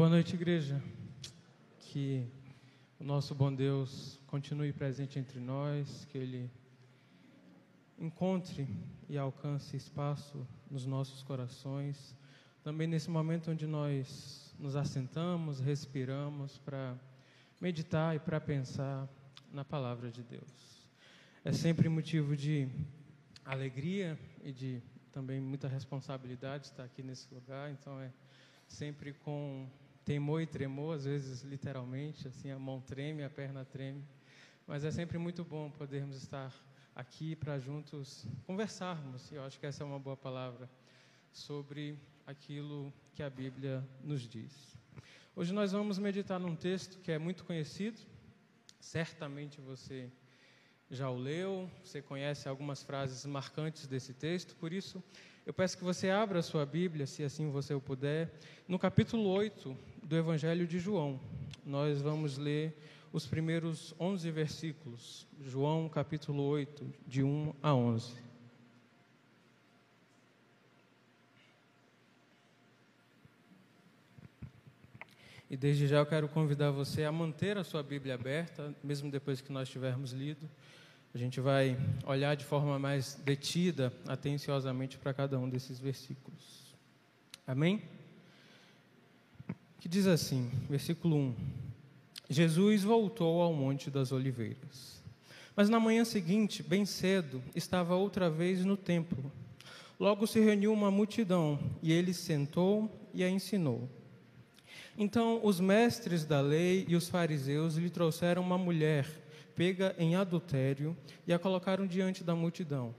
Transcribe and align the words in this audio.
Boa 0.00 0.08
noite, 0.08 0.34
igreja. 0.34 0.82
Que 1.78 2.26
o 2.98 3.04
nosso 3.04 3.34
bom 3.34 3.54
Deus 3.54 4.18
continue 4.26 4.72
presente 4.72 5.18
entre 5.18 5.38
nós, 5.38 6.06
que 6.06 6.16
Ele 6.16 6.50
encontre 7.98 8.66
e 9.10 9.18
alcance 9.18 9.76
espaço 9.76 10.48
nos 10.70 10.86
nossos 10.86 11.22
corações. 11.22 12.16
Também 12.64 12.86
nesse 12.88 13.10
momento 13.10 13.50
onde 13.50 13.66
nós 13.66 14.54
nos 14.58 14.74
assentamos, 14.74 15.60
respiramos 15.60 16.56
para 16.56 16.96
meditar 17.60 18.16
e 18.16 18.18
para 18.18 18.40
pensar 18.40 19.06
na 19.52 19.66
palavra 19.66 20.10
de 20.10 20.22
Deus. 20.22 20.88
É 21.44 21.52
sempre 21.52 21.90
motivo 21.90 22.34
de 22.34 22.66
alegria 23.44 24.18
e 24.42 24.50
de 24.50 24.82
também 25.12 25.42
muita 25.42 25.68
responsabilidade 25.68 26.68
estar 26.68 26.84
aqui 26.84 27.02
nesse 27.02 27.34
lugar, 27.34 27.70
então 27.70 28.00
é 28.00 28.10
sempre 28.66 29.12
com 29.12 29.68
temor 30.10 30.42
e 30.42 30.46
tremor, 30.46 30.96
às 30.96 31.04
vezes 31.04 31.42
literalmente, 31.42 32.26
assim, 32.26 32.50
a 32.50 32.58
mão 32.58 32.80
treme, 32.80 33.22
a 33.22 33.30
perna 33.30 33.64
treme, 33.64 34.04
mas 34.66 34.84
é 34.84 34.90
sempre 34.90 35.16
muito 35.18 35.44
bom 35.44 35.70
podermos 35.70 36.16
estar 36.16 36.52
aqui 36.96 37.36
para 37.36 37.60
juntos 37.60 38.26
conversarmos, 38.44 39.30
e 39.30 39.36
eu 39.36 39.44
acho 39.44 39.60
que 39.60 39.66
essa 39.66 39.84
é 39.84 39.86
uma 39.86 40.00
boa 40.00 40.16
palavra, 40.16 40.68
sobre 41.32 41.96
aquilo 42.26 42.92
que 43.14 43.22
a 43.22 43.30
Bíblia 43.30 43.86
nos 44.02 44.22
diz. 44.28 44.76
Hoje 45.36 45.52
nós 45.52 45.70
vamos 45.70 45.96
meditar 45.96 46.40
num 46.40 46.56
texto 46.56 46.98
que 46.98 47.12
é 47.12 47.18
muito 47.18 47.44
conhecido, 47.44 48.00
certamente 48.80 49.60
você 49.60 50.10
já 50.90 51.08
o 51.08 51.16
leu, 51.16 51.70
você 51.84 52.02
conhece 52.02 52.48
algumas 52.48 52.82
frases 52.82 53.24
marcantes 53.26 53.86
desse 53.86 54.12
texto, 54.12 54.56
por 54.56 54.72
isso 54.72 55.00
eu 55.46 55.54
peço 55.54 55.78
que 55.78 55.84
você 55.84 56.10
abra 56.10 56.40
a 56.40 56.42
sua 56.42 56.66
Bíblia, 56.66 57.06
se 57.06 57.22
assim 57.22 57.48
você 57.48 57.72
o 57.74 57.80
puder, 57.80 58.32
no 58.66 58.76
capítulo 58.76 59.28
8 59.28 59.99
do 60.10 60.16
Evangelho 60.16 60.66
de 60.66 60.80
João. 60.80 61.20
Nós 61.64 62.02
vamos 62.02 62.36
ler 62.36 62.76
os 63.12 63.26
primeiros 63.26 63.94
11 64.00 64.28
versículos, 64.32 65.24
João 65.40 65.88
capítulo 65.88 66.42
8, 66.42 66.84
de 67.06 67.22
1 67.22 67.54
a 67.62 67.72
11. 67.72 68.16
E 75.48 75.56
desde 75.56 75.86
já 75.86 75.98
eu 75.98 76.06
quero 76.06 76.28
convidar 76.28 76.72
você 76.72 77.04
a 77.04 77.12
manter 77.12 77.56
a 77.56 77.62
sua 77.62 77.80
Bíblia 77.84 78.14
aberta, 78.14 78.74
mesmo 78.82 79.12
depois 79.12 79.40
que 79.40 79.52
nós 79.52 79.68
tivermos 79.68 80.10
lido. 80.10 80.50
A 81.14 81.18
gente 81.18 81.38
vai 81.38 81.78
olhar 82.04 82.34
de 82.34 82.44
forma 82.44 82.80
mais 82.80 83.14
detida, 83.14 83.92
atenciosamente 84.08 84.98
para 84.98 85.14
cada 85.14 85.38
um 85.38 85.48
desses 85.48 85.78
versículos. 85.78 86.74
Amém? 87.46 87.99
Que 89.80 89.88
diz 89.88 90.06
assim, 90.06 90.50
versículo 90.68 91.16
1: 91.16 91.34
Jesus 92.28 92.84
voltou 92.84 93.40
ao 93.42 93.52
Monte 93.52 93.90
das 93.90 94.12
Oliveiras. 94.12 95.02
Mas 95.56 95.68
na 95.68 95.80
manhã 95.80 96.04
seguinte, 96.04 96.62
bem 96.62 96.86
cedo, 96.86 97.42
estava 97.56 97.96
outra 97.96 98.30
vez 98.30 98.64
no 98.64 98.76
templo. 98.76 99.32
Logo 99.98 100.26
se 100.26 100.38
reuniu 100.38 100.72
uma 100.72 100.90
multidão, 100.90 101.58
e 101.82 101.92
ele 101.92 102.14
sentou 102.14 102.90
e 103.12 103.24
a 103.24 103.28
ensinou. 103.28 103.88
Então 104.96 105.40
os 105.42 105.58
mestres 105.58 106.24
da 106.24 106.40
lei 106.40 106.84
e 106.86 106.94
os 106.94 107.08
fariseus 107.08 107.74
lhe 107.74 107.90
trouxeram 107.90 108.42
uma 108.42 108.58
mulher 108.58 109.06
pega 109.60 109.94
em 109.98 110.16
adultério 110.16 110.96
e 111.26 111.34
a 111.34 111.38
colocaram 111.38 111.86
diante 111.86 112.24
da 112.24 112.34
multidão. 112.34 112.94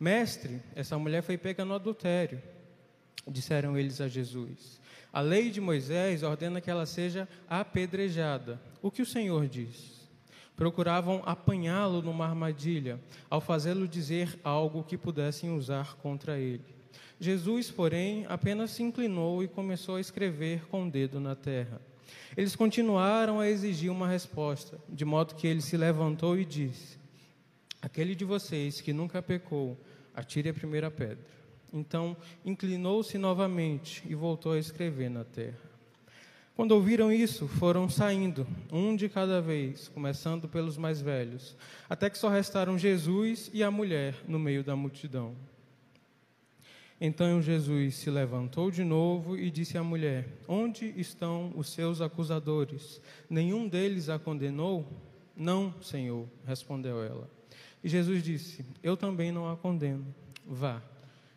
Mestre, 0.00 0.60
essa 0.74 0.98
mulher 0.98 1.22
foi 1.22 1.38
pega 1.38 1.64
no 1.64 1.74
adultério, 1.74 2.42
disseram 3.28 3.78
eles 3.78 4.00
a 4.00 4.08
Jesus. 4.08 4.80
A 5.12 5.20
lei 5.20 5.50
de 5.50 5.60
Moisés 5.60 6.22
ordena 6.22 6.60
que 6.60 6.70
ela 6.70 6.86
seja 6.86 7.28
apedrejada. 7.48 8.58
O 8.80 8.90
que 8.90 9.02
o 9.02 9.06
Senhor 9.06 9.46
diz? 9.46 10.08
Procuravam 10.56 11.22
apanhá-lo 11.26 12.00
numa 12.00 12.26
armadilha, 12.26 12.98
ao 13.28 13.40
fazê-lo 13.40 13.86
dizer 13.86 14.38
algo 14.42 14.82
que 14.82 14.96
pudessem 14.96 15.50
usar 15.50 15.96
contra 15.96 16.38
ele. 16.38 16.64
Jesus, 17.20 17.70
porém, 17.70 18.24
apenas 18.28 18.70
se 18.70 18.82
inclinou 18.82 19.42
e 19.42 19.48
começou 19.48 19.96
a 19.96 20.00
escrever 20.00 20.66
com 20.66 20.86
o 20.86 20.90
dedo 20.90 21.20
na 21.20 21.34
terra. 21.34 21.80
Eles 22.36 22.56
continuaram 22.56 23.38
a 23.38 23.48
exigir 23.48 23.90
uma 23.90 24.08
resposta, 24.08 24.78
de 24.88 25.04
modo 25.04 25.34
que 25.34 25.46
ele 25.46 25.60
se 25.60 25.76
levantou 25.76 26.38
e 26.38 26.44
disse: 26.44 26.98
Aquele 27.80 28.14
de 28.14 28.24
vocês 28.24 28.80
que 28.80 28.92
nunca 28.92 29.20
pecou, 29.20 29.78
atire 30.14 30.48
a 30.48 30.54
primeira 30.54 30.90
pedra. 30.90 31.24
Então 31.72 32.16
inclinou-se 32.44 33.16
novamente 33.16 34.02
e 34.06 34.14
voltou 34.14 34.52
a 34.52 34.58
escrever 34.58 35.08
na 35.08 35.24
terra. 35.24 35.72
Quando 36.54 36.72
ouviram 36.72 37.10
isso, 37.10 37.48
foram 37.48 37.88
saindo, 37.88 38.46
um 38.70 38.94
de 38.94 39.08
cada 39.08 39.40
vez, 39.40 39.88
começando 39.88 40.46
pelos 40.46 40.76
mais 40.76 41.00
velhos, 41.00 41.56
até 41.88 42.10
que 42.10 42.18
só 42.18 42.28
restaram 42.28 42.78
Jesus 42.78 43.50
e 43.54 43.62
a 43.62 43.70
mulher 43.70 44.14
no 44.28 44.38
meio 44.38 44.62
da 44.62 44.76
multidão. 44.76 45.34
Então 47.00 47.40
Jesus 47.40 47.96
se 47.96 48.10
levantou 48.10 48.70
de 48.70 48.84
novo 48.84 49.36
e 49.36 49.50
disse 49.50 49.78
à 49.78 49.82
mulher: 49.82 50.28
Onde 50.46 50.92
estão 50.96 51.52
os 51.56 51.70
seus 51.70 52.02
acusadores? 52.02 53.00
Nenhum 53.30 53.66
deles 53.66 54.10
a 54.10 54.18
condenou? 54.18 54.86
Não, 55.34 55.74
Senhor, 55.80 56.28
respondeu 56.46 57.02
ela. 57.02 57.28
E 57.82 57.88
Jesus 57.88 58.22
disse: 58.22 58.64
Eu 58.82 58.96
também 58.96 59.32
não 59.32 59.50
a 59.50 59.56
condeno. 59.56 60.06
Vá 60.46 60.82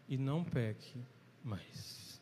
e 0.08 0.18
não 0.18 0.44
peque 0.44 0.98
mais. 1.44 2.20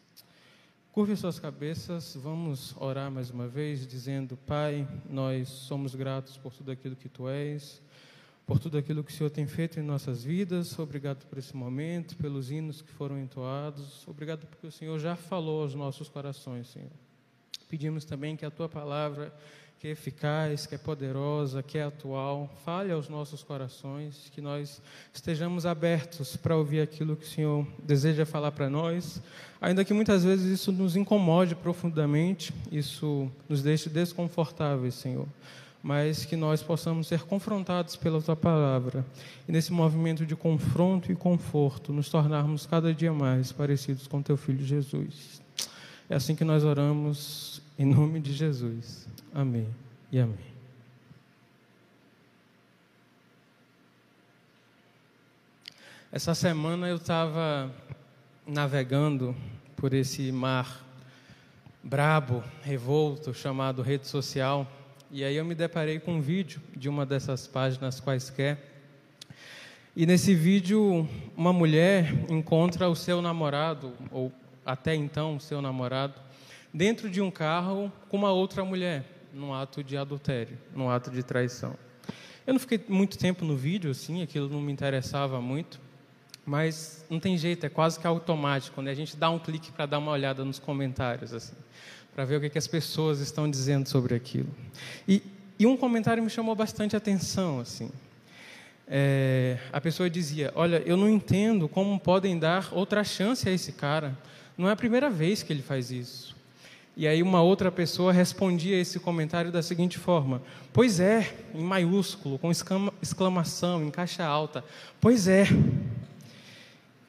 Curve 0.92 1.16
suas 1.16 1.40
cabeças, 1.40 2.16
vamos 2.16 2.76
orar 2.78 3.10
mais 3.10 3.30
uma 3.30 3.48
vez, 3.48 3.88
dizendo: 3.88 4.38
Pai, 4.38 4.88
nós 5.10 5.50
somos 5.50 5.96
gratos 5.96 6.38
por 6.38 6.54
tudo 6.54 6.72
aquilo 6.72 6.96
que 6.96 7.10
tu 7.10 7.28
és 7.28 7.82
por 8.46 8.60
tudo 8.60 8.78
aquilo 8.78 9.04
que 9.04 9.12
o 9.12 9.16
Senhor 9.16 9.30
tem 9.30 9.48
feito 9.48 9.80
em 9.80 9.84
nossas 9.84 10.24
vidas. 10.24 10.78
Obrigado 10.78 11.26
por 11.28 11.38
esse 11.38 11.56
momento, 11.56 12.18
pelos 12.18 12.52
hinos 12.52 12.82
que 12.82 12.92
foram 12.92 13.20
entoados. 13.20 14.06
Obrigado 14.08 14.46
porque 14.46 14.68
o 14.68 14.72
Senhor 14.72 15.00
já 15.00 15.16
falou 15.16 15.62
aos 15.62 15.74
nossos 15.74 16.10
corações, 16.10 16.68
Senhor. 16.68 16.92
Pedimos 17.70 18.06
também 18.06 18.36
que 18.36 18.46
a 18.46 18.52
tua 18.52 18.68
palavra, 18.68 19.34
que 19.84 19.90
é 19.90 19.92
eficaz, 19.92 20.66
que 20.66 20.76
é 20.76 20.78
poderosa, 20.78 21.62
que 21.62 21.78
é 21.78 21.84
atual, 21.84 22.50
fale 22.64 22.90
aos 22.90 23.10
nossos 23.10 23.44
corações, 23.44 24.32
que 24.34 24.40
nós 24.40 24.82
estejamos 25.14 25.66
abertos 25.66 26.38
para 26.38 26.56
ouvir 26.56 26.80
aquilo 26.80 27.18
que 27.18 27.26
o 27.26 27.30
Senhor 27.30 27.68
deseja 27.84 28.26
falar 28.26 28.54
para 28.54 28.70
nós, 28.70 29.22
ainda 29.60 29.84
que 29.84 29.94
muitas 29.94 30.24
vezes 30.24 30.46
isso 30.58 30.72
nos 30.72 30.96
incomode 30.96 31.54
profundamente, 31.54 32.54
isso 32.72 33.30
nos 33.50 33.62
deixe 33.62 33.90
desconfortáveis, 33.90 34.94
Senhor 34.94 35.28
mas 35.86 36.24
que 36.24 36.38
nós 36.38 36.64
possamos 36.64 37.08
ser 37.08 37.24
confrontados 37.24 37.98
pela 37.98 38.22
tua 38.22 38.38
palavra 38.38 39.06
e 39.50 39.52
nesse 39.52 39.74
movimento 39.74 40.26
de 40.26 40.34
confronto 40.34 41.12
e 41.12 41.16
conforto 41.16 41.92
nos 41.92 42.08
tornarmos 42.08 42.66
cada 42.66 42.94
dia 42.94 43.12
mais 43.12 43.52
parecidos 43.52 44.08
com 44.08 44.22
teu 44.22 44.38
filho 44.38 44.66
Jesus. 44.66 45.42
É 46.10 46.16
assim 46.16 46.38
que 46.38 46.46
nós 46.46 46.64
oramos 46.64 47.62
em 47.78 47.86
nome 47.86 48.22
de 48.22 48.32
Jesus. 48.32 49.12
Amém 49.36 49.68
e 50.12 50.20
amém. 50.20 50.38
Essa 56.12 56.36
semana 56.36 56.88
eu 56.88 56.98
estava 56.98 57.74
navegando 58.46 59.36
por 59.76 59.92
esse 59.92 60.32
mar 60.32 60.86
brabo, 61.82 62.44
revolto, 62.62 63.34
chamado 63.34 63.82
rede 63.82 64.08
social 64.08 64.72
e 65.10 65.24
aí 65.24 65.36
eu 65.36 65.44
me 65.44 65.56
deparei 65.56 66.00
com 66.00 66.14
um 66.14 66.22
vídeo 66.22 66.62
de 66.76 66.88
uma 66.88 67.04
dessas 67.04 67.48
páginas 67.48 68.00
quaisquer. 68.00 68.60
E 69.96 70.06
nesse 70.06 70.36
vídeo, 70.36 71.10
uma 71.36 71.52
mulher 71.52 72.14
encontra 72.30 72.88
o 72.88 72.96
seu 72.96 73.20
namorado, 73.20 73.94
ou 74.12 74.32
até 74.64 74.94
então 74.94 75.38
o 75.38 75.40
seu 75.40 75.60
namorado, 75.60 76.22
dentro 76.72 77.10
de 77.10 77.20
um 77.20 77.30
carro 77.32 77.92
com 78.10 78.18
uma 78.18 78.32
outra 78.32 78.64
mulher, 78.64 79.13
num 79.34 79.54
ato 79.54 79.84
de 79.84 79.98
adultério, 79.98 80.58
num 80.76 80.90
ato 80.90 81.10
de 81.10 81.24
traição. 81.24 81.76
Eu 82.46 82.54
não 82.54 82.60
fiquei 82.60 82.80
muito 82.88 83.18
tempo 83.18 83.44
no 83.44 83.56
vídeo, 83.56 83.92
assim, 83.92 84.22
aquilo 84.22 84.48
não 84.48 84.62
me 84.62 84.72
interessava 84.72 85.42
muito, 85.42 85.80
mas 86.46 87.06
não 87.10 87.20
tem 87.20 87.38
jeito, 87.38 87.66
é 87.66 87.70
quase 87.70 88.00
que 88.00 88.06
automático, 88.06 88.82
né? 88.82 88.92
A 88.92 88.96
gente 88.96 89.16
dá 89.18 89.30
um 89.30 89.40
clique 89.40 89.72
para 89.72 89.86
dar 89.86 90.00
uma 90.00 90.12
olhada 90.12 90.46
nos 90.46 90.60
comentários, 90.60 91.34
assim 91.34 91.56
para 92.14 92.26
ver 92.26 92.38
o 92.38 92.42
que, 92.42 92.50
que, 92.50 92.58
as 92.58 92.68
pessoas 92.68 93.20
estão 93.20 93.50
dizendo 93.50 93.88
sobre 93.90 94.16
aquilo. 94.16 94.50
E, 95.08 95.22
e 95.58 95.66
um 95.66 95.76
comentário 95.76 96.22
me 96.24 96.30
chamou 96.30 96.56
bastante 96.56 96.96
atenção, 96.96 97.60
assim. 97.60 97.92
É, 98.88 99.58
a 99.72 99.82
pessoa 99.82 100.10
dizia: 100.10 100.52
Olha, 100.56 100.84
eu 100.86 100.96
não 100.96 101.10
entendo 101.10 101.68
como 101.68 102.00
podem 102.00 102.38
dar 102.38 102.70
outra 102.72 103.04
chance 103.04 103.48
a 103.48 103.52
esse 103.52 103.72
cara. 103.72 104.18
Não 104.58 104.70
é 104.70 104.74
a 104.74 104.76
primeira 104.76 105.10
vez 105.10 105.42
que 105.42 105.52
ele 105.52 105.64
faz 105.64 105.90
isso. 105.90 106.33
E 106.96 107.08
aí 107.08 107.24
uma 107.24 107.42
outra 107.42 107.72
pessoa 107.72 108.14
respondia 108.14 108.80
esse 108.80 109.00
comentário 109.00 109.52
da 109.52 109.64
seguinte 109.64 109.98
forma: 109.98 110.42
Pois 110.72 111.00
é, 111.00 111.36
em 111.54 111.64
maiúsculo, 111.64 112.38
com 112.38 112.52
exclamação, 113.02 113.84
em 113.84 113.90
caixa 113.90 114.24
alta. 114.24 114.64
Pois 115.02 115.28
é. 115.28 115.46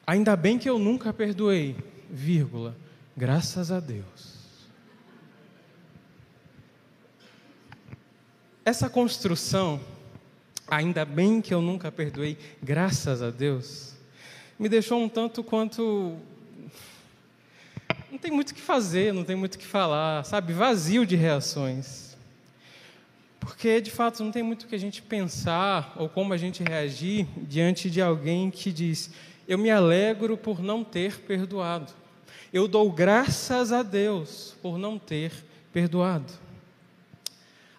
Ainda 0.07 0.35
bem 0.35 0.57
que 0.57 0.69
eu 0.69 0.77
nunca 0.77 1.11
perdoei, 1.13 1.75
vírgula. 2.09 2.75
Graças 3.17 3.71
a 3.71 3.79
Deus. 3.79 4.35
Essa 8.63 8.89
construção, 8.89 9.79
ainda 10.67 11.05
bem 11.05 11.39
que 11.39 11.53
eu 11.53 11.61
nunca 11.61 11.91
perdoei, 11.91 12.37
graças 12.61 13.21
a 13.21 13.29
Deus, 13.29 13.93
me 14.57 14.67
deixou 14.67 14.99
um 14.99 15.07
tanto 15.07 15.43
quanto 15.43 16.17
não 18.15 18.19
tem 18.19 18.31
muito 18.31 18.51
o 18.51 18.55
que 18.55 18.61
fazer, 18.61 19.13
não 19.13 19.25
tem 19.25 19.35
muito 19.35 19.55
o 19.55 19.57
que 19.57 19.65
falar, 19.65 20.23
sabe? 20.23 20.53
Vazio 20.53 21.05
de 21.05 21.17
reações. 21.17 22.15
Porque, 23.41 23.81
de 23.81 23.91
fato, 23.91 24.23
não 24.23 24.31
tem 24.31 24.41
muito 24.41 24.63
o 24.63 24.67
que 24.67 24.75
a 24.75 24.79
gente 24.79 25.01
pensar 25.01 25.93
ou 25.97 26.07
como 26.07 26.31
a 26.31 26.37
gente 26.37 26.63
reagir 26.63 27.27
diante 27.39 27.89
de 27.89 28.01
alguém 28.01 28.49
que 28.49 28.71
diz: 28.71 29.11
Eu 29.45 29.57
me 29.57 29.69
alegro 29.69 30.37
por 30.37 30.63
não 30.63 30.81
ter 30.81 31.19
perdoado. 31.23 31.91
Eu 32.53 32.69
dou 32.69 32.89
graças 32.89 33.73
a 33.73 33.83
Deus 33.83 34.55
por 34.61 34.77
não 34.77 34.97
ter 34.97 35.33
perdoado. 35.73 36.31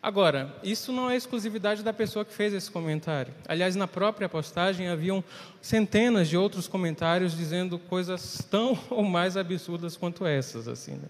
Agora, 0.07 0.55
isso 0.63 0.93
não 0.93 1.11
é 1.11 1.17
exclusividade 1.17 1.83
da 1.83 1.93
pessoa 1.93 2.25
que 2.25 2.33
fez 2.33 2.55
esse 2.55 2.71
comentário. 2.71 3.35
Aliás, 3.49 3.75
na 3.75 3.89
própria 3.89 4.29
postagem 4.29 4.87
haviam 4.87 5.25
centenas 5.61 6.29
de 6.29 6.37
outros 6.37 6.69
comentários 6.69 7.37
dizendo 7.37 7.77
coisas 7.77 8.41
tão 8.49 8.79
ou 8.89 9.03
mais 9.03 9.37
absurdas 9.37 9.97
quanto 9.97 10.25
essas, 10.25 10.69
assim. 10.69 10.93
Né? 10.93 11.09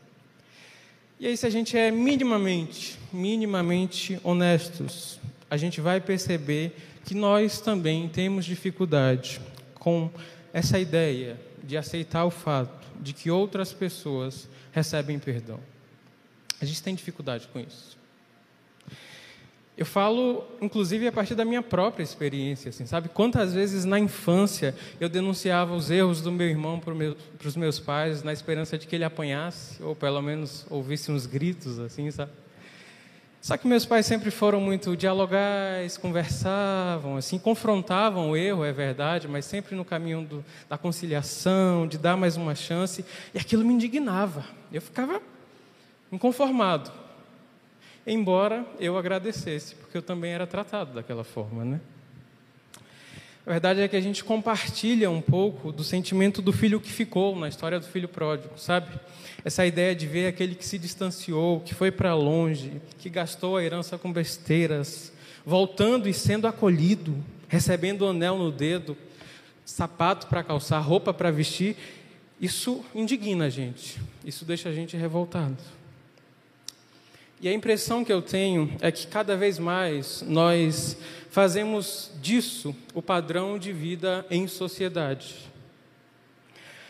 E 1.20 1.26
aí, 1.26 1.36
se 1.36 1.46
a 1.46 1.50
gente 1.50 1.76
é 1.76 1.90
minimamente, 1.90 2.98
minimamente 3.12 4.18
honestos, 4.24 5.20
a 5.50 5.58
gente 5.58 5.78
vai 5.78 6.00
perceber 6.00 6.74
que 7.04 7.14
nós 7.14 7.60
também 7.60 8.08
temos 8.08 8.46
dificuldade 8.46 9.42
com 9.74 10.10
essa 10.54 10.78
ideia 10.78 11.38
de 11.62 11.76
aceitar 11.76 12.24
o 12.24 12.30
fato 12.30 12.86
de 12.98 13.12
que 13.12 13.30
outras 13.30 13.74
pessoas 13.74 14.48
recebem 14.72 15.18
perdão. 15.18 15.60
A 16.58 16.64
gente 16.64 16.82
tem 16.82 16.94
dificuldade 16.94 17.46
com 17.52 17.60
isso. 17.60 17.95
Eu 19.76 19.84
falo, 19.84 20.42
inclusive, 20.58 21.06
a 21.06 21.12
partir 21.12 21.34
da 21.34 21.44
minha 21.44 21.60
própria 21.60 22.02
experiência, 22.02 22.70
assim, 22.70 22.86
sabe? 22.86 23.10
Quantas 23.10 23.52
vezes 23.52 23.84
na 23.84 23.98
infância 23.98 24.74
eu 24.98 25.06
denunciava 25.06 25.74
os 25.74 25.90
erros 25.90 26.22
do 26.22 26.32
meu 26.32 26.48
irmão 26.48 26.80
para 26.80 26.94
os 27.46 27.56
meus 27.56 27.78
pais, 27.78 28.22
na 28.22 28.32
esperança 28.32 28.78
de 28.78 28.86
que 28.86 28.94
ele 28.94 29.04
apanhasse, 29.04 29.82
ou 29.82 29.94
pelo 29.94 30.22
menos 30.22 30.64
ouvisse 30.70 31.12
uns 31.12 31.26
gritos, 31.26 31.78
assim, 31.78 32.10
sabe? 32.10 32.32
Só 33.42 33.58
que 33.58 33.68
meus 33.68 33.84
pais 33.84 34.06
sempre 34.06 34.30
foram 34.30 34.62
muito 34.62 34.96
dialogais, 34.96 35.98
conversavam, 35.98 37.18
assim, 37.18 37.38
confrontavam 37.38 38.30
o 38.30 38.36
erro, 38.36 38.64
é 38.64 38.72
verdade, 38.72 39.28
mas 39.28 39.44
sempre 39.44 39.76
no 39.76 39.84
caminho 39.84 40.24
do, 40.24 40.44
da 40.70 40.78
conciliação, 40.78 41.86
de 41.86 41.98
dar 41.98 42.16
mais 42.16 42.38
uma 42.38 42.54
chance, 42.54 43.04
e 43.34 43.38
aquilo 43.38 43.62
me 43.62 43.74
indignava. 43.74 44.42
Eu 44.72 44.80
ficava 44.80 45.20
inconformado 46.10 46.90
embora 48.06 48.64
eu 48.78 48.96
agradecesse, 48.96 49.74
porque 49.74 49.96
eu 49.96 50.02
também 50.02 50.32
era 50.32 50.46
tratado 50.46 50.94
daquela 50.94 51.24
forma, 51.24 51.64
né? 51.64 51.80
A 53.46 53.50
verdade 53.52 53.80
é 53.80 53.86
que 53.86 53.94
a 53.94 54.00
gente 54.00 54.24
compartilha 54.24 55.08
um 55.08 55.20
pouco 55.20 55.70
do 55.70 55.84
sentimento 55.84 56.42
do 56.42 56.52
filho 56.52 56.80
que 56.80 56.90
ficou 56.90 57.36
na 57.36 57.48
história 57.48 57.78
do 57.78 57.86
filho 57.86 58.08
pródigo, 58.08 58.58
sabe? 58.58 58.98
Essa 59.44 59.64
ideia 59.64 59.94
de 59.94 60.04
ver 60.04 60.26
aquele 60.26 60.56
que 60.56 60.66
se 60.66 60.78
distanciou, 60.78 61.60
que 61.60 61.72
foi 61.72 61.92
para 61.92 62.12
longe, 62.12 62.82
que 62.98 63.08
gastou 63.08 63.56
a 63.56 63.62
herança 63.62 63.96
com 63.96 64.12
besteiras, 64.12 65.12
voltando 65.44 66.08
e 66.08 66.12
sendo 66.12 66.48
acolhido, 66.48 67.16
recebendo 67.46 68.02
o 68.02 68.08
anel 68.08 68.36
no 68.36 68.50
dedo, 68.50 68.96
sapato 69.64 70.26
para 70.26 70.42
calçar, 70.42 70.80
roupa 70.80 71.14
para 71.14 71.30
vestir. 71.30 71.76
Isso 72.40 72.84
indigna 72.92 73.44
a 73.44 73.48
gente, 73.48 74.00
isso 74.24 74.44
deixa 74.44 74.70
a 74.70 74.72
gente 74.72 74.96
revoltado. 74.96 75.56
E 77.40 77.48
a 77.48 77.52
impressão 77.52 78.04
que 78.04 78.12
eu 78.12 78.22
tenho 78.22 78.74
é 78.80 78.90
que 78.90 79.06
cada 79.06 79.36
vez 79.36 79.58
mais 79.58 80.22
nós 80.26 80.96
fazemos 81.30 82.10
disso 82.20 82.74
o 82.94 83.02
padrão 83.02 83.58
de 83.58 83.72
vida 83.72 84.24
em 84.30 84.48
sociedade. 84.48 85.34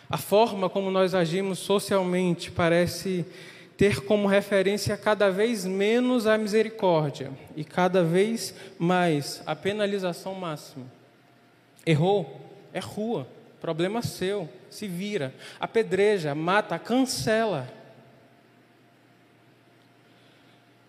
A 0.08 0.16
forma 0.16 0.70
como 0.70 0.88
nós 0.88 1.14
agimos 1.14 1.58
socialmente 1.58 2.52
parece 2.52 3.26
ter 3.76 4.04
como 4.04 4.28
referência 4.28 4.96
cada 4.96 5.30
vez 5.30 5.66
menos 5.66 6.28
a 6.28 6.38
misericórdia 6.38 7.32
e 7.56 7.64
cada 7.64 8.04
vez 8.04 8.54
mais 8.78 9.42
a 9.44 9.56
penalização 9.56 10.34
máxima. 10.34 10.86
Errou? 11.84 12.40
É 12.72 12.78
rua, 12.78 13.26
problema 13.60 14.00
seu, 14.00 14.48
se 14.70 14.86
vira, 14.86 15.34
apedreja, 15.58 16.34
mata, 16.34 16.78
cancela. 16.78 17.68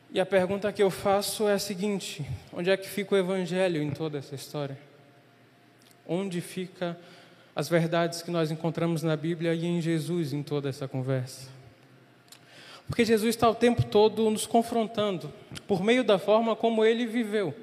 E 0.10 0.20
a 0.22 0.26
pergunta 0.26 0.72
que 0.72 0.82
eu 0.82 0.90
faço 0.90 1.48
é 1.48 1.54
a 1.54 1.60
seguinte: 1.60 2.26
onde 2.54 2.70
é 2.70 2.78
que 2.78 2.88
fica 2.88 3.16
o 3.16 3.18
Evangelho 3.18 3.82
em 3.82 3.92
toda 3.92 4.18
essa 4.18 4.36
história? 4.36 4.78
Onde 6.08 6.40
fica 6.40 6.98
as 7.56 7.68
verdades 7.68 8.22
que 8.22 8.32
nós 8.32 8.50
encontramos 8.50 9.04
na 9.04 9.18
Bíblia 9.18 9.54
e 9.54 9.66
em 9.66 9.82
Jesus 9.82 10.32
em 10.32 10.42
toda 10.42 10.70
essa 10.70 10.88
conversa? 10.88 11.50
Porque 12.88 13.04
Jesus 13.04 13.36
está 13.36 13.50
o 13.50 13.56
tempo 13.56 13.84
todo 13.84 14.30
nos 14.30 14.48
confrontando, 14.48 15.32
por 15.68 15.84
meio 15.84 16.06
da 16.06 16.18
forma 16.18 16.56
como 16.56 16.86
ele 16.86 17.06
viveu. 17.06 17.54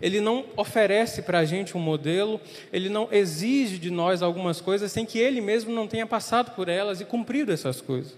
Ele 0.00 0.20
não 0.20 0.44
oferece 0.56 1.22
para 1.22 1.38
a 1.38 1.44
gente 1.44 1.76
um 1.76 1.80
modelo, 1.80 2.38
ele 2.70 2.90
não 2.90 3.08
exige 3.10 3.78
de 3.78 3.90
nós 3.90 4.22
algumas 4.22 4.60
coisas 4.60 4.92
sem 4.92 5.06
que 5.06 5.18
ele 5.18 5.40
mesmo 5.40 5.72
não 5.72 5.88
tenha 5.88 6.06
passado 6.06 6.54
por 6.54 6.68
elas 6.68 7.00
e 7.00 7.04
cumprido 7.04 7.50
essas 7.50 7.80
coisas. 7.80 8.14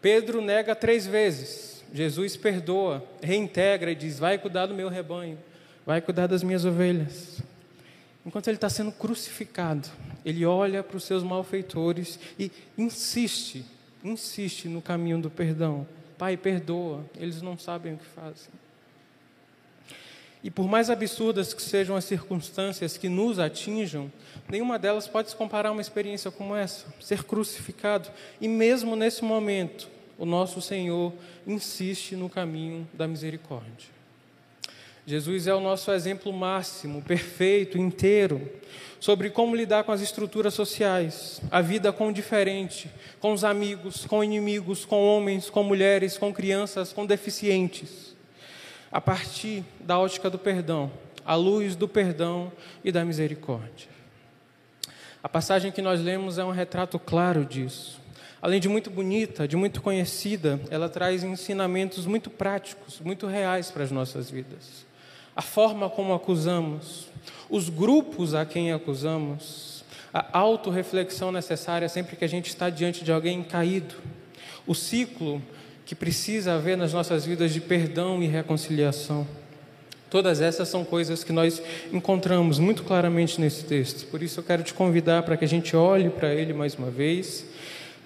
Pedro 0.00 0.40
nega 0.40 0.74
três 0.74 1.06
vezes. 1.06 1.75
Jesus 1.92 2.36
perdoa, 2.36 3.04
reintegra 3.22 3.90
e 3.90 3.94
diz: 3.94 4.18
Vai 4.18 4.38
cuidar 4.38 4.66
do 4.66 4.74
meu 4.74 4.88
rebanho, 4.88 5.38
vai 5.84 6.00
cuidar 6.00 6.26
das 6.26 6.42
minhas 6.42 6.64
ovelhas. 6.64 7.42
Enquanto 8.24 8.48
ele 8.48 8.56
está 8.56 8.68
sendo 8.68 8.90
crucificado, 8.90 9.88
ele 10.24 10.44
olha 10.44 10.82
para 10.82 10.96
os 10.96 11.04
seus 11.04 11.22
malfeitores 11.22 12.18
e 12.36 12.50
insiste, 12.76 13.64
insiste 14.02 14.68
no 14.68 14.82
caminho 14.82 15.20
do 15.20 15.30
perdão. 15.30 15.86
Pai, 16.18 16.36
perdoa, 16.36 17.04
eles 17.16 17.40
não 17.40 17.56
sabem 17.56 17.94
o 17.94 17.98
que 17.98 18.06
fazem. 18.06 18.50
E 20.42 20.50
por 20.50 20.68
mais 20.68 20.90
absurdas 20.90 21.52
que 21.52 21.62
sejam 21.62 21.96
as 21.96 22.04
circunstâncias 22.04 22.96
que 22.96 23.08
nos 23.08 23.38
atinjam, 23.38 24.12
nenhuma 24.48 24.78
delas 24.78 25.08
pode 25.08 25.30
se 25.30 25.36
comparar 25.36 25.70
a 25.70 25.72
uma 25.72 25.80
experiência 25.80 26.30
como 26.30 26.54
essa, 26.54 26.86
ser 27.00 27.24
crucificado. 27.24 28.08
E 28.40 28.46
mesmo 28.48 28.94
nesse 28.94 29.24
momento, 29.24 29.88
o 30.18 30.24
nosso 30.24 30.60
Senhor 30.60 31.12
insiste 31.46 32.16
no 32.16 32.28
caminho 32.28 32.88
da 32.94 33.06
misericórdia. 33.06 33.96
Jesus 35.06 35.46
é 35.46 35.54
o 35.54 35.60
nosso 35.60 35.92
exemplo 35.92 36.32
máximo, 36.32 37.00
perfeito, 37.00 37.78
inteiro, 37.78 38.50
sobre 38.98 39.30
como 39.30 39.54
lidar 39.54 39.84
com 39.84 39.92
as 39.92 40.00
estruturas 40.00 40.52
sociais, 40.52 41.40
a 41.48 41.60
vida 41.60 41.92
com 41.92 42.08
o 42.08 42.12
diferente, 42.12 42.90
com 43.20 43.32
os 43.32 43.44
amigos, 43.44 44.04
com 44.04 44.24
inimigos, 44.24 44.84
com 44.84 45.06
homens, 45.06 45.48
com 45.48 45.62
mulheres, 45.62 46.18
com 46.18 46.34
crianças, 46.34 46.92
com 46.92 47.06
deficientes, 47.06 48.16
a 48.90 49.00
partir 49.00 49.62
da 49.78 49.96
ótica 49.96 50.28
do 50.28 50.40
perdão, 50.40 50.90
à 51.24 51.36
luz 51.36 51.76
do 51.76 51.86
perdão 51.86 52.50
e 52.82 52.90
da 52.90 53.04
misericórdia. 53.04 53.88
A 55.22 55.28
passagem 55.28 55.70
que 55.70 55.82
nós 55.82 56.00
lemos 56.00 56.36
é 56.36 56.44
um 56.44 56.50
retrato 56.50 56.98
claro 56.98 57.44
disso. 57.44 58.00
Além 58.46 58.60
de 58.60 58.68
muito 58.68 58.90
bonita, 58.90 59.48
de 59.48 59.56
muito 59.56 59.82
conhecida, 59.82 60.60
ela 60.70 60.88
traz 60.88 61.24
ensinamentos 61.24 62.06
muito 62.06 62.30
práticos, 62.30 63.00
muito 63.00 63.26
reais 63.26 63.72
para 63.72 63.82
as 63.82 63.90
nossas 63.90 64.30
vidas. 64.30 64.86
A 65.34 65.42
forma 65.42 65.90
como 65.90 66.14
acusamos, 66.14 67.08
os 67.50 67.68
grupos 67.68 68.36
a 68.36 68.46
quem 68.46 68.72
acusamos, 68.72 69.84
a 70.14 70.38
autorreflexão 70.38 71.32
necessária 71.32 71.88
sempre 71.88 72.14
que 72.14 72.24
a 72.24 72.28
gente 72.28 72.46
está 72.46 72.70
diante 72.70 73.02
de 73.02 73.10
alguém 73.10 73.42
caído, 73.42 73.96
o 74.64 74.76
ciclo 74.76 75.42
que 75.84 75.96
precisa 75.96 76.54
haver 76.54 76.76
nas 76.76 76.92
nossas 76.92 77.26
vidas 77.26 77.52
de 77.52 77.60
perdão 77.60 78.22
e 78.22 78.28
reconciliação. 78.28 79.26
Todas 80.08 80.40
essas 80.40 80.68
são 80.68 80.84
coisas 80.84 81.24
que 81.24 81.32
nós 81.32 81.60
encontramos 81.92 82.60
muito 82.60 82.84
claramente 82.84 83.40
nesse 83.40 83.64
texto. 83.64 84.06
Por 84.06 84.22
isso 84.22 84.38
eu 84.38 84.44
quero 84.44 84.62
te 84.62 84.72
convidar 84.72 85.24
para 85.24 85.36
que 85.36 85.44
a 85.44 85.48
gente 85.48 85.74
olhe 85.74 86.10
para 86.10 86.32
ele 86.32 86.52
mais 86.52 86.76
uma 86.76 86.92
vez 86.92 87.44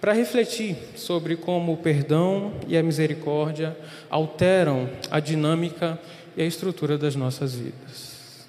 para 0.01 0.13
refletir 0.13 0.77
sobre 0.97 1.37
como 1.37 1.75
o 1.75 1.77
perdão 1.77 2.55
e 2.67 2.77
a 2.77 2.83
misericórdia 2.83 3.77
alteram 4.09 4.89
a 5.11 5.21
dinâmica 5.21 5.99
e 6.37 6.43
a 6.43 6.47
estrutura 6.47 6.97
das 6.97 7.15
nossas 7.15 7.55
vidas. 7.55 8.47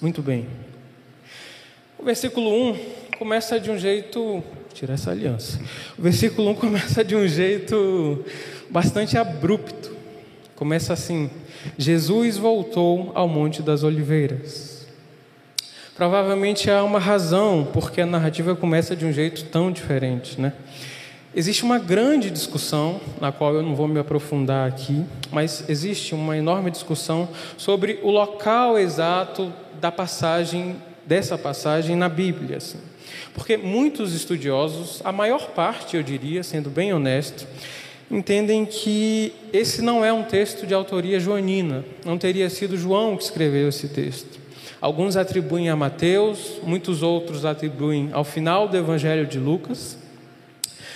Muito 0.00 0.20
bem. 0.20 0.46
O 1.98 2.04
versículo 2.04 2.50
1 2.70 2.78
começa 3.18 3.58
de 3.58 3.70
um 3.70 3.78
jeito. 3.78 4.44
Tirar 4.74 4.94
essa 4.94 5.10
aliança. 5.10 5.58
O 5.98 6.02
versículo 6.02 6.50
1 6.50 6.54
começa 6.56 7.02
de 7.02 7.16
um 7.16 7.26
jeito 7.26 8.22
bastante 8.68 9.16
abrupto. 9.16 9.96
Começa 10.54 10.92
assim: 10.92 11.30
Jesus 11.78 12.36
voltou 12.36 13.10
ao 13.14 13.26
Monte 13.26 13.62
das 13.62 13.82
Oliveiras. 13.82 14.75
Provavelmente 15.96 16.70
há 16.70 16.84
uma 16.84 16.98
razão 16.98 17.66
porque 17.72 18.02
a 18.02 18.06
narrativa 18.06 18.54
começa 18.54 18.94
de 18.94 19.06
um 19.06 19.12
jeito 19.12 19.44
tão 19.44 19.72
diferente, 19.72 20.38
né? 20.38 20.52
Existe 21.34 21.64
uma 21.64 21.78
grande 21.78 22.30
discussão, 22.30 23.00
na 23.20 23.32
qual 23.32 23.54
eu 23.54 23.62
não 23.62 23.74
vou 23.74 23.88
me 23.88 23.98
aprofundar 23.98 24.68
aqui, 24.68 25.04
mas 25.30 25.64
existe 25.68 26.14
uma 26.14 26.36
enorme 26.36 26.70
discussão 26.70 27.28
sobre 27.56 27.98
o 28.02 28.10
local 28.10 28.78
exato 28.78 29.50
da 29.80 29.90
passagem, 29.90 30.76
dessa 31.06 31.38
passagem 31.38 31.96
na 31.96 32.08
Bíblia. 32.10 32.58
Assim. 32.58 32.78
Porque 33.34 33.56
muitos 33.56 34.14
estudiosos, 34.14 35.00
a 35.04 35.12
maior 35.12 35.48
parte, 35.48 35.96
eu 35.96 36.02
diria, 36.02 36.42
sendo 36.42 36.68
bem 36.68 36.92
honesto, 36.92 37.46
entendem 38.10 38.66
que 38.66 39.32
esse 39.50 39.80
não 39.80 40.04
é 40.04 40.12
um 40.12 40.22
texto 40.22 40.66
de 40.66 40.74
autoria 40.74 41.20
joanina, 41.20 41.84
não 42.04 42.18
teria 42.18 42.48
sido 42.50 42.76
João 42.76 43.16
que 43.16 43.24
escreveu 43.24 43.68
esse 43.68 43.88
texto. 43.88 44.45
Alguns 44.86 45.16
atribuem 45.16 45.68
a 45.68 45.74
Mateus, 45.74 46.60
muitos 46.62 47.02
outros 47.02 47.44
atribuem 47.44 48.10
ao 48.12 48.22
final 48.22 48.68
do 48.68 48.76
Evangelho 48.76 49.26
de 49.26 49.36
Lucas. 49.36 49.98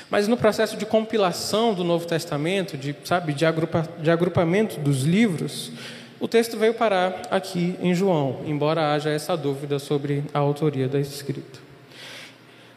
Mas 0.09 0.29
no 0.29 0.37
processo 0.37 0.77
de 0.77 0.87
compilação 0.87 1.75
do 1.75 1.83
Novo 1.83 2.07
Testamento, 2.07 2.79
de, 2.79 2.95
sabe, 3.03 3.33
de, 3.33 3.45
agrupa, 3.45 3.89
de 4.01 4.09
agrupamento 4.09 4.79
dos 4.79 5.03
livros, 5.03 5.73
o 6.21 6.29
texto 6.29 6.57
veio 6.57 6.73
parar 6.73 7.23
aqui 7.33 7.75
em 7.83 7.93
João, 7.93 8.43
embora 8.47 8.93
haja 8.95 9.11
essa 9.11 9.37
dúvida 9.37 9.81
sobre 9.81 10.23
a 10.33 10.39
autoria 10.39 10.87
da 10.87 11.01
escrita. 11.01 11.59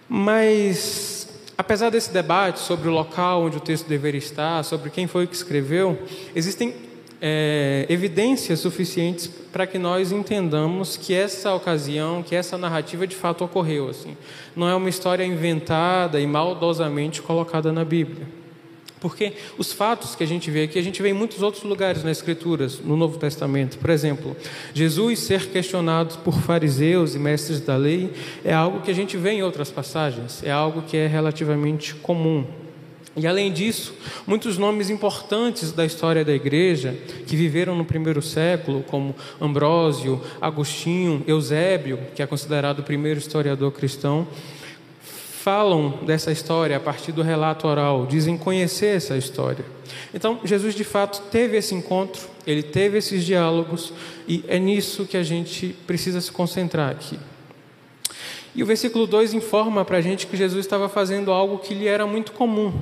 Mas, 0.09 1.29
apesar 1.55 1.91
desse 1.91 2.11
debate 2.11 2.59
sobre 2.59 2.89
o 2.89 2.91
local 2.91 3.43
onde 3.43 3.57
o 3.57 3.61
texto 3.61 3.87
deveria 3.87 4.17
estar, 4.17 4.63
sobre 4.63 4.89
quem 4.89 5.05
foi 5.05 5.27
que 5.27 5.35
escreveu, 5.35 5.95
existem 6.35 6.73
é, 7.25 7.85
evidências 7.87 8.59
suficientes 8.59 9.27
para 9.27 9.65
que 9.65 9.79
nós 9.79 10.11
entendamos 10.11 10.97
que 10.97 11.13
essa 11.13 11.53
ocasião, 11.53 12.21
que 12.21 12.35
essa 12.35 12.57
narrativa 12.57 13.07
de 13.07 13.15
fato 13.15 13.45
ocorreu. 13.45 13.87
Assim. 13.87 14.17
Não 14.53 14.67
é 14.67 14.75
uma 14.75 14.89
história 14.89 15.23
inventada 15.23 16.19
e 16.19 16.27
maldosamente 16.27 17.21
colocada 17.21 17.71
na 17.71 17.85
Bíblia. 17.85 18.27
Porque 18.99 19.33
os 19.57 19.71
fatos 19.71 20.15
que 20.15 20.23
a 20.23 20.27
gente 20.27 20.51
vê 20.51 20.63
aqui, 20.63 20.77
a 20.77 20.81
gente 20.81 21.01
vê 21.01 21.09
em 21.09 21.13
muitos 21.13 21.41
outros 21.41 21.63
lugares 21.63 22.03
nas 22.03 22.17
Escrituras, 22.17 22.79
no 22.79 22.97
Novo 22.97 23.17
Testamento. 23.17 23.77
Por 23.77 23.89
exemplo, 23.89 24.35
Jesus 24.73 25.19
ser 25.19 25.47
questionado 25.47 26.17
por 26.19 26.37
fariseus 26.41 27.15
e 27.15 27.19
mestres 27.19 27.61
da 27.61 27.77
lei 27.77 28.11
é 28.43 28.53
algo 28.53 28.81
que 28.81 28.91
a 28.91 28.93
gente 28.93 29.15
vê 29.15 29.31
em 29.31 29.43
outras 29.43 29.71
passagens, 29.71 30.43
é 30.43 30.51
algo 30.51 30.81
que 30.81 30.97
é 30.97 31.07
relativamente 31.07 31.95
comum. 31.95 32.45
E 33.15 33.27
além 33.27 33.53
disso, 33.53 33.93
muitos 34.25 34.57
nomes 34.57 34.89
importantes 34.89 35.71
da 35.71 35.85
história 35.85 36.25
da 36.25 36.33
igreja, 36.33 36.97
que 37.27 37.35
viveram 37.35 37.75
no 37.75 37.85
primeiro 37.85 38.21
século, 38.23 38.83
como 38.83 39.15
Ambrósio, 39.39 40.19
Agostinho, 40.41 41.23
Eusébio, 41.27 41.99
que 42.15 42.23
é 42.23 42.27
considerado 42.27 42.79
o 42.79 42.83
primeiro 42.83 43.19
historiador 43.19 43.71
cristão, 43.71 44.27
falam 45.43 45.99
dessa 46.05 46.31
história 46.31 46.77
a 46.77 46.79
partir 46.79 47.11
do 47.11 47.21
relato 47.21 47.67
oral, 47.67 48.07
dizem 48.07 48.37
conhecer 48.37 48.95
essa 48.95 49.15
história. 49.15 49.65
Então, 50.13 50.39
Jesus 50.43 50.73
de 50.73 50.83
fato 50.83 51.21
teve 51.29 51.57
esse 51.57 51.75
encontro, 51.75 52.21
ele 52.47 52.63
teve 52.63 52.97
esses 52.97 53.23
diálogos, 53.23 53.93
e 54.27 54.43
é 54.47 54.57
nisso 54.57 55.05
que 55.05 55.17
a 55.17 55.23
gente 55.23 55.75
precisa 55.85 56.19
se 56.19 56.31
concentrar 56.31 56.89
aqui. 56.89 57.19
E 58.55 58.63
o 58.63 58.65
versículo 58.65 59.05
2 59.05 59.33
informa 59.33 59.83
para 59.83 59.97
a 59.97 60.01
gente 60.01 60.27
que 60.27 60.37
Jesus 60.37 60.65
estava 60.65 60.87
fazendo 60.87 61.31
algo 61.31 61.57
que 61.57 61.73
lhe 61.73 61.87
era 61.87 62.07
muito 62.07 62.31
comum, 62.31 62.73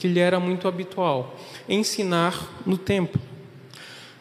que 0.00 0.08
lhe 0.08 0.18
era 0.18 0.40
muito 0.40 0.66
habitual: 0.66 1.36
ensinar 1.68 2.48
no 2.66 2.76
templo. 2.78 3.20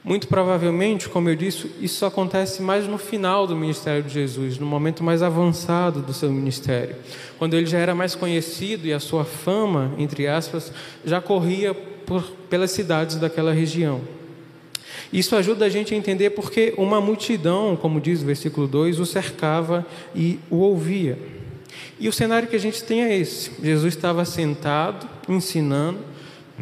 Muito 0.03 0.27
provavelmente, 0.27 1.09
como 1.09 1.29
eu 1.29 1.35
disse, 1.35 1.71
isso 1.81 2.05
acontece 2.05 2.61
mais 2.61 2.87
no 2.87 2.97
final 2.97 3.45
do 3.45 3.55
ministério 3.55 4.01
de 4.01 4.09
Jesus, 4.09 4.57
no 4.57 4.65
momento 4.65 5.03
mais 5.03 5.21
avançado 5.21 6.01
do 6.01 6.13
seu 6.13 6.31
ministério, 6.31 6.95
quando 7.37 7.53
ele 7.53 7.65
já 7.65 7.77
era 7.77 7.93
mais 7.93 8.15
conhecido 8.15 8.87
e 8.87 8.93
a 8.93 8.99
sua 8.99 9.25
fama, 9.25 9.93
entre 9.97 10.25
aspas, 10.25 10.71
já 11.03 11.19
corria 11.19 11.73
por, 11.73 12.23
pelas 12.49 12.71
cidades 12.71 13.17
daquela 13.17 13.51
região. 13.51 14.01
Isso 15.11 15.35
ajuda 15.35 15.65
a 15.65 15.69
gente 15.69 15.93
a 15.93 15.97
entender 15.97 16.29
porque 16.29 16.73
uma 16.77 17.01
multidão, 17.01 17.75
como 17.75 17.99
diz 17.99 18.21
o 18.21 18.25
versículo 18.25 18.67
2, 18.67 18.99
o 18.99 19.05
cercava 19.05 19.85
e 20.15 20.39
o 20.49 20.57
ouvia. 20.57 21.17
E 21.99 22.07
o 22.07 22.13
cenário 22.13 22.47
que 22.47 22.55
a 22.55 22.59
gente 22.59 22.83
tem 22.83 23.03
é 23.03 23.17
esse: 23.17 23.51
Jesus 23.61 23.95
estava 23.95 24.23
sentado, 24.23 25.07
ensinando, 25.27 25.99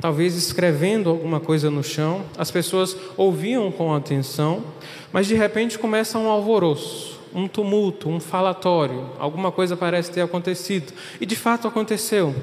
talvez 0.01 0.35
escrevendo 0.35 1.09
alguma 1.09 1.39
coisa 1.39 1.69
no 1.69 1.83
chão, 1.83 2.25
as 2.37 2.49
pessoas 2.49 2.95
ouviam 3.15 3.71
com 3.71 3.93
atenção, 3.93 4.63
mas 5.11 5.27
de 5.27 5.35
repente 5.35 5.77
começa 5.77 6.17
um 6.17 6.27
alvoroço, 6.27 7.19
um 7.33 7.47
tumulto, 7.47 8.09
um 8.09 8.19
falatório, 8.19 9.09
alguma 9.19 9.51
coisa 9.51 9.77
parece 9.77 10.11
ter 10.11 10.21
acontecido. 10.21 10.91
E 11.21 11.25
de 11.25 11.35
fato 11.35 11.67
aconteceu. 11.67 12.35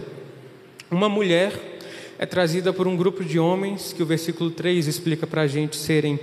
Uma 0.91 1.09
mulher 1.09 1.53
é 2.19 2.27
trazida 2.27 2.73
por 2.73 2.87
um 2.87 2.97
grupo 2.97 3.25
de 3.25 3.39
homens 3.39 3.93
que 3.93 4.03
o 4.03 4.07
versículo 4.07 4.51
3 4.51 4.87
explica 4.87 5.27
para 5.27 5.43
a 5.43 5.47
gente 5.47 5.77
serem 5.77 6.21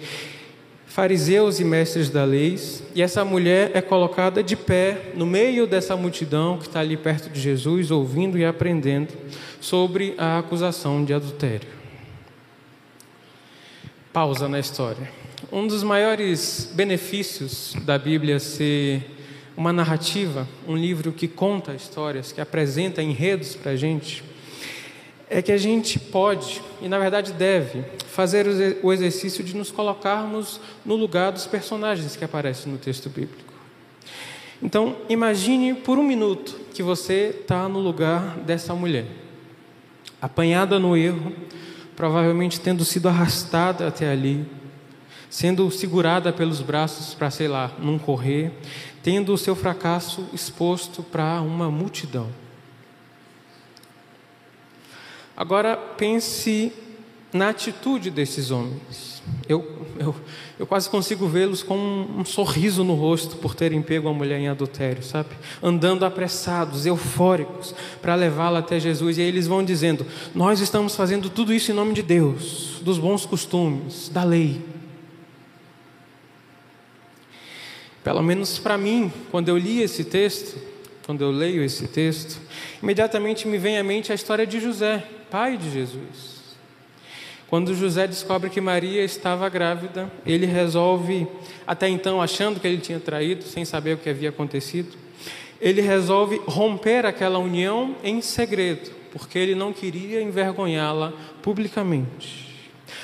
fariseus 0.94 1.58
e 1.62 1.64
mestres 1.64 2.10
da 2.10 2.26
lei, 2.26 2.60
e 2.94 3.02
essa 3.02 3.24
mulher 3.24 3.72
é 3.74 3.82
colocada 3.82 4.44
de 4.44 4.58
pé 4.58 5.14
no 5.16 5.26
meio 5.26 5.66
dessa 5.66 5.96
multidão 5.96 6.58
que 6.58 6.68
está 6.68 6.82
ali 6.82 6.98
perto 6.98 7.30
de 7.30 7.40
Jesus, 7.40 7.92
ouvindo 7.92 8.38
e 8.38 8.44
aprendendo 8.44 9.14
sobre 9.62 10.14
a 10.18 10.40
acusação 10.40 11.06
de 11.06 11.14
adultério. 11.14 11.70
Pausa 14.12 14.50
na 14.50 14.60
história. 14.60 15.10
Um 15.50 15.66
dos 15.66 15.82
maiores 15.82 16.70
benefícios 16.74 17.74
da 17.86 17.98
Bíblia 17.98 18.38
ser 18.38 19.10
uma 19.56 19.72
narrativa, 19.72 20.46
um 20.68 20.76
livro 20.76 21.14
que 21.14 21.28
conta 21.28 21.74
histórias, 21.74 22.34
que 22.34 22.42
apresenta 22.42 23.02
enredos 23.02 23.56
para 23.56 23.72
a 23.72 23.76
gente, 23.78 24.26
é 25.34 25.42
que 25.42 25.54
a 25.54 25.58
gente 25.58 25.98
pode, 25.98 26.62
e 26.82 26.90
na 26.90 27.00
verdade 27.00 27.32
deve, 27.32 27.86
fazer 28.08 28.46
o 28.84 28.92
exercício 28.92 29.42
de 29.42 29.56
nos 29.56 29.72
colocarmos 29.72 30.60
no 30.86 30.98
lugar 30.98 31.32
dos 31.32 31.48
personagens 31.48 32.18
que 32.18 32.26
aparecem 32.26 32.70
no 32.70 32.78
texto 32.78 33.10
bíblico. 33.10 33.54
Então, 34.62 34.98
imagine 35.08 35.74
por 35.74 35.98
um 35.98 36.04
minuto 36.04 36.60
que 36.74 36.84
você 36.84 37.34
está 37.42 37.70
no 37.70 37.80
lugar 37.80 38.40
dessa 38.40 38.76
mulher, 38.76 39.06
apanhada 40.22 40.78
no 40.78 40.98
erro, 40.98 41.32
provavelmente 41.96 42.60
tendo 42.60 42.84
sido 42.84 43.08
arrastada 43.08 43.88
até 43.88 44.12
ali, 44.12 44.46
sendo 45.30 45.72
segurada 45.72 46.34
pelos 46.34 46.60
braços 46.60 47.14
para, 47.14 47.32
sei 47.32 47.48
lá, 47.48 47.72
não 47.80 47.98
correr, 47.98 48.52
tendo 49.02 49.34
o 49.34 49.38
seu 49.38 49.56
fracasso 49.56 50.28
exposto 50.34 51.02
para 51.02 51.42
uma 51.42 51.72
multidão. 51.72 52.41
Agora 55.42 55.76
pense 55.76 56.72
na 57.34 57.50
atitude 57.50 58.12
desses 58.12 58.52
homens. 58.52 59.24
Eu, 59.50 59.88
eu, 59.98 60.16
eu 60.60 60.68
quase 60.68 60.88
consigo 60.88 61.28
vê-los 61.28 61.64
com 61.64 61.76
um, 61.76 62.20
um, 62.20 62.26
sorriso 62.26 62.84
no 62.84 62.94
rosto 62.94 63.38
por 63.38 63.56
terem 63.56 63.82
pego 63.82 64.08
a 64.08 64.14
mulher 64.14 64.40
em 64.40 64.48
adultério, 64.48 65.02
sabe? 65.02 65.30
Andando 65.64 66.06
apressados, 66.06 66.86
eufóricos, 66.86 67.74
para 68.04 68.14
levá-la 68.14 68.60
até 68.60 68.80
Jesus. 68.80 69.18
E 69.18 69.22
aí 69.22 69.28
eles 69.28 69.48
vão 69.48 69.66
dizendo: 69.66 70.06
Nós 70.36 70.60
estamos 70.60 70.96
fazendo 70.96 71.28
tudo 71.28 71.52
isso 71.52 71.72
em 71.72 71.74
nome 71.74 71.96
de 71.96 72.04
Deus, 72.04 72.80
dos 72.84 73.00
bons 73.00 73.26
costumes, 73.26 74.10
da 74.10 74.24
lei. 74.24 74.62
Pelo 78.04 78.22
menos 78.22 78.60
para 78.60 78.78
mim, 78.78 79.12
quando 79.32 79.50
eu 79.50 79.58
li 79.58 79.82
esse 79.82 80.04
texto, 80.04 80.56
quando 81.04 81.24
eu 81.24 81.32
leio 81.32 81.64
esse 81.64 81.88
texto, 81.88 82.40
imediatamente 82.80 83.48
me 83.48 83.58
vem 83.58 83.80
à 83.80 83.84
mente 83.84 84.12
a 84.12 84.16
história 84.16 84.46
de 84.46 84.60
José 84.60 85.04
pai 85.32 85.58
de 85.58 85.72
Jesus. 85.72 86.42
Quando 87.50 87.74
José 87.74 88.06
descobre 88.06 88.50
que 88.50 88.62
Maria 88.62 89.04
estava 89.04 89.50
grávida, 89.50 90.12
ele 90.26 90.46
resolve, 90.46 91.28
até 91.66 91.88
então 91.90 92.22
achando 92.22 92.60
que 92.60 92.68
ele 92.68 92.78
tinha 92.78 93.00
traído, 93.00 93.44
sem 93.44 93.66
saber 93.66 93.96
o 93.96 93.98
que 93.98 94.10
havia 94.10 94.30
acontecido, 94.30 94.96
ele 95.60 95.82
resolve 95.82 96.42
romper 96.46 97.06
aquela 97.06 97.40
união 97.40 97.96
em 98.04 98.22
segredo, 98.22 98.92
porque 99.12 99.40
ele 99.40 99.56
não 99.56 99.74
queria 99.74 100.22
envergonhá-la 100.22 101.14
publicamente. 101.42 102.52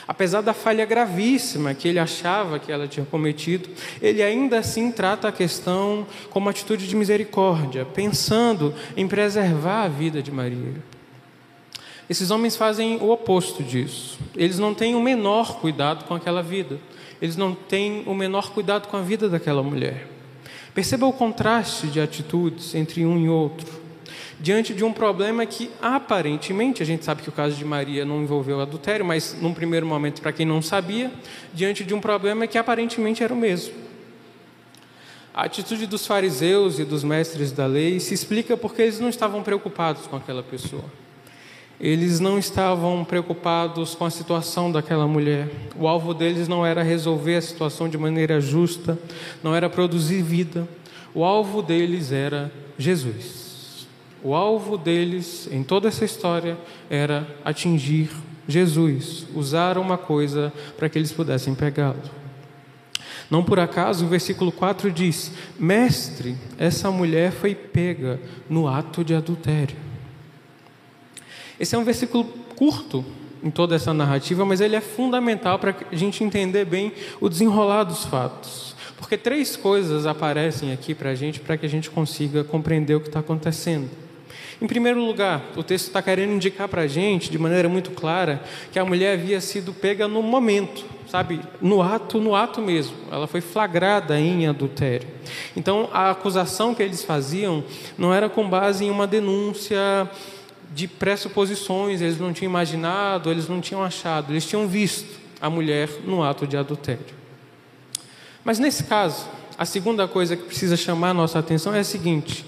Apesar 0.07 0.41
da 0.41 0.53
falha 0.53 0.85
gravíssima 0.85 1.73
que 1.73 1.87
ele 1.87 1.99
achava 1.99 2.59
que 2.59 2.71
ela 2.71 2.87
tinha 2.87 3.05
cometido, 3.05 3.69
ele 4.01 4.23
ainda 4.23 4.59
assim 4.59 4.91
trata 4.91 5.27
a 5.27 5.31
questão 5.31 6.07
como 6.29 6.49
atitude 6.49 6.87
de 6.87 6.95
misericórdia, 6.95 7.85
pensando 7.85 8.73
em 8.95 9.07
preservar 9.07 9.83
a 9.83 9.87
vida 9.87 10.21
de 10.21 10.31
Maria. 10.31 10.96
Esses 12.09 12.31
homens 12.31 12.55
fazem 12.55 12.97
o 12.97 13.09
oposto 13.09 13.61
disso. 13.61 14.17
Eles 14.35 14.57
não 14.57 14.73
têm 14.73 14.95
o 14.95 15.01
menor 15.01 15.59
cuidado 15.59 16.05
com 16.05 16.13
aquela 16.13 16.41
vida. 16.41 16.79
Eles 17.21 17.35
não 17.35 17.53
têm 17.53 18.03
o 18.05 18.13
menor 18.13 18.51
cuidado 18.51 18.87
com 18.87 18.95
a 18.95 19.01
vida 19.01 19.27
daquela 19.27 19.61
mulher. 19.61 20.07
Perceba 20.73 21.05
o 21.05 21.11
contraste 21.11 21.87
de 21.87 21.99
atitudes 21.99 22.73
entre 22.75 23.05
um 23.05 23.19
e 23.19 23.27
outro. 23.27 23.67
Diante 24.39 24.73
de 24.73 24.83
um 24.83 24.93
problema 24.93 25.45
que 25.45 25.69
aparentemente, 25.81 26.83
a 26.83 26.85
gente 26.85 27.03
sabe 27.03 27.23
que 27.23 27.29
o 27.29 27.31
caso 27.31 27.55
de 27.55 27.65
Maria 27.65 28.05
não 28.05 28.21
envolveu 28.21 28.61
adultério, 28.61 29.03
mas 29.03 29.35
num 29.41 29.53
primeiro 29.53 29.85
momento, 29.85 30.21
para 30.21 30.31
quem 30.31 30.45
não 30.45 30.61
sabia, 30.61 31.11
diante 31.53 31.83
de 31.83 31.93
um 31.93 31.99
problema 31.99 32.45
que 32.45 32.57
aparentemente 32.57 33.23
era 33.23 33.33
o 33.33 33.37
mesmo. 33.37 33.73
A 35.33 35.43
atitude 35.43 35.87
dos 35.87 36.05
fariseus 36.05 36.79
e 36.79 36.85
dos 36.85 37.03
mestres 37.03 37.51
da 37.51 37.65
lei 37.65 37.99
se 37.99 38.13
explica 38.13 38.55
porque 38.55 38.83
eles 38.83 38.99
não 38.99 39.09
estavam 39.09 39.43
preocupados 39.43 40.05
com 40.07 40.15
aquela 40.15 40.43
pessoa. 40.43 40.85
Eles 41.79 42.19
não 42.19 42.39
estavam 42.39 43.03
preocupados 43.03 43.93
com 43.93 44.03
a 44.03 44.09
situação 44.09 44.71
daquela 44.71 45.07
mulher. 45.07 45.47
O 45.77 45.87
alvo 45.87 46.13
deles 46.13 46.47
não 46.47 46.65
era 46.65 46.81
resolver 46.81 47.35
a 47.35 47.41
situação 47.41 47.87
de 47.87 47.97
maneira 47.97 48.41
justa, 48.41 48.97
não 49.43 49.53
era 49.53 49.69
produzir 49.69 50.23
vida. 50.23 50.67
O 51.13 51.23
alvo 51.23 51.61
deles 51.61 52.11
era 52.11 52.51
Jesus. 52.79 53.87
O 54.23 54.33
alvo 54.33 54.75
deles 54.75 55.47
em 55.51 55.61
toda 55.63 55.87
essa 55.87 56.03
história 56.03 56.57
era 56.89 57.27
atingir 57.45 58.09
Jesus, 58.47 59.27
usar 59.35 59.77
uma 59.77 59.97
coisa 59.97 60.51
para 60.77 60.89
que 60.89 60.97
eles 60.97 61.11
pudessem 61.11 61.53
pegá-lo. 61.53 62.01
Não 63.29 63.43
por 63.43 63.59
acaso 63.59 64.05
o 64.05 64.07
versículo 64.09 64.51
4 64.51 64.91
diz: 64.91 65.31
Mestre, 65.59 66.35
essa 66.57 66.89
mulher 66.89 67.31
foi 67.31 67.53
pega 67.53 68.19
no 68.49 68.67
ato 68.67 69.03
de 69.03 69.13
adultério. 69.13 69.86
Esse 71.59 71.75
é 71.75 71.77
um 71.77 71.83
versículo 71.83 72.23
curto 72.55 73.03
em 73.43 73.49
toda 73.49 73.75
essa 73.75 73.93
narrativa, 73.93 74.45
mas 74.45 74.61
ele 74.61 74.75
é 74.75 74.81
fundamental 74.81 75.59
para 75.59 75.75
a 75.91 75.95
gente 75.95 76.23
entender 76.23 76.65
bem 76.65 76.91
o 77.19 77.29
desenrolar 77.29 77.83
dos 77.83 78.05
fatos. 78.05 78.75
Porque 78.97 79.17
três 79.17 79.55
coisas 79.55 80.05
aparecem 80.05 80.71
aqui 80.73 80.95
para 80.95 81.11
a 81.11 81.15
gente, 81.15 81.39
para 81.39 81.55
que 81.55 81.65
a 81.65 81.69
gente 81.69 81.89
consiga 81.89 82.43
compreender 82.43 82.95
o 82.95 82.99
que 82.99 83.07
está 83.07 83.19
acontecendo. 83.19 83.89
Em 84.59 84.65
primeiro 84.65 84.99
lugar, 85.03 85.51
o 85.55 85.61
texto 85.61 85.87
está 85.87 86.01
querendo 86.01 86.33
indicar 86.33 86.67
para 86.67 86.81
a 86.81 86.87
gente, 86.87 87.29
de 87.29 87.37
maneira 87.37 87.69
muito 87.69 87.91
clara, 87.91 88.41
que 88.71 88.79
a 88.79 88.85
mulher 88.85 89.13
havia 89.13 89.39
sido 89.39 89.71
pega 89.71 90.07
no 90.07 90.23
momento, 90.23 90.83
sabe, 91.07 91.39
no 91.61 91.79
ato, 91.81 92.19
no 92.19 92.35
ato 92.35 92.59
mesmo. 92.59 92.95
Ela 93.11 93.27
foi 93.27 93.39
flagrada 93.39 94.19
em 94.19 94.47
adultério. 94.47 95.07
Então, 95.55 95.89
a 95.93 96.09
acusação 96.09 96.73
que 96.73 96.81
eles 96.81 97.03
faziam 97.03 97.63
não 97.97 98.11
era 98.11 98.27
com 98.27 98.49
base 98.49 98.83
em 98.83 98.89
uma 98.89 99.05
denúncia 99.05 100.09
de 100.77 100.87
pressuposições, 100.87 102.01
eles 102.01 102.19
não 102.19 102.31
tinham 102.31 102.51
imaginado, 102.51 103.31
eles 103.31 103.47
não 103.47 103.59
tinham 103.59 103.81
achado, 103.81 104.31
eles 104.31 104.45
tinham 104.45 104.67
visto 104.67 105.19
a 105.41 105.49
mulher 105.49 105.89
no 106.05 106.21
ato 106.21 106.45
de 106.45 106.55
adultério. 106.55 107.15
Mas 108.43 108.59
nesse 108.59 108.83
caso, 108.83 109.27
a 109.57 109.65
segunda 109.65 110.07
coisa 110.07 110.37
que 110.37 110.43
precisa 110.43 110.77
chamar 110.77 111.09
a 111.09 111.13
nossa 111.15 111.39
atenção 111.39 111.73
é 111.73 111.79
a 111.79 111.83
seguinte: 111.83 112.45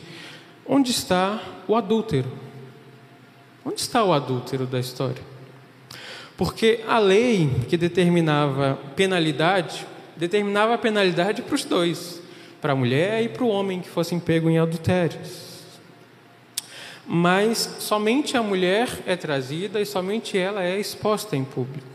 onde 0.63 0.91
está 0.91 1.41
o 1.67 1.75
adúltero? 1.75 2.31
Onde 3.65 3.81
está 3.81 4.03
o 4.03 4.13
adúltero 4.13 4.67
da 4.67 4.79
história? 4.79 5.24
Porque 6.38 6.81
a 6.88 7.00
lei 7.00 7.50
que 7.67 7.77
determinava 7.77 8.77
penalidade, 8.95 9.88
determinava 10.15 10.75
a 10.75 10.77
penalidade 10.77 11.41
para 11.41 11.55
os 11.55 11.65
dois, 11.65 12.21
para 12.62 12.74
a 12.74 12.75
mulher 12.75 13.24
e 13.24 13.29
para 13.29 13.43
o 13.43 13.50
homem 13.50 13.81
que 13.81 13.89
fossem 13.89 14.19
pego 14.19 14.51
em 14.51 14.59
adultérios 14.59 15.49
mas 17.11 17.77
somente 17.79 18.37
a 18.37 18.43
mulher 18.43 18.87
é 19.03 19.15
trazida 19.15 19.81
e 19.81 19.85
somente 19.85 20.37
ela 20.37 20.63
é 20.63 20.79
exposta 20.79 21.35
em 21.35 21.43
público. 21.43 21.87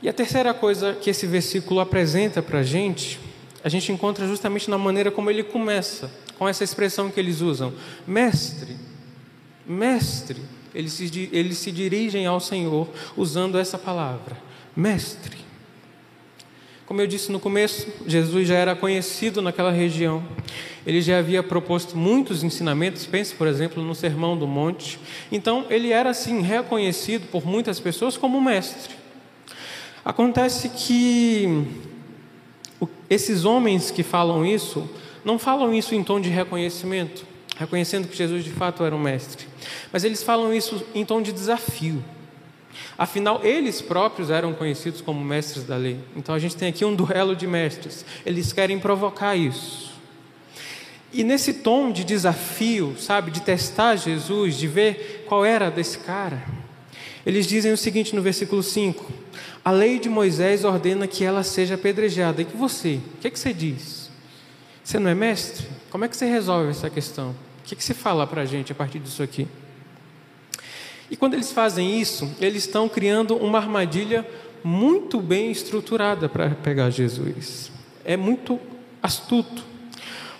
E 0.00 0.08
a 0.08 0.12
terceira 0.12 0.54
coisa 0.54 0.94
que 0.94 1.10
esse 1.10 1.26
versículo 1.26 1.78
apresenta 1.78 2.40
para 2.40 2.60
a 2.60 2.62
gente, 2.62 3.20
a 3.62 3.68
gente 3.68 3.92
encontra 3.92 4.26
justamente 4.26 4.70
na 4.70 4.78
maneira 4.78 5.10
como 5.10 5.30
ele 5.30 5.42
começa, 5.42 6.10
com 6.38 6.48
essa 6.48 6.64
expressão 6.64 7.10
que 7.10 7.20
eles 7.20 7.42
usam: 7.42 7.74
Mestre, 8.06 8.74
Mestre. 9.66 10.40
Eles 10.74 10.94
se, 10.94 11.28
eles 11.30 11.58
se 11.58 11.70
dirigem 11.70 12.24
ao 12.24 12.40
Senhor 12.40 12.88
usando 13.14 13.58
essa 13.58 13.76
palavra: 13.76 14.34
Mestre. 14.74 15.36
Como 16.92 17.00
eu 17.00 17.06
disse 17.06 17.32
no 17.32 17.40
começo, 17.40 17.86
Jesus 18.06 18.46
já 18.46 18.54
era 18.54 18.76
conhecido 18.76 19.40
naquela 19.40 19.70
região. 19.70 20.22
Ele 20.86 21.00
já 21.00 21.20
havia 21.20 21.42
proposto 21.42 21.96
muitos 21.96 22.44
ensinamentos, 22.44 23.06
pense, 23.06 23.34
por 23.34 23.46
exemplo, 23.46 23.82
no 23.82 23.94
Sermão 23.94 24.36
do 24.36 24.46
Monte. 24.46 25.00
Então, 25.32 25.64
ele 25.70 25.90
era 25.90 26.10
assim 26.10 26.42
reconhecido 26.42 27.26
por 27.30 27.46
muitas 27.46 27.80
pessoas 27.80 28.18
como 28.18 28.38
mestre. 28.42 28.94
Acontece 30.04 30.68
que 30.68 31.64
esses 33.08 33.46
homens 33.46 33.90
que 33.90 34.02
falam 34.02 34.44
isso, 34.44 34.86
não 35.24 35.38
falam 35.38 35.72
isso 35.72 35.94
em 35.94 36.04
tom 36.04 36.20
de 36.20 36.28
reconhecimento, 36.28 37.24
reconhecendo 37.56 38.06
que 38.06 38.14
Jesus 38.14 38.44
de 38.44 38.50
fato 38.50 38.84
era 38.84 38.94
um 38.94 39.00
mestre, 39.00 39.46
mas 39.90 40.04
eles 40.04 40.22
falam 40.22 40.52
isso 40.52 40.84
em 40.94 41.06
tom 41.06 41.22
de 41.22 41.32
desafio. 41.32 42.04
Afinal, 42.96 43.40
eles 43.44 43.80
próprios 43.80 44.30
eram 44.30 44.52
conhecidos 44.52 45.00
como 45.00 45.24
mestres 45.24 45.64
da 45.64 45.76
lei. 45.76 45.98
Então 46.16 46.34
a 46.34 46.38
gente 46.38 46.56
tem 46.56 46.68
aqui 46.68 46.84
um 46.84 46.94
duelo 46.94 47.34
de 47.34 47.46
mestres. 47.46 48.04
Eles 48.24 48.52
querem 48.52 48.78
provocar 48.78 49.36
isso. 49.36 49.92
E 51.12 51.22
nesse 51.22 51.54
tom 51.54 51.92
de 51.92 52.04
desafio, 52.04 52.96
sabe, 52.98 53.30
de 53.30 53.42
testar 53.42 53.96
Jesus, 53.96 54.56
de 54.56 54.66
ver 54.66 55.24
qual 55.28 55.44
era 55.44 55.70
desse 55.70 55.98
cara, 55.98 56.42
eles 57.24 57.46
dizem 57.46 57.72
o 57.72 57.76
seguinte 57.76 58.16
no 58.16 58.22
versículo 58.22 58.62
5: 58.62 59.12
A 59.64 59.70
lei 59.70 59.98
de 59.98 60.08
Moisés 60.08 60.64
ordena 60.64 61.06
que 61.06 61.24
ela 61.24 61.42
seja 61.42 61.74
apedrejada. 61.74 62.42
E 62.42 62.44
que 62.44 62.56
você, 62.56 63.00
o 63.14 63.18
que, 63.20 63.28
é 63.28 63.30
que 63.30 63.38
você 63.38 63.52
diz? 63.52 64.10
Você 64.82 64.98
não 64.98 65.10
é 65.10 65.14
mestre? 65.14 65.66
Como 65.90 66.04
é 66.04 66.08
que 66.08 66.16
você 66.16 66.26
resolve 66.26 66.70
essa 66.70 66.90
questão? 66.90 67.30
O 67.30 67.64
que, 67.64 67.74
é 67.74 67.76
que 67.76 67.84
você 67.84 67.94
fala 67.94 68.26
para 68.26 68.42
a 68.42 68.44
gente 68.44 68.72
a 68.72 68.74
partir 68.74 68.98
disso 68.98 69.22
aqui? 69.22 69.46
E 71.12 71.16
quando 71.16 71.34
eles 71.34 71.52
fazem 71.52 72.00
isso, 72.00 72.34
eles 72.40 72.64
estão 72.64 72.88
criando 72.88 73.36
uma 73.36 73.58
armadilha 73.58 74.26
muito 74.64 75.20
bem 75.20 75.50
estruturada 75.50 76.26
para 76.26 76.48
pegar 76.48 76.88
Jesus. 76.88 77.70
É 78.02 78.16
muito 78.16 78.58
astuto. 79.02 79.62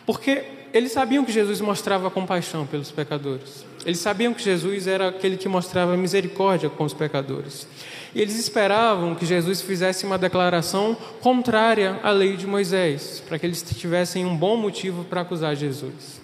Porque 0.07 0.45
eles 0.73 0.91
sabiam 0.91 1.27
que 1.27 1.31
Jesus 1.31 1.61
mostrava 1.61 2.11
compaixão 2.11 2.67
pelos 2.67 2.91
pecadores. 2.91 3.67
Eles 3.85 3.99
sabiam 3.99 4.33
que 4.33 4.43
Jesus 4.43 4.87
era 4.87 5.09
aquele 5.09 5.37
que 5.37 5.47
mostrava 5.47 5.95
misericórdia 5.95 6.71
com 6.71 6.85
os 6.85 6.95
pecadores. 6.95 7.69
E 8.15 8.23
eles 8.23 8.39
esperavam 8.39 9.15
que 9.15 9.27
Jesus 9.27 9.61
fizesse 9.61 10.07
uma 10.07 10.17
declaração 10.17 10.97
contrária 11.21 12.01
à 12.03 12.11
lei 12.11 12.35
de 12.35 12.47
Moisés, 12.47 13.23
para 13.29 13.39
que 13.39 13.45
eles 13.45 13.63
tivessem 13.63 14.25
um 14.25 14.35
bom 14.35 14.57
motivo 14.57 15.05
para 15.05 15.21
acusar 15.21 15.55
Jesus. 15.55 16.23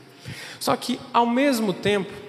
Só 0.59 0.75
que, 0.75 0.99
ao 1.13 1.27
mesmo 1.27 1.75
tempo, 1.75 2.28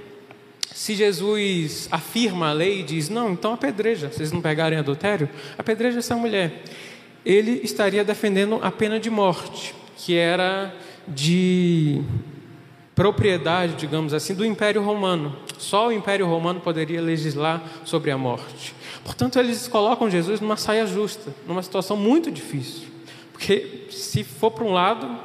se 0.73 0.95
Jesus 0.95 1.87
afirma 1.91 2.49
a 2.49 2.53
lei 2.53 2.79
e 2.79 2.83
diz, 2.83 3.09
não, 3.09 3.31
então 3.31 3.53
apedreja, 3.53 4.09
vocês 4.11 4.31
não 4.31 4.41
pegarem 4.41 4.77
adultério, 4.77 5.29
apedreja 5.57 5.99
essa 5.99 6.15
mulher. 6.15 6.63
Ele 7.25 7.61
estaria 7.63 8.03
defendendo 8.03 8.59
a 8.61 8.71
pena 8.71 8.99
de 8.99 9.09
morte, 9.09 9.75
que 9.97 10.15
era 10.15 10.73
de 11.07 12.01
propriedade, 12.95 13.75
digamos 13.75 14.13
assim, 14.13 14.33
do 14.33 14.45
Império 14.45 14.81
Romano. 14.81 15.35
Só 15.57 15.87
o 15.87 15.91
Império 15.91 16.25
Romano 16.25 16.59
poderia 16.59 17.01
legislar 17.01 17.63
sobre 17.83 18.11
a 18.11 18.17
morte. 18.17 18.75
Portanto, 19.03 19.39
eles 19.39 19.67
colocam 19.67 20.09
Jesus 20.09 20.39
numa 20.39 20.57
saia 20.57 20.85
justa, 20.85 21.33
numa 21.47 21.63
situação 21.63 21.97
muito 21.97 22.31
difícil. 22.31 22.87
Porque 23.31 23.87
se 23.89 24.23
for 24.23 24.51
para 24.51 24.65
um 24.65 24.73
lado, 24.73 25.17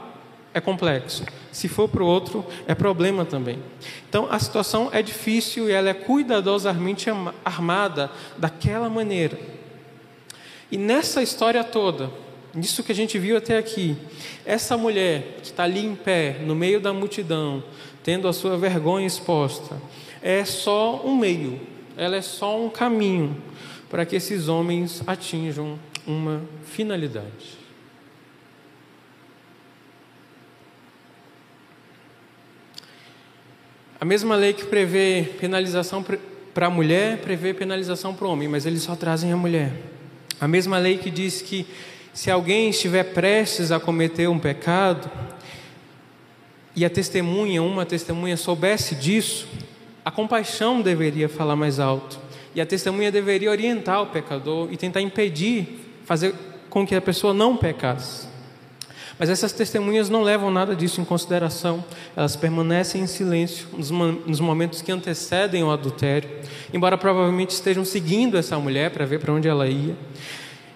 é 0.53 0.61
complexo. 0.61 1.25
Se 1.55 1.69
for 1.69 1.89
para 1.89 2.03
o 2.03 2.07
outro, 2.07 2.45
é 2.67 2.75
problema 2.75 3.25
também. 3.25 3.61
Então, 4.09 4.27
a 4.29 4.41
situação 4.41 4.89
é 4.93 5.01
difícil 5.01 5.71
e 5.71 5.73
ela 5.73 5.89
é 5.89 5.95
cuidadosamente 5.95 7.09
armada 7.45 8.11
daquela 8.37 8.91
maneira. 8.91 9.39
E 10.69 10.77
nessa 10.77 11.23
história 11.23 11.63
toda, 11.63 12.11
nisso 12.53 12.83
que 12.83 12.91
a 12.91 12.95
gente 12.95 13.21
viu 13.21 13.37
até 13.37 13.57
aqui, 13.57 13.97
essa 14.45 14.77
mulher 14.77 15.37
que 15.43 15.47
está 15.47 15.63
ali 15.63 15.87
em 15.87 15.95
pé, 15.95 16.41
no 16.45 16.57
meio 16.57 16.81
da 16.81 16.93
multidão, 16.93 17.63
tendo 18.03 18.27
a 18.27 18.33
sua 18.33 18.59
vergonha 18.59 19.07
exposta, 19.07 19.81
é 20.21 20.45
só 20.45 21.03
um 21.05 21.15
meio, 21.17 21.61
ela 21.97 22.17
é 22.17 22.23
só 22.23 22.61
um 22.61 22.69
caminho 22.69 23.41
para 23.89 24.05
que 24.05 24.17
esses 24.17 24.49
homens 24.49 25.05
atinjam 25.07 25.79
uma 26.05 26.43
finalidade. 26.65 27.64
A 34.01 34.05
mesma 34.05 34.35
lei 34.35 34.53
que 34.53 34.65
prevê 34.65 35.29
penalização 35.41 36.05
para 36.53 36.67
a 36.67 36.71
mulher, 36.71 37.19
prevê 37.19 37.55
penalização 37.55 38.15
para 38.15 38.27
o 38.27 38.31
homem, 38.31 38.49
mas 38.49 38.67
eles 38.67 38.83
só 38.83 38.97
trazem 38.97 39.33
a 39.33 39.37
mulher. 39.37 39.73
A 40.41 40.49
mesma 40.49 40.79
lei 40.79 40.99
que 40.99 41.11
diz 41.11 41.41
que 41.41 41.67
se 42.13 42.31
alguém 42.31 42.71
estiver 42.71 43.05
prestes 43.13 43.73
a 43.73 43.81
cometer 43.81 44.29
um 44.29 44.39
pecado 44.39 45.11
e 46.77 46.85
a 46.85 46.91
testemunha, 46.91 47.63
uma 47.63 47.87
testemunha, 47.87 48.37
soubesse 48.37 48.95
disso, 48.95 49.49
a 50.05 50.11
compaixão 50.11 50.81
deveria 50.81 51.29
falar 51.29 51.57
mais 51.57 51.81
alto 51.81 52.19
e 52.55 52.61
a 52.61 52.67
testemunha 52.67 53.11
deveria 53.11 53.51
orientar 53.51 54.03
o 54.03 54.07
pecador 54.07 54.69
e 54.71 54.77
tentar 54.77 55.01
impedir, 55.01 55.81
fazer 56.05 56.35
com 56.69 56.87
que 56.87 56.95
a 56.95 57.01
pessoa 57.01 57.33
não 57.33 57.57
pecasse. 57.57 58.34
Mas 59.19 59.31
essas 59.31 59.53
testemunhas 59.53 60.09
não 60.09 60.23
levam 60.23 60.51
nada 60.51 60.75
disso 60.75 61.01
em 61.01 61.05
consideração, 61.05 61.85
elas 62.17 62.35
permanecem 62.35 63.03
em 63.03 63.07
silêncio 63.07 63.69
nos 64.27 64.41
momentos 64.41 64.83
que 64.83 64.91
antecedem 64.91 65.63
o 65.63 65.71
adultério, 65.71 66.29
embora 66.73 66.99
provavelmente 66.99 67.51
estejam 67.51 67.85
seguindo 67.85 68.37
essa 68.37 68.59
mulher 68.59 68.91
para 68.91 69.07
ver 69.07 69.21
para 69.21 69.33
onde 69.33 69.49
ela 69.49 69.69
ia. 69.69 69.97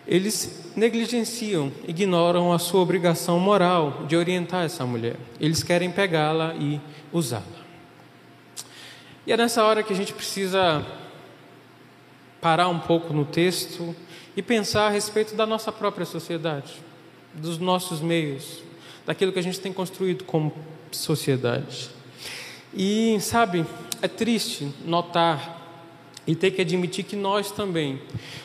Eles 0.07 0.71
negligenciam, 0.75 1.73
ignoram 1.87 2.53
a 2.53 2.59
sua 2.59 2.81
obrigação 2.81 3.39
moral 3.39 4.05
de 4.07 4.17
orientar 4.17 4.65
essa 4.65 4.87
mulher. 4.87 5.17
Eles 5.41 5.63
querem 5.63 5.91
pegá-la 5.91 6.55
e 6.55 6.81
usá-la. 7.13 7.43
E 9.27 9.33
é 9.33 9.37
nessa 9.37 9.63
hora 9.65 9.83
que 9.83 9.93
a 9.93 9.97
gente 9.97 10.15
precisa 10.15 10.87
parar 12.41 12.69
um 12.69 12.79
pouco 12.79 13.13
no 13.13 13.25
texto 13.25 13.95
e 14.37 14.41
pensar 14.41 14.87
a 14.87 14.91
respeito 14.91 15.35
da 15.35 15.45
nossa 15.45 15.71
própria 15.73 16.07
sociedade, 16.07 16.81
dos 17.39 17.59
nossos 17.59 18.01
meios, 18.01 18.63
daquilo 19.07 19.33
que 19.33 19.39
a 19.39 19.43
gente 19.43 19.61
tem 19.61 19.73
construído 19.73 20.25
como 20.25 20.53
sociedade. 20.91 21.91
E, 22.75 23.19
sabe, 23.21 23.65
é 24.03 24.09
triste 24.09 24.69
notar 24.85 25.57
e 26.27 26.35
ter 26.35 26.51
que 26.51 26.61
admitir 26.61 27.05
que 27.05 27.17
nós 27.17 27.51
também 27.51 28.01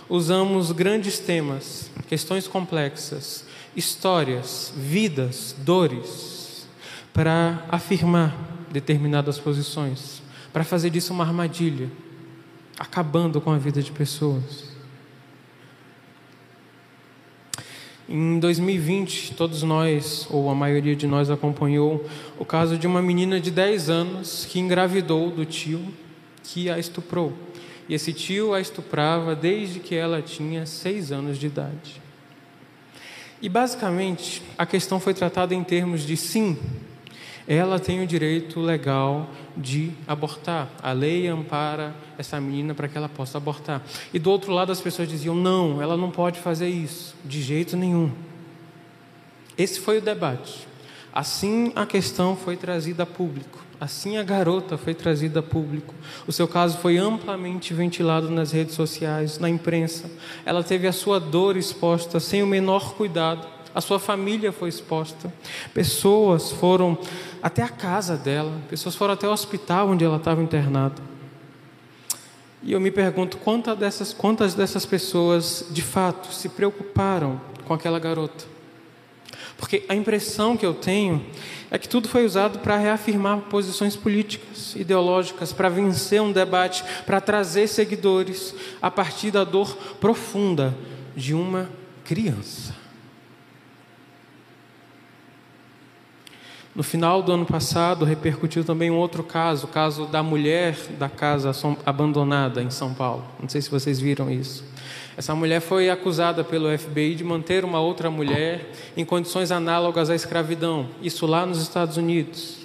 usamos 0.10 0.72
grandes 0.72 1.20
temas, 1.20 1.92
questões 2.08 2.48
complexas, 2.48 3.46
histórias, 3.76 4.72
vidas, 4.76 5.54
dores, 5.60 6.66
para 7.14 7.66
afirmar 7.70 8.34
determinadas 8.72 9.38
posições, 9.38 10.22
para 10.52 10.64
fazer 10.64 10.90
disso 10.90 11.14
uma 11.14 11.26
armadilha, 11.26 11.92
acabando 12.80 13.42
com 13.42 13.52
a 13.52 13.58
vida 13.58 13.82
de 13.82 13.92
pessoas. 13.92 14.73
Em 18.08 18.38
2020, 18.38 19.34
todos 19.34 19.64
nós, 19.64 20.28
ou 20.30 20.50
a 20.50 20.56
maioria 20.56 20.96
de 20.96 21.08
nós, 21.08 21.30
acompanhou 21.30 22.06
o 22.38 22.44
caso 22.44 22.78
de 22.78 22.86
uma 22.86 23.02
menina 23.02 23.40
de 23.40 23.50
10 23.50 23.90
anos 23.90 24.46
que 24.50 24.60
engravidou 24.60 25.32
do 25.32 25.46
tio 25.46 25.82
que 26.44 26.70
a 26.70 26.78
estuprou. 26.78 27.32
E 27.88 27.94
esse 27.94 28.12
tio 28.12 28.54
a 28.54 28.60
estuprava 28.60 29.34
desde 29.36 29.80
que 29.80 29.96
ela 29.96 30.22
tinha 30.22 30.66
6 30.66 31.14
anos 31.14 31.38
de 31.38 31.48
idade. 31.48 32.02
E 33.42 33.48
basicamente, 33.48 34.42
a 34.58 34.66
questão 34.66 35.00
foi 35.00 35.14
tratada 35.14 35.56
em 35.56 35.64
termos 35.64 36.06
de 36.06 36.18
sim, 36.18 36.58
ela 37.48 37.80
tem 37.80 38.02
o 38.02 38.08
direito 38.08 38.60
legal 38.60 39.30
de 39.56 39.92
abortar. 40.08 40.70
A 40.82 40.92
lei 40.94 41.28
ampara 41.28 41.94
essa 42.18 42.40
menina 42.40 42.74
para 42.74 42.88
que 42.88 42.98
ela 42.98 43.10
possa 43.10 43.38
abortar. 43.38 43.82
E 44.14 44.20
do 44.20 44.32
outro 44.32 44.52
lado 44.52 44.72
as 44.72 44.80
pessoas 44.80 45.08
diziam: 45.10 45.36
não, 45.36 45.82
ela 45.82 45.98
não 45.98 46.10
pode 46.10 46.40
fazer 46.40 46.70
isso, 46.70 47.16
de 47.24 47.42
jeito 47.42 47.76
nenhum. 47.76 48.12
Esse 49.58 49.80
foi 49.80 49.98
o 49.98 50.02
debate. 50.02 50.68
Assim 51.14 51.72
a 51.76 51.86
questão 51.86 52.36
foi 52.36 52.56
trazida 52.58 53.04
a 53.04 53.06
público. 53.06 53.62
Assim 53.80 54.18
a 54.18 54.24
garota 54.24 54.78
foi 54.78 54.94
trazida 54.94 55.42
a 55.42 55.44
público. 55.44 55.94
O 56.26 56.32
seu 56.32 56.48
caso 56.48 56.78
foi 56.78 56.98
amplamente 56.98 57.74
ventilado 57.74 58.30
nas 58.30 58.54
redes 58.54 58.76
sociais, 58.76 59.38
na 59.38 59.50
imprensa. 59.50 60.10
Ela 60.46 60.64
teve 60.64 60.88
a 60.88 60.94
sua 60.94 61.20
dor 61.20 61.58
exposta 61.58 62.20
sem 62.20 62.42
o 62.42 62.48
menor 62.48 62.94
cuidado 62.94 63.46
a 63.76 63.82
sua 63.82 64.00
família 64.00 64.52
foi 64.52 64.70
exposta, 64.70 65.34
pessoas 65.74 66.52
foram 66.52 66.98
até 67.44 67.62
a 67.62 67.68
casa 67.68 68.16
dela, 68.16 68.62
pessoas 68.70 68.96
foram 68.96 69.16
até 69.16 69.28
o 69.28 69.32
hospital 69.32 69.90
onde 69.90 70.06
ela 70.06 70.16
estava 70.16 70.42
internada. 70.42 70.96
E 72.62 72.72
eu 72.72 72.80
me 72.80 72.90
pergunto 72.90 73.36
quantas 73.36 73.78
dessas, 73.78 74.14
quantas 74.14 74.54
dessas 74.54 74.86
pessoas 74.86 75.66
de 75.70 75.82
fato 75.82 76.34
se 76.34 76.48
preocuparam 76.48 77.42
com 77.66 77.74
aquela 77.74 78.00
garota. 78.00 78.46
Porque 79.58 79.84
a 79.90 79.94
impressão 79.94 80.56
que 80.56 80.66
eu 80.66 80.74
tenho 80.74 81.22
é 81.70 81.78
que 81.78 81.90
tudo 81.90 82.08
foi 82.08 82.26
usado 82.26 82.60
para 82.60 82.78
reafirmar 82.78 83.38
posições 83.42 83.98
políticas, 83.98 84.74
ideológicas, 84.78 85.52
para 85.52 85.68
vencer 85.68 86.22
um 86.22 86.32
debate, 86.32 86.82
para 87.06 87.20
trazer 87.20 87.68
seguidores 87.68 88.56
a 88.82 88.90
partir 88.90 89.32
da 89.32 89.44
dor 89.44 89.76
profunda 90.00 90.74
de 91.14 91.34
uma 91.34 91.70
criança. 92.06 92.83
No 96.76 96.82
final 96.82 97.22
do 97.22 97.32
ano 97.32 97.46
passado, 97.46 98.04
repercutiu 98.04 98.64
também 98.64 98.90
um 98.90 98.98
outro 98.98 99.24
caso, 99.24 99.68
o 99.68 99.70
caso 99.70 100.08
da 100.08 100.24
mulher 100.24 100.76
da 100.98 101.08
casa 101.08 101.52
abandonada 101.86 102.64
em 102.64 102.72
São 102.72 102.96
Paulo. 102.96 103.24
Não 103.40 103.48
sei 103.48 103.62
se 103.62 103.70
vocês 103.70 104.00
viram 104.00 104.32
isso. 104.32 104.64
Essa 105.16 105.36
mulher 105.36 105.60
foi 105.62 105.92
acusada 105.92 106.44
pelo 106.44 106.76
FBI 106.76 107.14
de 107.14 107.24
manter 107.24 107.64
uma 107.64 107.80
outra 107.80 108.10
mulher 108.10 108.72
em 108.98 109.06
condições 109.06 109.52
análogas 109.52 110.10
à 110.10 110.16
escravidão, 110.16 110.88
isso 111.00 111.28
lá 111.28 111.46
nos 111.46 111.62
Estados 111.62 111.96
Unidos. 111.96 112.58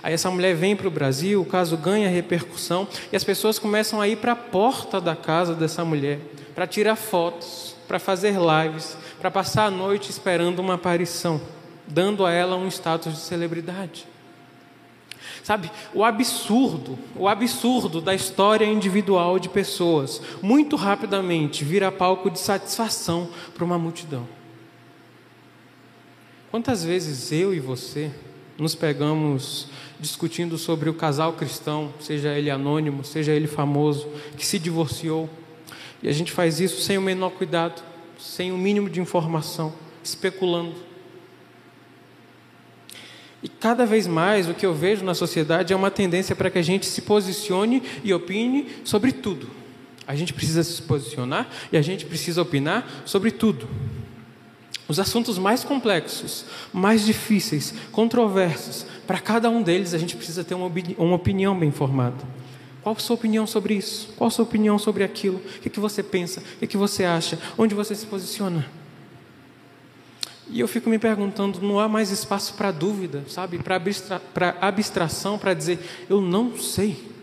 Aí 0.00 0.14
essa 0.14 0.30
mulher 0.30 0.54
vem 0.54 0.76
para 0.76 0.86
o 0.86 0.90
Brasil, 0.90 1.40
o 1.40 1.44
caso 1.44 1.76
ganha 1.76 2.08
repercussão 2.08 2.86
e 3.12 3.16
as 3.16 3.24
pessoas 3.24 3.58
começam 3.58 4.00
a 4.00 4.06
ir 4.06 4.18
para 4.18 4.32
a 4.32 4.36
porta 4.36 5.00
da 5.00 5.16
casa 5.16 5.56
dessa 5.56 5.84
mulher 5.84 6.20
para 6.54 6.68
tirar 6.68 6.94
fotos, 6.94 7.74
para 7.88 7.98
fazer 7.98 8.34
lives, 8.34 8.96
para 9.20 9.28
passar 9.28 9.64
a 9.64 9.70
noite 9.72 10.08
esperando 10.08 10.60
uma 10.60 10.74
aparição 10.74 11.40
dando 11.86 12.24
a 12.24 12.32
ela 12.32 12.56
um 12.56 12.68
status 12.68 13.12
de 13.14 13.20
celebridade. 13.20 14.06
Sabe, 15.42 15.70
o 15.94 16.04
absurdo, 16.04 16.98
o 17.14 17.28
absurdo 17.28 18.00
da 18.00 18.14
história 18.14 18.64
individual 18.64 19.38
de 19.38 19.48
pessoas, 19.48 20.20
muito 20.42 20.74
rapidamente 20.74 21.64
vira 21.64 21.92
palco 21.92 22.30
de 22.30 22.40
satisfação 22.40 23.28
para 23.54 23.64
uma 23.64 23.78
multidão. 23.78 24.26
Quantas 26.50 26.82
vezes 26.82 27.30
eu 27.30 27.54
e 27.54 27.60
você 27.60 28.10
nos 28.58 28.74
pegamos 28.74 29.68
discutindo 30.00 30.56
sobre 30.58 30.88
o 30.88 30.94
casal 30.94 31.34
cristão, 31.34 31.92
seja 32.00 32.32
ele 32.32 32.50
anônimo, 32.50 33.04
seja 33.04 33.32
ele 33.32 33.46
famoso, 33.46 34.08
que 34.36 34.44
se 34.44 34.58
divorciou, 34.58 35.28
e 36.02 36.08
a 36.08 36.12
gente 36.12 36.32
faz 36.32 36.60
isso 36.60 36.80
sem 36.80 36.98
o 36.98 37.02
menor 37.02 37.30
cuidado, 37.30 37.82
sem 38.18 38.52
o 38.52 38.58
mínimo 38.58 38.90
de 38.90 39.00
informação, 39.00 39.72
especulando. 40.02 40.85
E 43.42 43.48
cada 43.48 43.84
vez 43.84 44.06
mais 44.06 44.48
o 44.48 44.54
que 44.54 44.64
eu 44.64 44.74
vejo 44.74 45.04
na 45.04 45.14
sociedade 45.14 45.72
é 45.72 45.76
uma 45.76 45.90
tendência 45.90 46.34
para 46.34 46.50
que 46.50 46.58
a 46.58 46.62
gente 46.62 46.86
se 46.86 47.02
posicione 47.02 47.82
e 48.02 48.12
opine 48.12 48.66
sobre 48.84 49.12
tudo. 49.12 49.48
A 50.06 50.14
gente 50.14 50.32
precisa 50.32 50.62
se 50.62 50.80
posicionar 50.82 51.48
e 51.70 51.76
a 51.76 51.82
gente 51.82 52.06
precisa 52.06 52.40
opinar 52.40 53.02
sobre 53.04 53.30
tudo. 53.30 53.68
Os 54.88 55.00
assuntos 55.00 55.36
mais 55.36 55.64
complexos, 55.64 56.44
mais 56.72 57.04
difíceis, 57.04 57.74
controversos, 57.90 58.86
para 59.06 59.18
cada 59.18 59.50
um 59.50 59.60
deles 59.60 59.94
a 59.94 59.98
gente 59.98 60.16
precisa 60.16 60.44
ter 60.44 60.54
uma, 60.54 61.14
opinião 61.14 61.58
bem 61.58 61.72
formada. 61.72 62.24
Qual 62.82 62.94
a 62.94 62.98
sua 63.00 63.14
opinião 63.14 63.48
sobre 63.48 63.74
isso? 63.74 64.10
Qual 64.16 64.28
a 64.28 64.30
sua 64.30 64.44
opinião 64.44 64.78
sobre 64.78 65.02
aquilo? 65.02 65.38
O 65.38 65.60
que, 65.60 65.68
que 65.68 65.80
você 65.80 66.04
pensa? 66.04 66.40
O 66.40 66.58
que, 66.60 66.68
que 66.68 66.76
você 66.76 67.04
acha? 67.04 67.36
Onde 67.58 67.74
você 67.74 67.96
se 67.96 68.06
posiciona? 68.06 68.64
E 70.48 70.60
eu 70.60 70.68
fico 70.68 70.88
me 70.88 70.98
perguntando, 70.98 71.60
não 71.60 71.80
há 71.80 71.88
mais 71.88 72.10
espaço 72.10 72.54
para 72.54 72.70
dúvida, 72.70 73.24
sabe? 73.28 73.58
Para 73.58 73.76
abstra 73.76 74.22
abstração, 74.60 75.38
para 75.38 75.54
dizer, 75.54 75.78
eu 76.08 76.20
não 76.20 76.56
sei. 76.56 77.16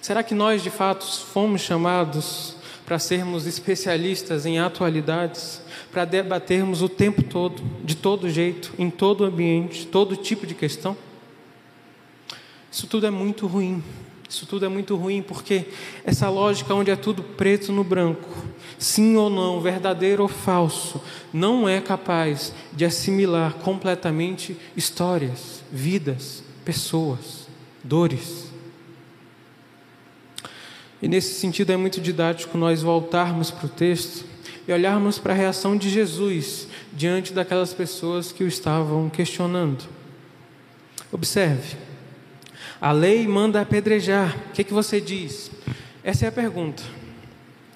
Será 0.00 0.22
que 0.22 0.34
nós, 0.34 0.62
de 0.62 0.70
fato, 0.70 1.04
fomos 1.04 1.60
chamados 1.60 2.56
para 2.86 2.98
sermos 2.98 3.46
especialistas 3.46 4.46
em 4.46 4.58
atualidades, 4.58 5.62
para 5.92 6.04
debatermos 6.04 6.80
o 6.82 6.88
tempo 6.88 7.22
todo, 7.22 7.62
de 7.84 7.94
todo 7.94 8.30
jeito, 8.30 8.72
em 8.78 8.88
todo 8.88 9.24
ambiente, 9.24 9.86
todo 9.86 10.16
tipo 10.16 10.46
de 10.46 10.54
questão? 10.54 10.96
Isso 12.72 12.86
tudo 12.86 13.06
é 13.06 13.10
muito 13.10 13.46
ruim. 13.46 13.82
Isso 14.30 14.46
tudo 14.46 14.64
é 14.64 14.68
muito 14.68 14.94
ruim 14.94 15.22
porque 15.22 15.66
essa 16.04 16.28
lógica 16.30 16.72
onde 16.72 16.88
é 16.88 16.94
tudo 16.94 17.20
preto 17.20 17.72
no 17.72 17.82
branco, 17.82 18.28
sim 18.78 19.16
ou 19.16 19.28
não, 19.28 19.60
verdadeiro 19.60 20.22
ou 20.22 20.28
falso, 20.28 21.02
não 21.32 21.68
é 21.68 21.80
capaz 21.80 22.54
de 22.72 22.84
assimilar 22.84 23.54
completamente 23.54 24.56
histórias, 24.76 25.64
vidas, 25.72 26.44
pessoas, 26.64 27.48
dores. 27.82 28.48
E 31.02 31.08
nesse 31.08 31.34
sentido 31.34 31.72
é 31.72 31.76
muito 31.76 32.00
didático 32.00 32.56
nós 32.56 32.82
voltarmos 32.82 33.50
para 33.50 33.66
o 33.66 33.70
texto 33.70 34.24
e 34.68 34.72
olharmos 34.72 35.18
para 35.18 35.32
a 35.32 35.36
reação 35.36 35.76
de 35.76 35.90
Jesus 35.90 36.68
diante 36.92 37.32
daquelas 37.32 37.74
pessoas 37.74 38.30
que 38.30 38.44
o 38.44 38.46
estavam 38.46 39.10
questionando. 39.10 39.88
Observe. 41.10 41.89
A 42.80 42.92
lei 42.92 43.28
manda 43.28 43.60
apedrejar. 43.60 44.36
O 44.48 44.52
que, 44.52 44.64
que 44.64 44.72
você 44.72 45.00
diz? 45.00 45.50
Essa 46.02 46.24
é 46.24 46.28
a 46.28 46.32
pergunta. 46.32 46.82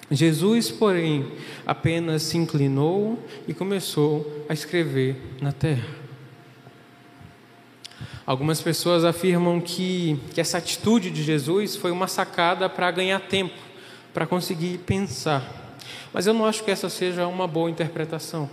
Jesus, 0.09 0.71
porém, 0.71 1.31
apenas 1.65 2.23
se 2.23 2.37
inclinou 2.37 3.19
e 3.47 3.53
começou 3.53 4.45
a 4.49 4.53
escrever 4.53 5.15
na 5.41 5.51
terra. 5.51 5.87
Algumas 8.25 8.61
pessoas 8.61 9.03
afirmam 9.03 9.61
que, 9.61 10.19
que 10.33 10.41
essa 10.41 10.57
atitude 10.57 11.11
de 11.11 11.21
Jesus 11.21 11.75
foi 11.75 11.91
uma 11.91 12.07
sacada 12.07 12.67
para 12.67 12.89
ganhar 12.89 13.19
tempo, 13.19 13.53
para 14.11 14.25
conseguir 14.25 14.79
pensar. 14.79 15.77
Mas 16.11 16.25
eu 16.25 16.33
não 16.33 16.45
acho 16.45 16.63
que 16.63 16.71
essa 16.71 16.89
seja 16.89 17.27
uma 17.27 17.47
boa 17.47 17.69
interpretação. 17.69 18.49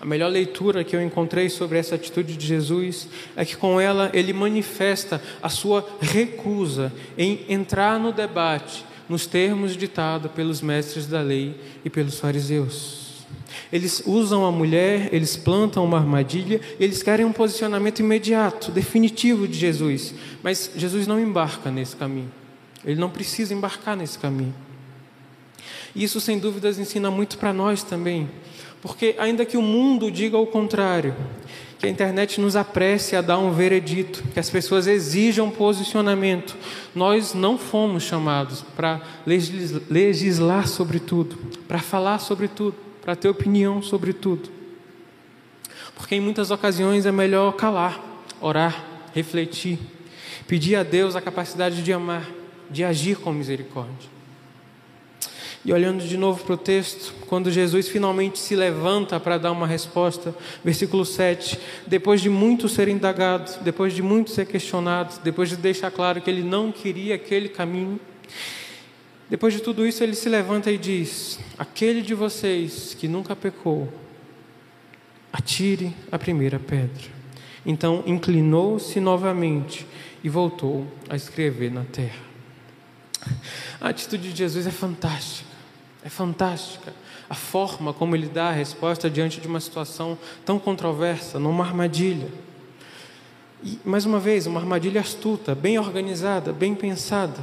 A 0.00 0.06
melhor 0.06 0.28
leitura 0.28 0.82
que 0.82 0.96
eu 0.96 1.02
encontrei 1.02 1.50
sobre 1.50 1.78
essa 1.78 1.94
atitude 1.94 2.36
de 2.36 2.46
Jesus 2.46 3.06
é 3.36 3.44
que 3.44 3.56
com 3.56 3.78
ela 3.78 4.10
ele 4.14 4.32
manifesta 4.32 5.22
a 5.42 5.50
sua 5.50 5.86
recusa 6.00 6.90
em 7.18 7.44
entrar 7.48 8.00
no 8.00 8.10
debate 8.10 8.84
nos 9.10 9.26
termos 9.26 9.76
ditados 9.76 10.30
pelos 10.32 10.62
mestres 10.62 11.06
da 11.06 11.20
lei 11.20 11.54
e 11.84 11.90
pelos 11.90 12.18
fariseus. 12.18 13.26
Eles 13.72 14.02
usam 14.06 14.46
a 14.46 14.52
mulher, 14.52 15.12
eles 15.12 15.36
plantam 15.36 15.84
uma 15.84 15.98
armadilha, 15.98 16.60
eles 16.78 17.02
querem 17.02 17.26
um 17.26 17.32
posicionamento 17.32 18.00
imediato, 18.00 18.70
definitivo 18.70 19.46
de 19.46 19.58
Jesus. 19.58 20.14
Mas 20.42 20.70
Jesus 20.76 21.06
não 21.06 21.20
embarca 21.20 21.70
nesse 21.70 21.94
caminho. 21.94 22.30
Ele 22.84 22.98
não 22.98 23.10
precisa 23.10 23.52
embarcar 23.52 23.96
nesse 23.96 24.18
caminho. 24.18 24.54
Isso, 25.94 26.20
sem 26.20 26.38
dúvidas, 26.38 26.78
ensina 26.78 27.10
muito 27.10 27.36
para 27.36 27.52
nós 27.52 27.82
também. 27.82 28.28
Porque, 28.82 29.14
ainda 29.18 29.44
que 29.44 29.56
o 29.56 29.62
mundo 29.62 30.10
diga 30.10 30.38
o 30.38 30.46
contrário, 30.46 31.14
que 31.78 31.86
a 31.86 31.90
internet 31.90 32.40
nos 32.40 32.56
apresse 32.56 33.16
a 33.16 33.22
dar 33.22 33.38
um 33.38 33.52
veredito, 33.52 34.22
que 34.34 34.40
as 34.40 34.50
pessoas 34.50 34.86
exijam 34.86 35.50
posicionamento, 35.50 36.56
nós 36.94 37.32
não 37.32 37.56
fomos 37.56 38.02
chamados 38.02 38.62
para 38.76 39.00
legislar 39.90 40.68
sobre 40.68 41.00
tudo, 41.00 41.38
para 41.66 41.78
falar 41.78 42.18
sobre 42.18 42.48
tudo, 42.48 42.76
para 43.02 43.16
ter 43.16 43.28
opinião 43.28 43.82
sobre 43.82 44.12
tudo. 44.12 44.50
Porque 45.94 46.14
em 46.14 46.20
muitas 46.20 46.50
ocasiões 46.50 47.06
é 47.06 47.12
melhor 47.12 47.52
calar, 47.52 47.98
orar, 48.40 48.84
refletir, 49.14 49.78
pedir 50.46 50.76
a 50.76 50.82
Deus 50.82 51.16
a 51.16 51.20
capacidade 51.20 51.82
de 51.82 51.92
amar, 51.92 52.28
de 52.70 52.84
agir 52.84 53.16
com 53.16 53.32
misericórdia. 53.32 54.19
E 55.64 55.72
olhando 55.72 56.02
de 56.02 56.16
novo 56.16 56.42
para 56.42 56.54
o 56.54 56.58
texto, 56.58 57.12
quando 57.26 57.50
Jesus 57.50 57.86
finalmente 57.86 58.38
se 58.38 58.56
levanta 58.56 59.20
para 59.20 59.36
dar 59.36 59.52
uma 59.52 59.66
resposta, 59.66 60.34
versículo 60.64 61.04
7, 61.04 61.58
depois 61.86 62.22
de 62.22 62.30
muito 62.30 62.68
ser 62.68 62.88
indagado, 62.88 63.50
depois 63.62 63.92
de 63.92 64.02
muito 64.02 64.30
ser 64.30 64.46
questionado, 64.46 65.20
depois 65.22 65.50
de 65.50 65.56
deixar 65.56 65.90
claro 65.90 66.20
que 66.22 66.30
ele 66.30 66.42
não 66.42 66.72
queria 66.72 67.14
aquele 67.14 67.50
caminho, 67.50 68.00
depois 69.28 69.54
de 69.54 69.60
tudo 69.60 69.86
isso, 69.86 70.02
ele 70.02 70.16
se 70.16 70.28
levanta 70.28 70.72
e 70.72 70.76
diz: 70.76 71.38
Aquele 71.56 72.02
de 72.02 72.14
vocês 72.14 72.96
que 72.98 73.06
nunca 73.06 73.36
pecou, 73.36 73.88
atire 75.32 75.94
a 76.10 76.18
primeira 76.18 76.58
pedra. 76.58 77.20
Então 77.64 78.02
inclinou-se 78.06 78.98
novamente 78.98 79.86
e 80.24 80.28
voltou 80.28 80.86
a 81.08 81.14
escrever 81.14 81.70
na 81.70 81.84
terra. 81.84 82.30
A 83.80 83.90
atitude 83.90 84.32
de 84.32 84.38
Jesus 84.38 84.66
é 84.66 84.70
fantástica. 84.70 85.49
É 86.04 86.08
fantástica 86.08 86.92
a 87.28 87.34
forma 87.34 87.92
como 87.92 88.16
ele 88.16 88.26
dá 88.26 88.48
a 88.48 88.52
resposta 88.52 89.08
diante 89.08 89.40
de 89.40 89.46
uma 89.46 89.60
situação 89.60 90.18
tão 90.44 90.58
controversa, 90.58 91.38
numa 91.38 91.64
armadilha. 91.64 92.28
E, 93.62 93.78
mais 93.84 94.04
uma 94.04 94.18
vez, 94.18 94.46
uma 94.46 94.58
armadilha 94.58 95.00
astuta, 95.00 95.54
bem 95.54 95.78
organizada, 95.78 96.52
bem 96.52 96.74
pensada. 96.74 97.38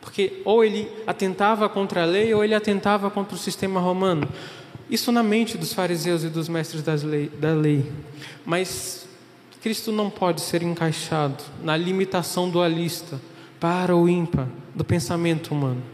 Porque 0.00 0.40
ou 0.44 0.64
ele 0.64 0.90
atentava 1.06 1.68
contra 1.68 2.02
a 2.02 2.06
lei 2.06 2.32
ou 2.32 2.42
ele 2.42 2.54
atentava 2.54 3.10
contra 3.10 3.34
o 3.34 3.38
sistema 3.38 3.80
romano. 3.80 4.28
Isso 4.88 5.10
na 5.10 5.22
mente 5.22 5.58
dos 5.58 5.72
fariseus 5.72 6.24
e 6.24 6.28
dos 6.28 6.48
mestres 6.48 6.82
lei, 7.02 7.28
da 7.28 7.52
lei. 7.52 7.90
Mas 8.46 9.06
Cristo 9.60 9.90
não 9.90 10.08
pode 10.10 10.40
ser 10.40 10.62
encaixado 10.62 11.42
na 11.62 11.76
limitação 11.76 12.48
dualista, 12.48 13.20
para 13.58 13.96
ou 13.96 14.08
ímpar, 14.08 14.46
do 14.74 14.84
pensamento 14.84 15.52
humano. 15.52 15.93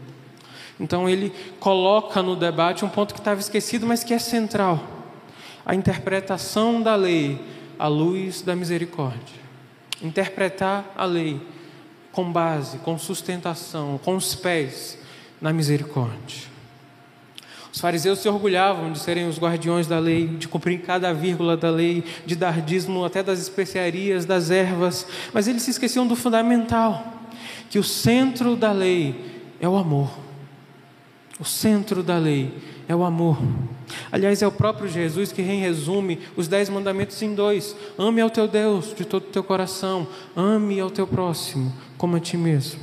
Então 0.81 1.07
ele 1.07 1.31
coloca 1.59 2.23
no 2.23 2.35
debate 2.35 2.83
um 2.83 2.89
ponto 2.89 3.13
que 3.13 3.19
estava 3.19 3.39
esquecido, 3.39 3.85
mas 3.85 4.03
que 4.03 4.15
é 4.15 4.19
central: 4.19 4.81
a 5.63 5.75
interpretação 5.75 6.81
da 6.81 6.95
lei 6.95 7.39
à 7.77 7.87
luz 7.87 8.41
da 8.41 8.55
misericórdia. 8.55 9.39
Interpretar 10.01 10.91
a 10.97 11.05
lei 11.05 11.39
com 12.11 12.29
base, 12.31 12.79
com 12.79 12.97
sustentação, 12.97 13.99
com 14.03 14.15
os 14.15 14.33
pés 14.33 14.97
na 15.39 15.53
misericórdia. 15.53 16.49
Os 17.71 17.79
fariseus 17.79 18.19
se 18.19 18.27
orgulhavam 18.27 18.91
de 18.91 18.99
serem 18.99 19.29
os 19.29 19.37
guardiões 19.37 19.85
da 19.85 19.99
lei, 19.99 20.27
de 20.27 20.47
cumprir 20.47 20.81
cada 20.81 21.13
vírgula 21.13 21.55
da 21.55 21.69
lei, 21.69 22.03
de 22.25 22.35
dar 22.35 22.59
dízimo 22.59 23.05
até 23.05 23.21
das 23.21 23.39
especiarias, 23.39 24.25
das 24.25 24.49
ervas, 24.49 25.07
mas 25.31 25.47
eles 25.47 25.61
se 25.61 25.71
esqueciam 25.71 26.05
do 26.05 26.15
fundamental, 26.15 27.05
que 27.69 27.79
o 27.79 27.83
centro 27.83 28.55
da 28.57 28.71
lei 28.71 29.53
é 29.59 29.69
o 29.69 29.77
amor. 29.77 30.30
O 31.41 31.43
centro 31.43 32.03
da 32.03 32.19
lei 32.19 32.53
é 32.87 32.95
o 32.95 33.03
amor. 33.03 33.35
Aliás, 34.11 34.43
é 34.43 34.47
o 34.47 34.51
próprio 34.51 34.87
Jesus 34.87 35.31
que 35.31 35.41
resume 35.41 36.19
os 36.37 36.47
dez 36.47 36.69
mandamentos 36.69 37.19
em 37.23 37.33
dois: 37.33 37.75
ame 37.97 38.21
ao 38.21 38.29
teu 38.29 38.47
Deus 38.47 38.93
de 38.95 39.03
todo 39.03 39.23
o 39.23 39.31
teu 39.31 39.43
coração, 39.43 40.07
ame 40.35 40.79
ao 40.79 40.91
teu 40.91 41.07
próximo 41.07 41.73
como 41.97 42.15
a 42.15 42.19
ti 42.19 42.37
mesmo. 42.37 42.79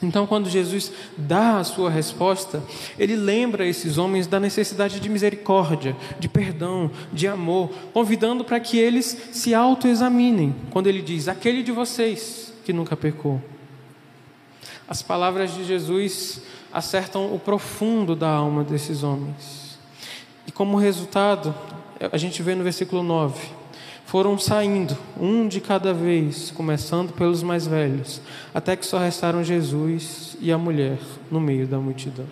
Então, 0.00 0.28
quando 0.28 0.48
Jesus 0.48 0.92
dá 1.16 1.58
a 1.58 1.64
sua 1.64 1.90
resposta, 1.90 2.62
ele 2.96 3.16
lembra 3.16 3.66
esses 3.66 3.98
homens 3.98 4.28
da 4.28 4.38
necessidade 4.38 5.00
de 5.00 5.08
misericórdia, 5.08 5.96
de 6.20 6.28
perdão, 6.28 6.88
de 7.12 7.26
amor, 7.26 7.70
convidando 7.92 8.44
para 8.44 8.60
que 8.60 8.78
eles 8.78 9.30
se 9.32 9.52
autoexaminem, 9.54 10.54
quando 10.70 10.86
ele 10.86 11.02
diz: 11.02 11.26
aquele 11.26 11.64
de 11.64 11.72
vocês 11.72 12.52
que 12.64 12.72
nunca 12.72 12.96
pecou. 12.96 13.42
As 14.88 15.02
palavras 15.02 15.52
de 15.52 15.64
Jesus 15.64 16.40
acertam 16.72 17.34
o 17.34 17.38
profundo 17.38 18.14
da 18.14 18.28
alma 18.28 18.62
desses 18.62 19.02
homens. 19.02 19.78
E 20.46 20.52
como 20.52 20.76
resultado, 20.78 21.54
a 22.12 22.16
gente 22.16 22.42
vê 22.42 22.54
no 22.54 22.62
versículo 22.62 23.02
9: 23.02 23.48
foram 24.06 24.38
saindo, 24.38 24.96
um 25.20 25.48
de 25.48 25.60
cada 25.60 25.92
vez, 25.92 26.52
começando 26.52 27.12
pelos 27.12 27.42
mais 27.42 27.66
velhos, 27.66 28.20
até 28.54 28.76
que 28.76 28.86
só 28.86 28.98
restaram 28.98 29.42
Jesus 29.42 30.36
e 30.40 30.52
a 30.52 30.56
mulher 30.56 30.98
no 31.28 31.40
meio 31.40 31.66
da 31.66 31.78
multidão. 31.78 32.26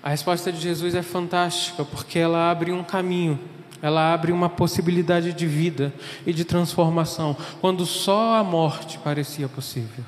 A 0.00 0.10
resposta 0.10 0.52
de 0.52 0.60
Jesus 0.60 0.94
é 0.94 1.02
fantástica 1.02 1.84
porque 1.84 2.20
ela 2.20 2.50
abre 2.50 2.70
um 2.70 2.84
caminho, 2.84 3.38
ela 3.80 4.14
abre 4.14 4.30
uma 4.30 4.48
possibilidade 4.48 5.32
de 5.32 5.46
vida 5.46 5.92
e 6.24 6.32
de 6.32 6.44
transformação, 6.44 7.36
quando 7.60 7.84
só 7.84 8.36
a 8.36 8.44
morte 8.44 8.98
parecia 8.98 9.48
possível. 9.48 10.04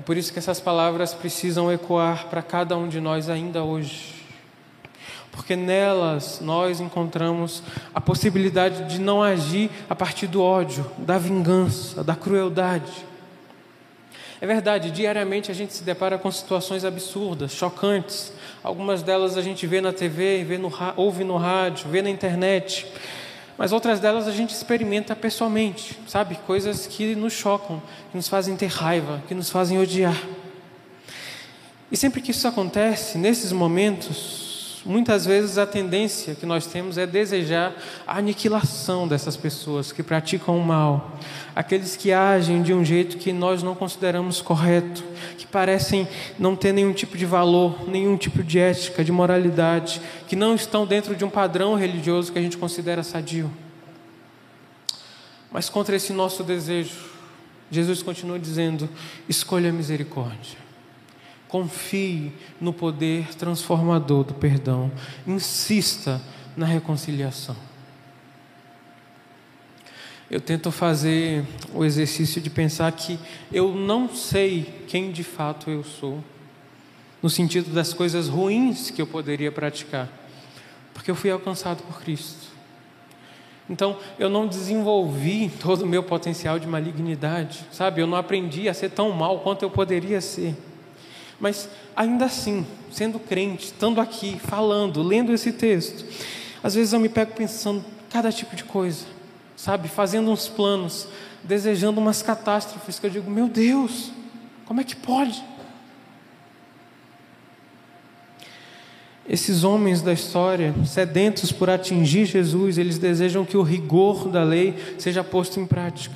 É 0.00 0.02
por 0.02 0.16
isso 0.16 0.32
que 0.32 0.38
essas 0.38 0.58
palavras 0.58 1.12
precisam 1.12 1.70
ecoar 1.70 2.28
para 2.28 2.40
cada 2.40 2.74
um 2.74 2.88
de 2.88 2.98
nós 2.98 3.28
ainda 3.28 3.62
hoje. 3.62 4.14
Porque 5.30 5.54
nelas 5.54 6.40
nós 6.40 6.80
encontramos 6.80 7.62
a 7.94 8.00
possibilidade 8.00 8.84
de 8.84 8.98
não 8.98 9.22
agir 9.22 9.70
a 9.90 9.94
partir 9.94 10.26
do 10.26 10.42
ódio, 10.42 10.90
da 10.96 11.18
vingança, 11.18 12.02
da 12.02 12.16
crueldade. 12.16 12.90
É 14.40 14.46
verdade, 14.46 14.90
diariamente 14.90 15.50
a 15.50 15.54
gente 15.54 15.74
se 15.74 15.84
depara 15.84 16.16
com 16.16 16.32
situações 16.32 16.82
absurdas, 16.82 17.52
chocantes. 17.52 18.32
Algumas 18.62 19.02
delas 19.02 19.36
a 19.36 19.42
gente 19.42 19.66
vê 19.66 19.82
na 19.82 19.92
TV, 19.92 20.42
vê 20.44 20.56
no, 20.56 20.72
ouve 20.96 21.24
no 21.24 21.36
rádio, 21.36 21.90
vê 21.90 22.00
na 22.00 22.08
internet 22.08 22.86
mas 23.60 23.72
outras 23.72 24.00
delas 24.00 24.26
a 24.26 24.32
gente 24.32 24.54
experimenta 24.54 25.14
pessoalmente, 25.14 25.98
sabe? 26.08 26.34
Coisas 26.46 26.86
que 26.86 27.14
nos 27.14 27.34
chocam, 27.34 27.82
que 28.10 28.16
nos 28.16 28.26
fazem 28.26 28.56
ter 28.56 28.68
raiva, 28.68 29.22
que 29.28 29.34
nos 29.34 29.50
fazem 29.50 29.78
odiar. 29.78 30.18
E 31.92 31.94
sempre 31.94 32.22
que 32.22 32.30
isso 32.30 32.48
acontece, 32.48 33.18
nesses 33.18 33.52
momentos, 33.52 34.49
muitas 34.84 35.26
vezes 35.26 35.58
a 35.58 35.66
tendência 35.66 36.34
que 36.34 36.46
nós 36.46 36.66
temos 36.66 36.96
é 36.96 37.06
desejar 37.06 37.74
a 38.06 38.18
aniquilação 38.18 39.06
dessas 39.06 39.36
pessoas 39.36 39.92
que 39.92 40.02
praticam 40.02 40.58
o 40.58 40.64
mal, 40.64 41.18
aqueles 41.54 41.96
que 41.96 42.12
agem 42.12 42.62
de 42.62 42.72
um 42.72 42.84
jeito 42.84 43.18
que 43.18 43.32
nós 43.32 43.62
não 43.62 43.74
consideramos 43.74 44.40
correto, 44.40 45.04
que 45.36 45.46
parecem 45.46 46.08
não 46.38 46.56
ter 46.56 46.72
nenhum 46.72 46.92
tipo 46.92 47.16
de 47.16 47.26
valor, 47.26 47.88
nenhum 47.88 48.16
tipo 48.16 48.42
de 48.42 48.58
ética, 48.58 49.04
de 49.04 49.12
moralidade, 49.12 50.00
que 50.26 50.36
não 50.36 50.54
estão 50.54 50.86
dentro 50.86 51.14
de 51.14 51.24
um 51.24 51.30
padrão 51.30 51.74
religioso 51.74 52.32
que 52.32 52.38
a 52.38 52.42
gente 52.42 52.56
considera 52.56 53.02
sadio. 53.02 53.50
Mas 55.50 55.68
contra 55.68 55.96
esse 55.96 56.12
nosso 56.12 56.44
desejo, 56.44 57.10
Jesus 57.70 58.02
continua 58.02 58.38
dizendo: 58.38 58.88
escolha 59.28 59.70
a 59.70 59.72
misericórdia. 59.72 60.69
Confie 61.50 62.32
no 62.60 62.72
poder 62.72 63.34
transformador 63.34 64.22
do 64.22 64.34
perdão. 64.34 64.90
Insista 65.26 66.22
na 66.56 66.64
reconciliação. 66.64 67.56
Eu 70.30 70.40
tento 70.40 70.70
fazer 70.70 71.44
o 71.74 71.84
exercício 71.84 72.40
de 72.40 72.48
pensar 72.48 72.92
que 72.92 73.18
eu 73.52 73.74
não 73.74 74.08
sei 74.14 74.84
quem 74.86 75.10
de 75.10 75.24
fato 75.24 75.68
eu 75.68 75.82
sou, 75.82 76.22
no 77.20 77.28
sentido 77.28 77.74
das 77.74 77.92
coisas 77.92 78.28
ruins 78.28 78.90
que 78.90 79.02
eu 79.02 79.06
poderia 79.08 79.50
praticar, 79.50 80.08
porque 80.94 81.10
eu 81.10 81.16
fui 81.16 81.32
alcançado 81.32 81.82
por 81.82 82.00
Cristo. 82.00 82.46
Então, 83.68 83.98
eu 84.20 84.28
não 84.28 84.46
desenvolvi 84.46 85.50
todo 85.60 85.82
o 85.82 85.86
meu 85.86 86.04
potencial 86.04 86.60
de 86.60 86.66
malignidade, 86.66 87.66
sabe? 87.72 88.00
Eu 88.00 88.06
não 88.06 88.16
aprendi 88.16 88.68
a 88.68 88.74
ser 88.74 88.90
tão 88.90 89.10
mal 89.10 89.40
quanto 89.40 89.64
eu 89.64 89.70
poderia 89.70 90.20
ser. 90.20 90.56
Mas 91.40 91.68
ainda 91.96 92.26
assim, 92.26 92.66
sendo 92.92 93.18
crente, 93.18 93.66
estando 93.66 94.00
aqui, 94.00 94.38
falando, 94.38 95.02
lendo 95.02 95.32
esse 95.32 95.52
texto, 95.52 96.04
às 96.62 96.74
vezes 96.74 96.92
eu 96.92 97.00
me 97.00 97.08
pego 97.08 97.32
pensando 97.32 97.82
cada 98.10 98.30
tipo 98.30 98.54
de 98.54 98.64
coisa, 98.64 99.06
sabe? 99.56 99.88
Fazendo 99.88 100.30
uns 100.30 100.46
planos, 100.48 101.08
desejando 101.42 101.98
umas 101.98 102.20
catástrofes 102.20 102.98
que 102.98 103.06
eu 103.06 103.10
digo, 103.10 103.30
meu 103.30 103.48
Deus, 103.48 104.12
como 104.66 104.80
é 104.80 104.84
que 104.84 104.94
pode? 104.94 105.42
Esses 109.26 109.64
homens 109.64 110.02
da 110.02 110.12
história, 110.12 110.74
sedentos 110.84 111.52
por 111.52 111.70
atingir 111.70 112.26
Jesus, 112.26 112.76
eles 112.76 112.98
desejam 112.98 113.44
que 113.44 113.56
o 113.56 113.62
rigor 113.62 114.28
da 114.28 114.42
lei 114.42 114.76
seja 114.98 115.24
posto 115.24 115.58
em 115.60 115.66
prática. 115.66 116.14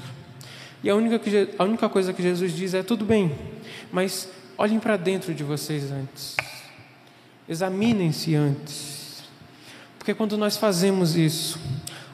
E 0.83 0.91
a 0.91 0.95
única, 0.95 1.19
que, 1.19 1.49
a 1.57 1.65
única 1.65 1.89
coisa 1.89 2.13
que 2.13 2.23
Jesus 2.23 2.53
diz 2.53 2.75
é: 2.75 2.83
tudo 2.83 3.05
bem, 3.05 3.33
mas 3.91 4.29
olhem 4.57 4.79
para 4.79 4.97
dentro 4.97 5.35
de 5.35 5.43
vocês 5.43 5.91
antes. 5.91 6.37
Examinem-se 7.49 8.35
antes. 8.35 9.23
Porque 9.99 10.15
quando 10.15 10.37
nós 10.37 10.57
fazemos 10.57 11.17
isso, 11.17 11.59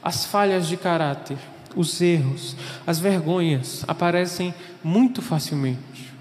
as 0.03 0.25
falhas 0.25 0.67
de 0.67 0.77
caráter, 0.77 1.37
os 1.75 2.01
erros, 2.01 2.55
as 2.85 2.99
vergonhas 2.99 3.83
aparecem 3.87 4.53
muito 4.83 5.21
facilmente. 5.21 6.11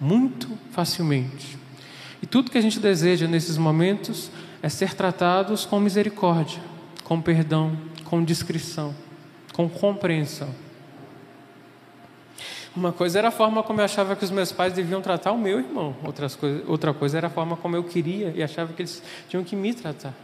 Muito 0.00 0.48
facilmente. 0.70 1.58
E 2.22 2.26
tudo 2.26 2.50
que 2.50 2.58
a 2.58 2.60
gente 2.60 2.80
deseja 2.80 3.26
nesses 3.26 3.56
momentos 3.56 4.30
é 4.62 4.68
ser 4.68 4.94
tratados 4.94 5.64
com 5.64 5.78
misericórdia, 5.78 6.60
com 7.04 7.20
perdão, 7.20 7.76
com 8.04 8.24
discrição, 8.24 8.94
com 9.52 9.68
compreensão. 9.68 10.67
Uma 12.78 12.92
coisa 12.92 13.18
era 13.18 13.26
a 13.26 13.30
forma 13.32 13.60
como 13.60 13.80
eu 13.80 13.84
achava 13.84 14.14
que 14.14 14.24
os 14.24 14.30
meus 14.30 14.52
pais 14.52 14.72
deviam 14.72 15.02
tratar 15.02 15.32
o 15.32 15.38
meu 15.38 15.58
irmão, 15.58 15.96
Outras 16.04 16.36
coisa, 16.36 16.62
outra 16.68 16.94
coisa 16.94 17.18
era 17.18 17.26
a 17.26 17.30
forma 17.30 17.56
como 17.56 17.74
eu 17.74 17.82
queria 17.82 18.32
e 18.36 18.40
achava 18.40 18.72
que 18.72 18.82
eles 18.82 19.02
tinham 19.28 19.42
que 19.42 19.56
me 19.56 19.74
tratar. 19.74 20.14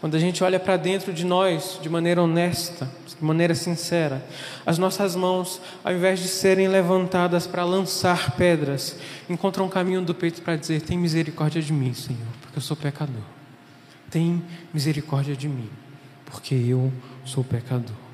Quando 0.00 0.14
a 0.14 0.18
gente 0.18 0.42
olha 0.42 0.58
para 0.58 0.78
dentro 0.78 1.12
de 1.12 1.22
nós 1.22 1.78
de 1.82 1.90
maneira 1.90 2.22
honesta, 2.22 2.90
de 3.06 3.22
maneira 3.22 3.54
sincera, 3.54 4.24
as 4.64 4.78
nossas 4.78 5.14
mãos, 5.14 5.60
ao 5.84 5.92
invés 5.92 6.18
de 6.18 6.28
serem 6.28 6.66
levantadas 6.66 7.46
para 7.46 7.62
lançar 7.62 8.34
pedras, 8.34 8.96
encontram 9.28 9.66
um 9.66 9.68
caminho 9.68 10.00
do 10.00 10.14
peito 10.14 10.40
para 10.40 10.56
dizer: 10.56 10.80
Tem 10.80 10.96
misericórdia 10.96 11.60
de 11.60 11.74
mim, 11.74 11.92
Senhor, 11.92 12.26
porque 12.40 12.56
eu 12.56 12.62
sou 12.62 12.74
pecador. 12.74 13.22
Tem 14.10 14.42
misericórdia 14.72 15.36
de 15.36 15.46
mim, 15.46 15.68
porque 16.24 16.54
eu 16.54 16.90
sou 17.22 17.44
pecador. 17.44 18.05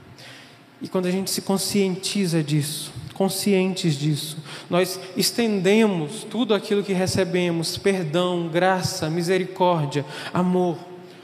E 0.82 0.88
quando 0.88 1.06
a 1.06 1.10
gente 1.12 1.30
se 1.30 1.40
conscientiza 1.42 2.42
disso, 2.42 2.92
conscientes 3.14 3.94
disso, 3.94 4.36
nós 4.68 4.98
estendemos 5.16 6.24
tudo 6.24 6.52
aquilo 6.52 6.82
que 6.82 6.92
recebemos 6.92 7.78
perdão, 7.78 8.48
graça, 8.48 9.08
misericórdia, 9.08 10.04
amor 10.34 10.76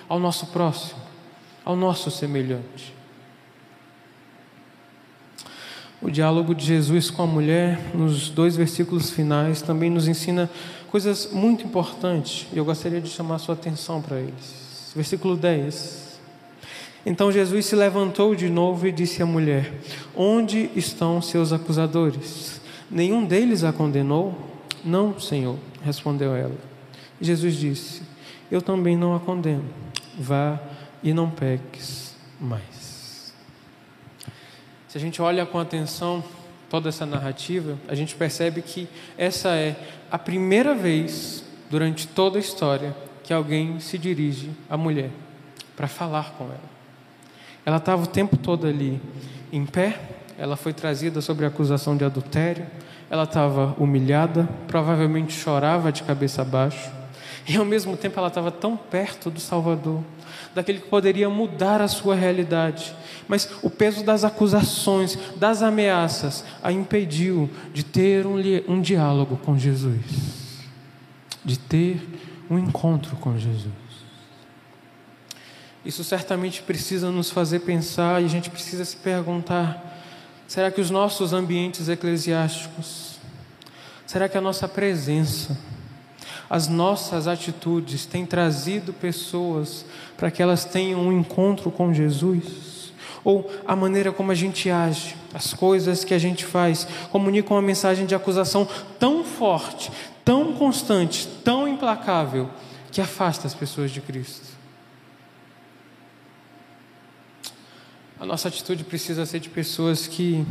ao 0.09 0.21
nosso 0.21 0.47
próximo, 0.47 1.01
ao 1.65 1.75
nosso 1.75 2.09
semelhante. 2.09 2.95
O 6.01 6.09
diálogo 6.09 6.55
de 6.55 6.65
Jesus 6.65 7.11
com 7.11 7.23
a 7.23 7.27
mulher, 7.27 7.81
nos 7.97 8.31
dois 8.31 8.55
versículos 8.55 9.11
finais, 9.11 9.61
também 9.61 9.91
nos 9.91 10.07
ensina 10.07 10.49
coisas 10.89 11.31
muito 11.33 11.67
importantes, 11.67 12.47
e 12.53 12.59
eu 12.59 12.65
gostaria 12.65 13.01
de 13.01 13.11
chamar 13.11 13.35
a 13.35 13.39
sua 13.41 13.57
atenção 13.57 14.01
para 14.01 14.21
eles. 14.21 14.93
Versículo 14.95 15.37
10. 15.37 16.08
Então 17.07 17.33
Jesus 17.33 17.67
se 17.67 17.77
levantou 17.77 18.35
de 18.35 18.49
novo 18.49 18.87
e 18.87 18.93
disse 18.93 19.23
à 19.23 19.27
mulher: 19.27 19.73
Onde 20.15 20.71
estão 20.75 21.23
seus 21.23 21.53
acusadores? 21.53 22.61
Nenhum 22.91 23.25
deles 23.25 23.65
a 23.65 23.73
condenou? 23.73 24.37
Não, 24.85 25.19
Senhor, 25.19 25.57
respondeu 25.83 26.35
ela. 26.35 26.57
Jesus 27.21 27.55
disse: 27.55 28.03
Eu 28.51 28.63
também 28.63 28.97
não 28.97 29.15
a 29.15 29.21
condeno 29.21 29.65
vá 30.19 30.59
e 31.03 31.15
não 31.15 31.31
peques 31.31 32.17
mais. 32.41 33.33
Se 34.89 34.99
a 34.99 35.01
gente 35.01 35.23
olha 35.23 35.47
com 35.47 35.59
atenção 35.59 36.25
toda 36.69 36.89
essa 36.89 37.07
narrativa, 37.07 37.79
a 37.87 37.95
gente 37.95 38.17
percebe 38.17 38.63
que 38.63 38.89
essa 39.17 39.51
é 39.51 39.77
a 40.11 40.19
primeira 40.19 40.75
vez 40.75 41.45
durante 41.71 42.07
toda 42.09 42.39
a 42.39 42.41
história 42.41 42.97
que 43.23 43.33
alguém 43.33 43.79
se 43.79 43.97
dirige 43.97 44.51
à 44.69 44.77
mulher 44.77 45.11
para 45.77 45.87
falar 45.87 46.33
com 46.33 46.45
ela. 46.45 46.78
Ela 47.69 47.77
estava 47.77 48.03
o 48.03 48.07
tempo 48.07 48.35
todo 48.35 48.67
ali 48.67 48.99
em 49.53 49.67
pé, 49.67 50.01
ela 50.39 50.57
foi 50.57 50.73
trazida 50.73 51.21
sobre 51.21 51.45
a 51.45 51.49
acusação 51.49 51.99
de 51.99 52.03
adultério, 52.03 52.67
ela 53.11 53.25
estava 53.25 53.77
humilhada, 53.79 54.49
provavelmente 54.67 55.35
chorava 55.35 55.93
de 55.93 56.03
cabeça 56.03 56.41
abaixo. 56.41 56.91
E 57.47 57.59
ao 57.59 57.67
mesmo 57.67 57.95
tempo 57.95 58.19
ela 58.19 58.29
estava 58.29 58.51
tão 58.51 58.75
perto 58.75 59.29
do 59.29 59.39
Salvador, 59.39 60.03
daquele 60.55 60.81
que 60.81 60.89
poderia 60.89 61.29
mudar 61.29 61.83
a 61.83 61.89
sua 61.89 62.15
realidade. 62.15 62.97
Mas 63.29 63.47
o 63.63 63.69
peso 63.69 64.03
das 64.03 64.25
acusações, 64.25 65.19
das 65.37 65.63
ameaças, 65.63 66.47
a 66.63 66.73
impediu 66.73 67.51
de 67.75 67.85
ter 67.85 68.27
um, 68.27 68.37
um 68.67 68.81
diálogo 68.81 69.37
com 69.45 69.59
Jesus, 69.59 70.65
de 71.45 71.59
ter 71.59 72.01
um 72.49 72.59
encontro 72.59 73.15
com 73.17 73.37
Jesus. 73.37 74.08
Isso 75.89 76.05
certamente 76.05 76.61
precisa 76.61 77.11
nos 77.11 77.31
fazer 77.31 77.61
pensar 77.61 78.21
e 78.21 78.27
a 78.27 78.29
gente 78.29 78.51
precisa 78.51 78.85
se 78.85 78.95
perguntar: 78.95 79.99
será 80.47 80.71
que 80.71 80.83
os 80.83 80.91
nossos 80.91 81.33
ambientes 81.33 81.89
eclesiásticos, 81.89 83.13
será 84.07 84.29
que 84.29 84.37
a 84.37 84.41
nossa 84.43 84.69
presença, 84.69 85.57
as 86.51 86.69
nossas 86.69 87.27
atitudes 87.27 88.05
têm 88.05 88.27
trazido 88.27 88.93
pessoas 88.93 89.87
para 90.15 90.31
que 90.31 90.43
elas 90.43 90.67
tenham 90.67 91.01
um 91.01 91.11
encontro 91.21 91.71
com 91.71 91.95
Jesus? 91.95 92.93
Ou 93.25 93.51
a 93.67 93.75
maneira 93.75 94.13
como 94.13 94.31
a 94.31 94.35
gente 94.35 94.69
age, 94.69 95.17
as 95.33 95.55
coisas 95.55 96.05
que 96.05 96.13
a 96.13 96.19
gente 96.19 96.45
faz, 96.45 96.87
comunicam 97.11 97.57
uma 97.57 97.63
mensagem 97.63 98.05
de 98.05 98.15
acusação 98.15 98.69
tão 98.99 99.25
forte, 99.25 99.91
tão 100.23 100.53
constante, 100.53 101.27
tão 101.43 101.67
implacável, 101.67 102.51
que 102.93 103.01
afasta 103.01 103.47
as 103.47 103.55
pessoas 103.55 103.91
de 103.91 104.03
Cristo? 104.03 104.58
A 108.21 108.27
nossa 108.27 108.49
atitude 108.49 108.83
precisa 108.83 109.25
ser 109.25 109.39
de 109.39 109.49
pessoas 109.49 110.09
que, 110.09 110.45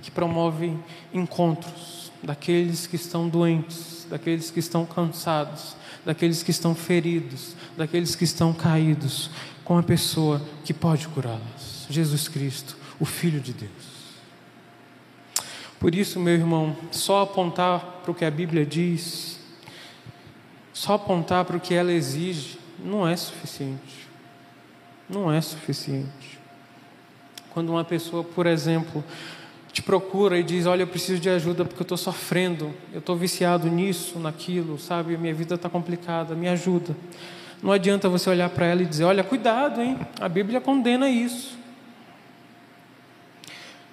que 0.00 0.10
promovem 0.10 0.82
encontros 1.12 2.10
daqueles 2.22 2.86
que 2.86 2.96
estão 2.96 3.28
doentes, 3.28 4.06
daqueles 4.08 4.50
que 4.50 4.60
estão 4.60 4.86
cansados, 4.86 5.76
daqueles 6.06 6.42
que 6.42 6.50
estão 6.50 6.74
feridos, 6.74 7.54
daqueles 7.76 8.16
que 8.16 8.24
estão 8.24 8.52
caídos, 8.54 9.30
com 9.62 9.76
a 9.76 9.82
pessoa 9.82 10.40
que 10.64 10.72
pode 10.72 11.06
curá-las: 11.08 11.86
Jesus 11.90 12.28
Cristo, 12.28 12.76
o 12.98 13.04
Filho 13.04 13.40
de 13.40 13.52
Deus. 13.52 13.92
Por 15.78 15.94
isso, 15.94 16.18
meu 16.18 16.34
irmão, 16.34 16.76
só 16.92 17.22
apontar 17.22 18.00
para 18.02 18.10
o 18.10 18.14
que 18.14 18.24
a 18.24 18.30
Bíblia 18.30 18.64
diz, 18.64 19.38
só 20.72 20.94
apontar 20.94 21.44
para 21.44 21.56
o 21.56 21.60
que 21.60 21.74
ela 21.74 21.92
exige, 21.92 22.58
não 22.82 23.06
é 23.06 23.16
suficiente. 23.16 24.08
Não 25.08 25.30
é 25.30 25.40
suficiente. 25.40 26.21
Quando 27.52 27.68
uma 27.68 27.84
pessoa, 27.84 28.24
por 28.24 28.46
exemplo, 28.46 29.04
te 29.72 29.82
procura 29.82 30.38
e 30.38 30.42
diz: 30.42 30.64
Olha, 30.64 30.82
eu 30.82 30.86
preciso 30.86 31.20
de 31.20 31.28
ajuda 31.28 31.64
porque 31.66 31.82
eu 31.82 31.84
estou 31.84 31.98
sofrendo, 31.98 32.72
eu 32.92 33.00
estou 33.00 33.14
viciado 33.14 33.68
nisso, 33.68 34.18
naquilo, 34.18 34.78
sabe? 34.78 35.18
Minha 35.18 35.34
vida 35.34 35.56
está 35.56 35.68
complicada, 35.68 36.34
me 36.34 36.48
ajuda. 36.48 36.96
Não 37.62 37.70
adianta 37.70 38.08
você 38.08 38.30
olhar 38.30 38.48
para 38.48 38.66
ela 38.66 38.82
e 38.82 38.86
dizer: 38.86 39.04
Olha, 39.04 39.22
cuidado, 39.22 39.82
hein? 39.82 39.98
A 40.18 40.30
Bíblia 40.30 40.62
condena 40.62 41.10
isso. 41.10 41.58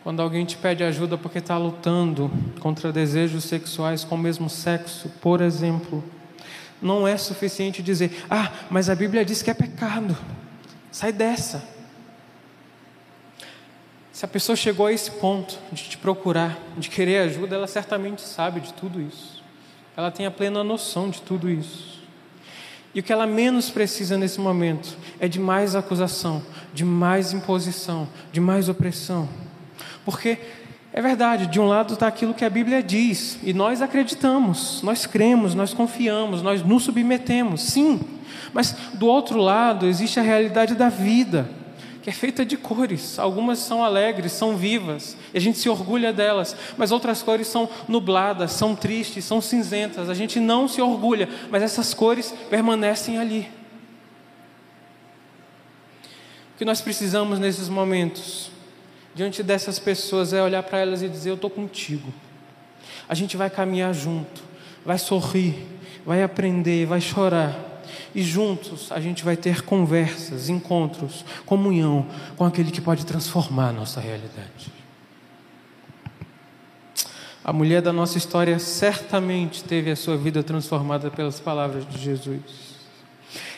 Quando 0.04 0.22
alguém 0.22 0.46
te 0.46 0.56
pede 0.56 0.82
ajuda 0.82 1.18
porque 1.18 1.40
está 1.40 1.58
lutando 1.58 2.32
contra 2.62 2.94
desejos 2.94 3.44
sexuais 3.44 4.06
com 4.06 4.16
o 4.16 4.18
mesmo 4.18 4.50
sexo, 4.50 5.10
por 5.22 5.42
exemplo, 5.42 6.02
não 6.82 7.06
é 7.06 7.18
suficiente 7.18 7.84
dizer: 7.84 8.24
Ah, 8.30 8.52
mas 8.70 8.90
a 8.90 8.96
Bíblia 8.96 9.26
diz 9.26 9.42
que 9.42 9.52
é 9.52 9.54
pecado, 9.54 10.16
sai 10.92 11.12
dessa. 11.12 11.79
Se 14.20 14.26
a 14.26 14.28
pessoa 14.28 14.54
chegou 14.54 14.86
a 14.86 14.92
esse 14.92 15.12
ponto 15.12 15.58
de 15.72 15.84
te 15.84 15.98
procurar, 15.98 16.60
de 16.78 16.90
querer 16.90 17.20
ajuda, 17.20 17.56
ela 17.56 17.68
certamente 17.68 18.22
sabe 18.22 18.60
de 18.60 18.74
tudo 18.74 19.02
isso. 19.02 19.42
Ela 19.96 20.12
tem 20.12 20.26
a 20.26 20.32
plena 20.32 20.62
noção 20.62 21.10
de 21.10 21.22
tudo 21.22 21.50
isso. 21.50 22.02
E 22.94 23.00
o 23.00 23.04
que 23.04 23.14
ela 23.14 23.26
menos 23.26 23.70
precisa 23.70 24.18
nesse 24.18 24.42
momento 24.42 24.98
é 25.22 25.30
de 25.30 25.40
mais 25.40 25.74
acusação, 25.74 26.44
de 26.74 26.84
mais 26.84 27.32
imposição, 27.32 28.10
de 28.30 28.42
mais 28.42 28.68
opressão. 28.68 29.30
Porque 30.04 30.38
é 30.92 31.02
verdade, 31.02 31.48
de 31.48 31.58
um 31.58 31.70
lado 31.70 31.94
está 31.94 32.08
aquilo 32.08 32.34
que 32.34 32.44
a 32.44 32.50
Bíblia 32.50 32.84
diz, 32.84 33.40
e 33.42 33.54
nós 33.54 33.82
acreditamos, 33.82 34.82
nós 34.84 35.06
cremos, 35.06 35.56
nós 35.56 35.74
confiamos, 35.74 36.42
nós 36.42 36.62
nos 36.62 36.84
submetemos, 36.84 37.64
sim. 37.64 38.02
Mas 38.52 38.76
do 38.96 39.08
outro 39.08 39.40
lado 39.40 39.88
existe 39.88 40.20
a 40.20 40.24
realidade 40.24 40.76
da 40.76 40.90
vida 40.90 41.50
que 42.02 42.10
é 42.10 42.14
feita 42.14 42.46
de 42.46 42.56
cores. 42.58 43.20
Algumas 43.20 43.60
são 43.60 43.84
alegres, 43.84 44.32
são 44.32 44.56
vivas, 44.56 45.18
e 45.34 45.38
a 45.38 45.42
gente 45.42 45.58
se 45.58 45.70
orgulha 45.70 46.14
delas, 46.14 46.56
mas 46.78 46.92
outras 46.92 47.22
cores 47.22 47.48
são 47.48 47.70
nubladas, 47.88 48.52
são 48.52 48.76
tristes, 48.76 49.26
são 49.26 49.42
cinzentas. 49.42 50.10
A 50.10 50.14
gente 50.14 50.40
não 50.40 50.68
se 50.68 50.82
orgulha, 50.82 51.28
mas 51.50 51.62
essas 51.64 51.94
cores 51.94 52.34
permanecem 52.50 53.18
ali. 53.18 53.50
O 56.56 56.58
que 56.58 56.66
nós 56.66 56.82
precisamos 56.82 57.40
nesses 57.40 57.70
momentos, 57.70 58.52
diante 59.14 59.42
dessas 59.42 59.80
pessoas, 59.80 60.34
é 60.34 60.42
olhar 60.42 60.64
para 60.64 60.80
elas 60.80 61.02
e 61.02 61.10
dizer: 61.10 61.30
Eu 61.30 61.36
estou 61.36 61.50
contigo. 61.50 62.14
A 63.08 63.16
gente 63.16 63.38
vai 63.38 63.50
caminhar 63.50 63.94
junto, 63.94 64.44
vai 64.86 64.98
sorrir, 64.98 65.66
vai 66.06 66.22
aprender, 66.22 66.86
vai 66.86 67.02
chorar 67.02 67.69
e 68.14 68.22
juntos 68.22 68.92
a 68.92 69.00
gente 69.00 69.24
vai 69.24 69.38
ter 69.38 69.64
conversas, 69.64 70.50
encontros, 70.50 71.24
comunhão 71.46 72.06
com 72.36 72.46
aquele 72.46 72.72
que 72.72 72.82
pode 72.82 73.06
transformar 73.06 73.70
a 73.70 73.74
nossa 73.74 74.00
realidade. 74.00 74.80
A 77.44 77.54
mulher 77.54 77.82
da 77.82 77.92
nossa 77.92 78.18
história 78.18 78.60
certamente 78.60 79.64
teve 79.64 79.90
a 79.90 79.96
sua 79.96 80.18
vida 80.18 80.44
transformada 80.44 81.10
pelas 81.10 81.40
palavras 81.40 81.88
de 81.88 81.98
Jesus. 81.98 82.70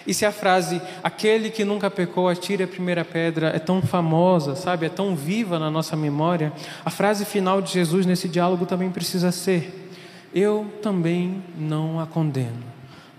E 0.06 0.14
se 0.14 0.26
a 0.26 0.32
frase, 0.32 0.82
aquele 1.04 1.50
que 1.50 1.64
nunca 1.64 1.90
pecou, 1.90 2.28
atire 2.28 2.64
a 2.64 2.68
primeira 2.68 3.06
pedra, 3.06 3.50
é 3.50 3.60
tão 3.60 3.82
famosa, 3.82 4.56
sabe, 4.56 4.86
é 4.86 4.90
tão 4.90 5.16
viva 5.16 5.60
na 5.60 5.70
nossa 5.70 5.96
memória, 5.96 6.52
a 6.84 6.90
frase 6.90 7.26
final 7.26 7.62
de 7.62 7.74
Jesus 7.74 8.06
nesse 8.06 8.28
diálogo 8.28 8.66
também 8.66 8.90
precisa 8.90 9.32
ser: 9.32 9.92
Eu 10.34 10.72
também 10.82 11.44
não 11.58 12.00
a 12.00 12.08
condeno. 12.08 12.64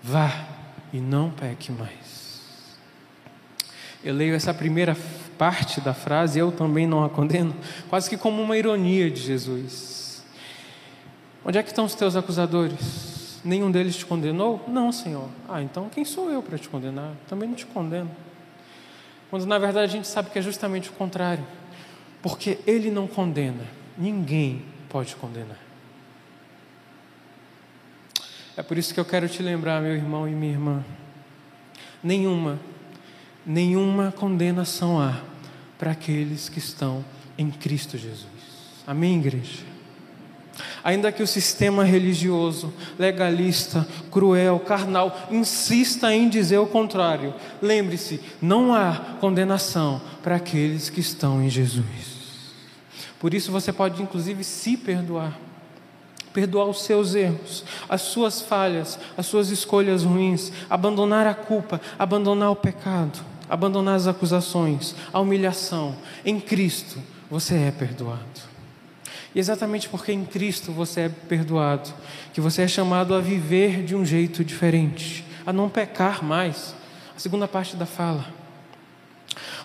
Vá 0.03 0.52
e 0.93 1.01
não 1.01 1.31
peque 1.31 1.73
mais. 1.73 2.23
Eu 4.05 4.15
leio 4.15 4.35
essa 4.35 4.53
primeira 4.53 4.97
parte 5.39 5.81
da 5.81 5.95
frase, 5.95 6.39
eu 6.39 6.53
também 6.53 6.87
não 6.87 7.05
a 7.05 7.09
condeno, 7.09 7.55
quase 7.89 8.11
que 8.11 8.17
como 8.17 8.43
uma 8.43 8.57
ironia 8.57 9.11
de 9.11 9.21
Jesus. 9.21 10.25
Onde 11.45 11.59
é 11.59 11.63
que 11.63 11.71
estão 11.71 11.85
os 11.85 11.95
teus 11.95 12.15
acusadores? 12.15 13.41
Nenhum 13.45 13.71
deles 13.71 13.97
te 13.97 14.07
condenou? 14.07 14.65
Não, 14.69 14.93
Senhor. 14.93 15.29
Ah, 15.49 15.63
então 15.63 15.89
quem 15.89 16.05
sou 16.05 16.31
eu 16.31 16.43
para 16.43 16.59
te 16.59 16.69
condenar? 16.69 17.13
Também 17.29 17.49
não 17.49 17.57
te 17.57 17.67
condeno. 17.67 18.11
Quando 19.31 19.47
na 19.47 19.59
verdade 19.59 19.85
a 19.87 19.97
gente 19.97 20.07
sabe 20.07 20.31
que 20.31 20.39
é 20.39 20.43
justamente 20.43 20.91
o 20.91 20.93
contrário. 20.93 21.45
Porque 22.21 22.59
Ele 22.67 22.91
não 22.91 23.09
condena, 23.09 23.65
ninguém 23.99 24.65
pode 24.89 25.17
condenar. 25.17 25.59
É 28.57 28.63
por 28.63 28.77
isso 28.77 28.93
que 28.93 29.01
eu 29.01 29.05
quero 29.05 29.29
te 29.29 29.43
lembrar, 29.43 29.81
meu 29.81 29.95
irmão 29.95 30.29
e 30.29 30.33
minha 30.33 30.53
irmã. 30.53 30.85
Nenhuma, 32.03 32.59
nenhuma 33.47 34.13
condenação 34.13 35.01
há 35.01 35.21
para 35.79 35.93
aqueles 35.93 36.49
que 36.49 36.59
estão 36.59 37.05
em 37.39 37.51
Cristo 37.51 37.97
Jesus. 37.97 38.27
Amém, 38.87 39.19
igreja? 39.19 39.73
Ainda 40.85 41.11
que 41.11 41.23
o 41.23 41.27
sistema 41.27 41.83
religioso, 41.83 42.75
legalista, 42.99 43.87
cruel, 44.11 44.61
carnal, 44.61 45.29
insista 45.31 46.13
em 46.15 46.29
dizer 46.29 46.59
o 46.59 46.67
contrário, 46.67 47.35
lembre-se: 47.61 48.21
não 48.41 48.75
há 48.75 49.17
condenação 49.19 50.01
para 50.23 50.37
aqueles 50.37 50.91
que 50.91 51.01
estão 51.01 51.43
em 51.43 51.49
Jesus. 51.49 52.13
Por 53.19 53.33
isso 53.33 53.51
você 53.51 53.73
pode, 53.73 54.03
inclusive, 54.03 54.45
se 54.45 54.77
perdoar 54.77 55.39
perdoar 56.33 56.67
os 56.67 56.83
seus 56.83 57.15
erros, 57.15 57.65
as 57.89 58.03
suas 58.03 58.41
falhas, 58.41 58.99
as 59.17 59.27
suas 59.27 59.51
escolhas 59.51 60.05
ruins, 60.05 60.53
abandonar 60.69 61.27
a 61.27 61.35
culpa, 61.35 61.81
abandonar 61.99 62.51
o 62.51 62.57
pecado, 62.57 63.19
abandonar 63.49 63.97
as 63.97 64.07
acusações, 64.07 64.95
a 65.13 65.21
humilhação. 65.21 65.95
Em 66.25 66.41
Cristo 66.41 66.99
você 67.31 67.55
é 67.55 67.71
perdoado. 67.71 68.53
E 69.35 69.39
exatamente 69.39 69.89
porque 69.89 70.13
em 70.13 70.25
Cristo 70.25 70.73
você 70.73 71.03
é 71.03 71.09
perdoado, 71.09 71.91
que 72.35 72.41
você 72.41 72.63
é 72.63 72.69
chamado 72.69 73.15
a 73.15 73.21
viver 73.21 73.83
de 73.83 73.95
um 73.95 74.05
jeito 74.05 74.45
diferente, 74.45 75.25
a 75.47 75.53
não 75.53 75.69
pecar 75.69 76.23
mais. 76.23 76.75
A 77.17 77.19
segunda 77.19 77.49
parte 77.49 77.77
da 77.77 77.87
fala. 77.87 78.42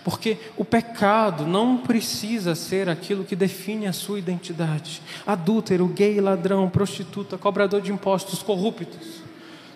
Porque 0.08 0.38
o 0.56 0.64
pecado 0.64 1.46
não 1.46 1.80
precisa 1.80 2.56
ser 2.56 2.88
aquilo 2.88 3.26
que 3.26 3.36
define 3.36 3.88
a 3.88 3.92
sua 3.92 4.18
identidade. 4.20 5.02
Adúltero, 5.26 5.86
gay, 5.86 6.22
ladrão, 6.22 6.70
prostituta, 6.70 7.38
cobrador 7.38 7.82
de 7.82 7.92
impostos, 7.92 8.42
corruptos. 8.42 9.22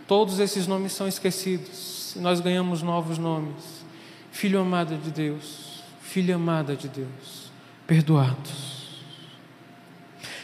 Todos 0.07 0.39
esses 0.39 0.67
nomes 0.67 0.93
são 0.93 1.05
esquecidos. 1.05 2.15
Nós 2.15 2.39
ganhamos 2.39 2.81
novos 2.81 3.17
nomes. 3.17 3.83
Filho 4.31 4.61
amado 4.61 4.95
de 4.95 5.11
Deus, 5.11 5.83
filha 6.01 6.35
amada 6.35 6.77
de 6.77 6.87
Deus, 6.87 7.51
perdoados. 7.85 9.03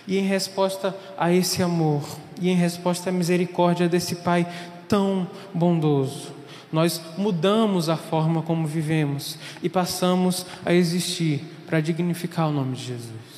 E 0.05 0.17
em 0.17 0.23
resposta 0.23 0.93
a 1.17 1.31
esse 1.31 1.63
amor, 1.63 2.03
e 2.41 2.49
em 2.49 2.55
resposta 2.55 3.09
à 3.09 3.13
misericórdia 3.13 3.87
desse 3.87 4.17
Pai 4.17 4.45
tão 4.85 5.29
bondoso, 5.53 6.35
nós 6.71 7.01
mudamos 7.17 7.89
a 7.89 7.95
forma 7.95 8.41
como 8.41 8.67
vivemos 8.67 9.37
e 9.63 9.69
passamos 9.69 10.45
a 10.65 10.73
existir 10.73 11.43
para 11.65 11.79
dignificar 11.79 12.47
o 12.47 12.51
nome 12.51 12.75
de 12.75 12.83
Jesus. 12.83 13.37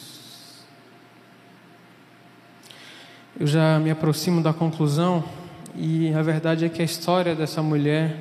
Eu 3.40 3.48
já 3.48 3.80
me 3.80 3.92
aproximo 3.92 4.42
da 4.42 4.52
conclusão 4.52 5.24
e 5.76 6.14
a 6.14 6.22
verdade 6.22 6.66
é 6.66 6.70
que 6.70 6.82
a 6.82 6.86
história 6.86 7.36
dessa 7.36 7.62
mulher 7.62 8.18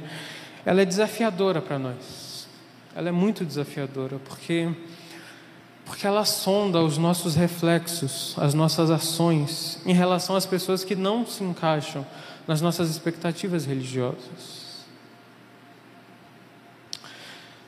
ela 0.65 0.83
é 0.83 0.85
desafiadora 0.85 1.61
para 1.61 1.79
nós. 1.79 2.47
Ela 2.95 3.09
é 3.09 3.13
muito 3.13 3.45
desafiadora 3.45 4.19
porque 4.29 4.69
porque 5.85 6.07
ela 6.07 6.27
sonda 6.27 6.83
os 6.83 6.99
nossos 6.99 7.35
reflexos, 7.35 8.35
as 8.37 8.53
nossas 8.53 8.91
ações 8.91 9.81
em 9.87 9.95
relação 9.95 10.37
às 10.37 10.45
pessoas 10.45 10.85
que 10.85 10.95
não 10.95 11.27
se 11.27 11.43
encaixam 11.43 12.07
nas 12.47 12.61
nossas 12.61 12.91
expectativas 12.91 13.65
religiosas. 13.65 14.58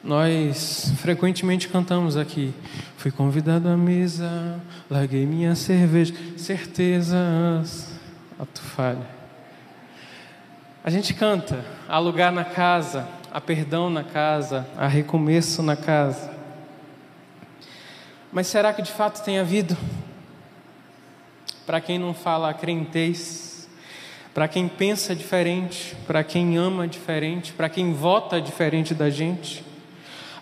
Nós 0.02 0.92
frequentemente 0.96 1.68
cantamos 1.68 2.16
aqui. 2.16 2.54
Fui 2.96 3.10
convidado 3.10 3.68
à 3.68 3.76
mesa, 3.76 4.58
larguei 4.88 5.26
minha 5.26 5.54
cerveja, 5.54 6.14
certezas. 6.38 7.88
Ato 8.38 8.62
falha. 8.62 9.06
A 10.82 10.88
gente 10.88 11.12
canta, 11.12 11.62
há 11.86 11.98
lugar 11.98 12.32
na 12.32 12.44
casa, 12.44 13.06
há 13.30 13.38
perdão 13.38 13.90
na 13.90 14.02
casa, 14.02 14.66
há 14.74 14.86
recomeço 14.86 15.62
na 15.62 15.76
casa. 15.76 16.32
Mas 18.32 18.46
será 18.46 18.72
que 18.72 18.80
de 18.80 18.90
fato 18.90 19.22
tem 19.22 19.38
havido? 19.38 19.76
Para 21.66 21.78
quem 21.82 21.98
não 21.98 22.14
fala 22.14 22.54
crentez, 22.54 23.68
para 24.32 24.48
quem 24.48 24.66
pensa 24.66 25.14
diferente, 25.14 25.94
para 26.06 26.24
quem 26.24 26.56
ama 26.56 26.88
diferente, 26.88 27.52
para 27.52 27.68
quem 27.68 27.92
vota 27.92 28.40
diferente 28.40 28.94
da 28.94 29.10
gente, 29.10 29.62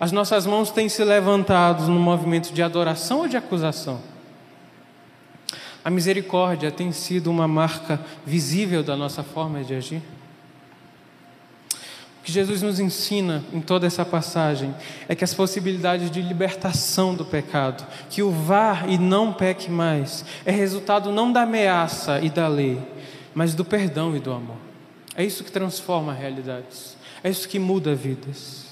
as 0.01 0.12
nossas 0.12 0.46
mãos 0.46 0.70
têm 0.70 0.88
se 0.88 1.03
levantado 1.03 1.88
no 1.88 1.99
movimento 1.99 2.53
de 2.53 2.62
adoração 2.62 3.20
ou 3.20 3.28
de 3.28 3.36
acusação? 3.36 4.01
A 5.84 5.90
misericórdia 5.90 6.70
tem 6.70 6.92
sido 6.92 7.30
uma 7.30 7.49
marca 7.49 8.01
visível 8.24 8.82
da 8.82 8.94
nossa 8.96 9.22
forma 9.22 9.64
de 9.64 9.74
agir? 9.74 10.03
O 12.20 12.24
que 12.28 12.30
Jesus 12.30 12.61
nos 12.61 12.78
ensina 12.78 13.42
em 13.53 13.61
toda 13.61 13.86
essa 13.86 14.05
passagem 14.05 14.74
é 15.09 15.14
que 15.14 15.24
as 15.24 15.32
possibilidades 15.32 16.11
de 16.11 16.20
libertação 16.20 17.14
do 17.14 17.24
pecado, 17.24 17.86
que 18.11 18.22
o 18.22 18.30
vá 18.30 18.84
e 18.86 18.99
não 18.99 19.32
peque 19.32 19.70
mais, 19.70 20.24
é 20.44 20.51
resultado 20.51 21.11
não 21.11 21.32
da 21.32 21.42
ameaça 21.42 22.20
e 22.20 22.28
da 22.28 22.46
lei, 22.46 22.78
mas 23.34 23.55
do 23.55 23.64
perdão 23.64 24.14
e 24.14 24.20
do 24.20 24.30
amor. 24.30 24.59
É 25.16 25.24
isso 25.24 25.42
que 25.42 25.51
transforma 25.51 26.12
realidades, 26.12 26.99
é 27.24 27.30
isso 27.30 27.49
que 27.49 27.59
muda 27.59 27.94
vidas. 27.94 28.68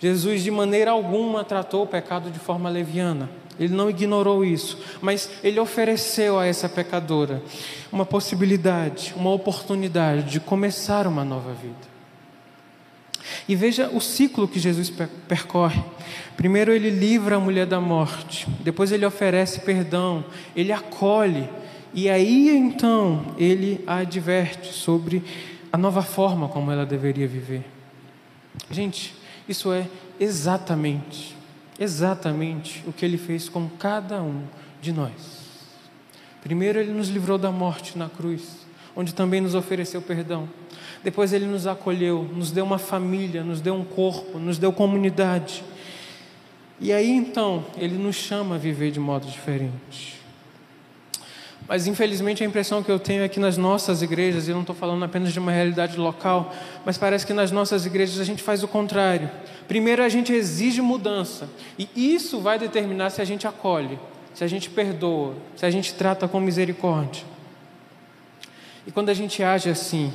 Jesus 0.00 0.42
de 0.42 0.50
maneira 0.50 0.90
alguma 0.90 1.44
tratou 1.44 1.84
o 1.84 1.86
pecado 1.86 2.30
de 2.30 2.38
forma 2.38 2.68
leviana. 2.68 3.28
Ele 3.58 3.74
não 3.74 3.88
ignorou 3.88 4.44
isso, 4.44 4.78
mas 5.00 5.30
ele 5.42 5.58
ofereceu 5.58 6.38
a 6.38 6.46
essa 6.46 6.68
pecadora 6.68 7.42
uma 7.90 8.04
possibilidade, 8.04 9.14
uma 9.16 9.30
oportunidade 9.30 10.30
de 10.30 10.40
começar 10.40 11.06
uma 11.06 11.24
nova 11.24 11.54
vida. 11.54 11.96
E 13.48 13.56
veja 13.56 13.88
o 13.88 14.00
ciclo 14.00 14.46
que 14.46 14.58
Jesus 14.58 14.92
percorre. 15.26 15.82
Primeiro 16.36 16.70
ele 16.70 16.90
livra 16.90 17.36
a 17.36 17.40
mulher 17.40 17.66
da 17.66 17.80
morte, 17.80 18.46
depois 18.60 18.92
ele 18.92 19.06
oferece 19.06 19.60
perdão, 19.60 20.24
ele 20.54 20.70
acolhe, 20.70 21.48
e 21.94 22.10
aí 22.10 22.50
então 22.50 23.34
ele 23.38 23.82
a 23.86 23.96
adverte 23.96 24.72
sobre 24.72 25.24
a 25.72 25.78
nova 25.78 26.02
forma 26.02 26.46
como 26.48 26.70
ela 26.70 26.84
deveria 26.84 27.26
viver. 27.26 27.64
Gente, 28.70 29.14
isso 29.48 29.72
é 29.72 29.88
exatamente, 30.18 31.36
exatamente 31.78 32.82
o 32.86 32.92
que 32.92 33.04
ele 33.04 33.18
fez 33.18 33.48
com 33.48 33.68
cada 33.68 34.22
um 34.22 34.42
de 34.80 34.92
nós. 34.92 35.46
Primeiro, 36.42 36.78
ele 36.78 36.92
nos 36.92 37.08
livrou 37.08 37.38
da 37.38 37.50
morte 37.50 37.98
na 37.98 38.08
cruz, 38.08 38.66
onde 38.94 39.14
também 39.14 39.40
nos 39.40 39.54
ofereceu 39.54 40.00
perdão. 40.00 40.48
Depois, 41.02 41.32
ele 41.32 41.46
nos 41.46 41.66
acolheu, 41.66 42.22
nos 42.34 42.50
deu 42.50 42.64
uma 42.64 42.78
família, 42.78 43.42
nos 43.42 43.60
deu 43.60 43.74
um 43.74 43.84
corpo, 43.84 44.38
nos 44.38 44.58
deu 44.58 44.72
comunidade. 44.72 45.62
E 46.80 46.92
aí 46.92 47.10
então, 47.10 47.64
ele 47.76 47.96
nos 47.96 48.16
chama 48.16 48.56
a 48.56 48.58
viver 48.58 48.90
de 48.90 49.00
modo 49.00 49.26
diferente. 49.26 50.15
Mas 51.68 51.86
infelizmente 51.86 52.42
a 52.42 52.46
impressão 52.46 52.82
que 52.82 52.90
eu 52.90 52.98
tenho 52.98 53.22
é 53.22 53.28
que 53.28 53.40
nas 53.40 53.56
nossas 53.56 54.02
igrejas, 54.02 54.48
e 54.48 54.52
não 54.52 54.60
estou 54.60 54.74
falando 54.74 55.04
apenas 55.04 55.32
de 55.32 55.38
uma 55.38 55.50
realidade 55.50 55.96
local, 55.96 56.54
mas 56.84 56.96
parece 56.96 57.26
que 57.26 57.32
nas 57.32 57.50
nossas 57.50 57.84
igrejas 57.84 58.20
a 58.20 58.24
gente 58.24 58.42
faz 58.42 58.62
o 58.62 58.68
contrário. 58.68 59.30
Primeiro 59.66 60.02
a 60.02 60.08
gente 60.08 60.32
exige 60.32 60.80
mudança, 60.80 61.48
e 61.78 61.88
isso 61.96 62.40
vai 62.40 62.58
determinar 62.58 63.10
se 63.10 63.20
a 63.20 63.24
gente 63.24 63.46
acolhe, 63.46 63.98
se 64.32 64.44
a 64.44 64.46
gente 64.46 64.70
perdoa, 64.70 65.34
se 65.56 65.66
a 65.66 65.70
gente 65.70 65.94
trata 65.94 66.28
com 66.28 66.38
misericórdia. 66.38 67.24
E 68.86 68.92
quando 68.92 69.08
a 69.08 69.14
gente 69.14 69.42
age 69.42 69.68
assim, 69.68 70.12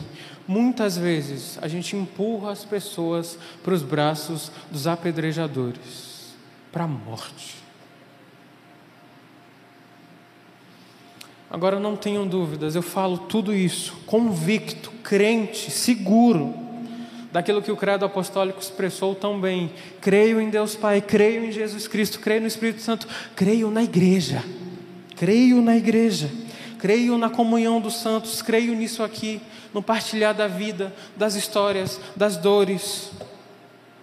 Muitas 0.48 0.98
vezes 0.98 1.58
a 1.62 1.68
gente 1.70 1.96
empurra 1.96 2.52
as 2.52 2.66
pessoas 2.66 3.38
para 3.64 3.74
os 3.74 3.84
braços 3.84 4.52
dos 4.70 4.88
apedrejadores, 4.88 6.34
para 6.72 6.84
a 6.84 6.88
morte. 6.88 7.61
Agora 11.52 11.80
não 11.80 11.98
tenham 11.98 12.26
dúvidas, 12.26 12.76
eu 12.76 12.82
falo 12.82 13.18
tudo 13.18 13.54
isso 13.54 13.94
convicto, 14.06 14.90
crente, 15.04 15.70
seguro 15.70 16.54
daquilo 17.32 17.62
que 17.62 17.72
o 17.72 17.78
credo 17.78 18.06
apostólico 18.06 18.60
expressou 18.60 19.16
tão 19.16 19.40
bem. 19.40 19.72
Creio 20.00 20.40
em 20.40 20.50
Deus 20.50 20.76
Pai, 20.76 21.02
creio 21.02 21.46
em 21.46 21.52
Jesus 21.52 21.88
Cristo, 21.88 22.20
creio 22.20 22.42
no 22.42 22.48
Espírito 22.48 22.82
Santo, 22.82 23.08
creio 23.36 23.72
na 23.72 23.84
igreja. 23.84 24.44
Creio 25.16 25.62
na 25.62 25.78
igreja. 25.78 26.30
Creio 26.78 27.18
na 27.18 27.30
comunhão 27.30 27.80
dos 27.80 27.96
santos, 28.02 28.42
creio 28.42 28.74
nisso 28.74 29.04
aqui, 29.04 29.40
no 29.74 29.84
partilhar 29.84 30.34
da 30.34 30.48
vida, 30.48 30.94
das 31.16 31.36
histórias, 31.36 32.00
das 32.16 32.38
dores 32.38 33.12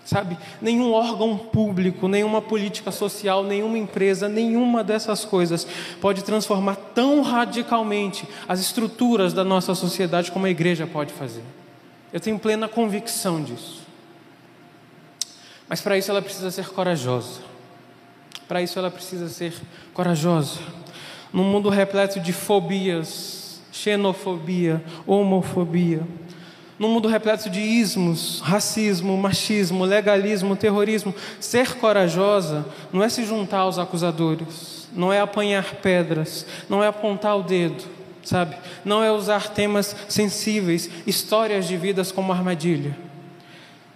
sabe? 0.09 0.38
Nenhum 0.62 0.92
órgão 0.92 1.36
público, 1.36 2.09
nenhuma 2.09 2.40
política 2.40 2.90
social, 2.90 3.44
nenhuma 3.44 3.76
empresa, 3.76 4.26
nenhuma 4.26 4.82
dessas 4.82 5.22
coisas 5.22 5.66
pode 6.00 6.24
transformar 6.24 6.76
tão 6.94 7.20
radicalmente 7.20 8.26
as 8.48 8.59
estruturas 8.59 9.34
da 9.34 9.44
nossa 9.44 9.74
sociedade 9.74 10.32
como 10.32 10.46
a 10.46 10.50
igreja 10.50 10.86
pode 10.86 11.12
fazer. 11.12 11.42
Eu 12.11 12.18
tenho 12.20 12.38
plena 12.38 12.66
convicção 12.66 13.44
disso. 13.44 13.82
Mas 15.68 15.82
para 15.82 15.98
isso 15.98 16.11
ela 16.11 16.22
precisa 16.22 16.50
ser 16.50 16.70
corajosa. 16.70 17.42
Para 18.48 18.62
isso 18.62 18.78
ela 18.78 18.90
precisa 18.90 19.28
ser 19.28 19.52
corajosa. 19.92 20.59
Num 21.30 21.44
mundo 21.44 21.68
repleto 21.68 22.18
de 22.18 22.32
fobias, 22.32 23.61
xenofobia, 23.70 24.82
homofobia, 25.06 26.00
num 26.79 26.89
mundo 26.89 27.09
repleto 27.09 27.51
de 27.51 27.61
ismos, 27.61 28.41
racismo, 28.41 29.16
machismo, 29.16 29.85
legalismo, 29.85 30.55
terrorismo, 30.55 31.14
ser 31.41 31.74
corajosa 31.74 32.64
não 32.93 33.03
é 33.03 33.09
se 33.09 33.24
juntar 33.24 33.59
aos 33.59 33.79
acusadores, 33.79 34.89
não 34.93 35.12
é 35.12 35.20
apanhar 35.20 35.74
pedras, 35.76 36.47
não 36.68 36.83
é 36.83 36.87
apontar 36.87 37.37
o 37.37 37.43
dedo, 37.43 37.83
sabe? 38.22 38.57
Não 38.85 39.03
é 39.03 39.11
usar 39.11 39.49
temas 39.49 39.97
sensíveis, 40.09 40.89
histórias 41.07 41.66
de 41.66 41.76
vidas 41.76 42.12
como 42.12 42.33
armadilha. 42.33 42.97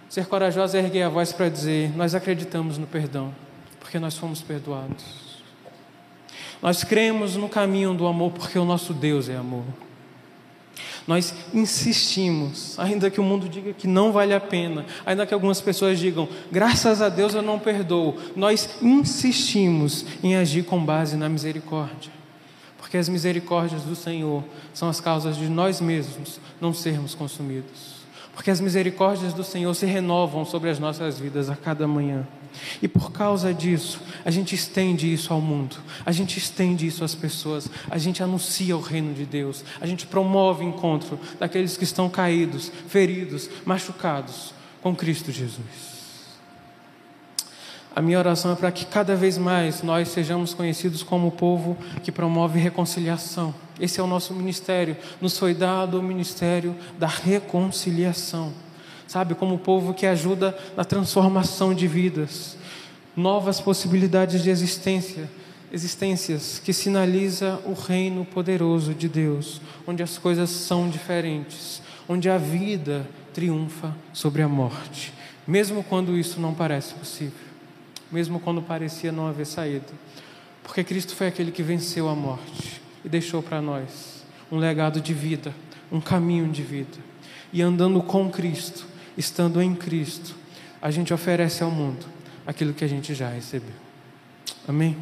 Ser 0.09 0.25
corajosa 0.27 0.77
é 0.77 0.81
erguer 0.81 1.03
a 1.03 1.09
voz 1.09 1.31
para 1.31 1.49
dizer: 1.49 1.95
Nós 1.95 2.13
acreditamos 2.13 2.77
no 2.77 2.85
perdão, 2.85 3.33
porque 3.79 3.97
nós 3.97 4.17
fomos 4.17 4.41
perdoados. 4.41 5.23
Nós 6.61 6.83
cremos 6.83 7.35
no 7.35 7.49
caminho 7.49 7.93
do 7.93 8.05
amor, 8.05 8.31
porque 8.31 8.59
o 8.59 8.65
nosso 8.65 8.93
Deus 8.93 9.27
é 9.27 9.35
amor. 9.35 9.63
Nós 11.07 11.33
insistimos, 11.53 12.79
ainda 12.79 13.09
que 13.09 13.19
o 13.19 13.23
mundo 13.23 13.49
diga 13.49 13.73
que 13.73 13.87
não 13.87 14.11
vale 14.11 14.33
a 14.33 14.39
pena, 14.39 14.85
ainda 15.05 15.25
que 15.25 15.33
algumas 15.33 15.59
pessoas 15.59 15.99
digam, 15.99 16.29
graças 16.51 17.01
a 17.01 17.09
Deus 17.09 17.33
eu 17.33 17.41
não 17.41 17.59
perdoo, 17.59 18.15
nós 18.35 18.69
insistimos 18.81 20.05
em 20.23 20.35
agir 20.35 20.63
com 20.63 20.83
base 20.83 21.17
na 21.17 21.27
misericórdia. 21.27 22.11
Porque 22.77 22.97
as 22.97 23.09
misericórdias 23.09 23.83
do 23.83 23.95
Senhor 23.95 24.43
são 24.73 24.87
as 24.87 25.01
causas 25.01 25.35
de 25.35 25.49
nós 25.49 25.81
mesmos 25.81 26.39
não 26.61 26.73
sermos 26.73 27.15
consumidos. 27.15 28.02
Porque 28.33 28.51
as 28.51 28.59
misericórdias 28.59 29.33
do 29.33 29.43
Senhor 29.43 29.73
se 29.73 29.85
renovam 29.85 30.43
sobre 30.43 30.69
as 30.69 30.79
nossas 30.79 31.19
vidas 31.19 31.49
a 31.49 31.55
cada 31.55 31.87
manhã. 31.87 32.27
E 32.81 32.87
por 32.87 33.11
causa 33.11 33.53
disso, 33.53 33.99
a 34.23 34.31
gente 34.31 34.53
estende 34.53 35.11
isso 35.11 35.33
ao 35.33 35.41
mundo, 35.41 35.77
a 36.05 36.11
gente 36.11 36.37
estende 36.37 36.85
isso 36.85 37.03
às 37.03 37.15
pessoas, 37.15 37.67
a 37.89 37.97
gente 37.97 38.21
anuncia 38.21 38.77
o 38.77 38.81
reino 38.81 39.13
de 39.13 39.25
Deus, 39.25 39.63
a 39.81 39.87
gente 39.87 40.05
promove 40.05 40.63
o 40.63 40.67
encontro 40.67 41.19
daqueles 41.39 41.77
que 41.77 41.83
estão 41.83 42.09
caídos, 42.09 42.71
feridos, 42.87 43.49
machucados 43.65 44.53
com 44.81 44.95
Cristo 44.95 45.31
Jesus. 45.31 45.92
A 47.95 48.01
minha 48.01 48.17
oração 48.17 48.51
é 48.51 48.55
para 48.55 48.71
que 48.71 48.85
cada 48.85 49.15
vez 49.15 49.37
mais 49.37 49.83
nós 49.83 50.07
sejamos 50.07 50.51
conhecidos 50.53 51.03
como 51.03 51.27
o 51.27 51.31
povo 51.31 51.77
que 52.01 52.11
promove 52.11 52.59
reconciliação. 52.59 53.53
Esse 53.79 53.99
é 53.99 54.03
o 54.03 54.07
nosso 54.07 54.33
ministério. 54.33 54.97
Nos 55.21 55.37
foi 55.37 55.53
dado 55.53 55.99
o 55.99 56.03
ministério 56.03 56.75
da 56.97 57.05
reconciliação. 57.05 58.51
Sabe, 59.07 59.35
como 59.35 59.59
povo 59.59 59.93
que 59.93 60.07
ajuda 60.07 60.57
na 60.75 60.83
transformação 60.83 61.71
de 61.71 61.87
vidas, 61.87 62.57
novas 63.15 63.61
possibilidades 63.61 64.41
de 64.41 64.49
existência, 64.49 65.29
existências 65.71 66.59
que 66.63 66.73
sinaliza 66.73 67.59
o 67.63 67.73
reino 67.73 68.25
poderoso 68.25 68.95
de 68.95 69.07
Deus, 69.07 69.61
onde 69.85 70.01
as 70.01 70.17
coisas 70.17 70.49
são 70.49 70.89
diferentes, 70.89 71.79
onde 72.09 72.27
a 72.27 72.39
vida 72.39 73.07
triunfa 73.33 73.95
sobre 74.11 74.41
a 74.41 74.47
morte, 74.47 75.13
mesmo 75.45 75.83
quando 75.83 76.17
isso 76.17 76.39
não 76.39 76.55
parece 76.55 76.95
possível, 76.95 77.52
mesmo 78.13 78.39
quando 78.39 78.61
parecia 78.61 79.11
não 79.11 79.27
haver 79.27 79.45
saída, 79.45 79.87
porque 80.61 80.83
Cristo 80.83 81.15
foi 81.15 81.27
aquele 81.27 81.51
que 81.51 81.63
venceu 81.63 82.07
a 82.07 82.15
morte 82.15 82.81
e 83.03 83.09
deixou 83.09 83.41
para 83.41 83.61
nós 83.61 84.23
um 84.51 84.57
legado 84.57 85.01
de 85.01 85.13
vida, 85.13 85.53
um 85.91 85.99
caminho 85.99 86.47
de 86.49 86.61
vida. 86.61 86.97
E 87.51 87.61
andando 87.61 88.01
com 88.01 88.29
Cristo, 88.29 88.85
estando 89.17 89.61
em 89.61 89.75
Cristo, 89.75 90.35
a 90.81 90.91
gente 90.91 91.13
oferece 91.13 91.63
ao 91.63 91.71
mundo 91.71 92.05
aquilo 92.45 92.73
que 92.73 92.85
a 92.85 92.87
gente 92.87 93.15
já 93.15 93.29
recebeu. 93.29 93.73
Amém? 94.67 94.97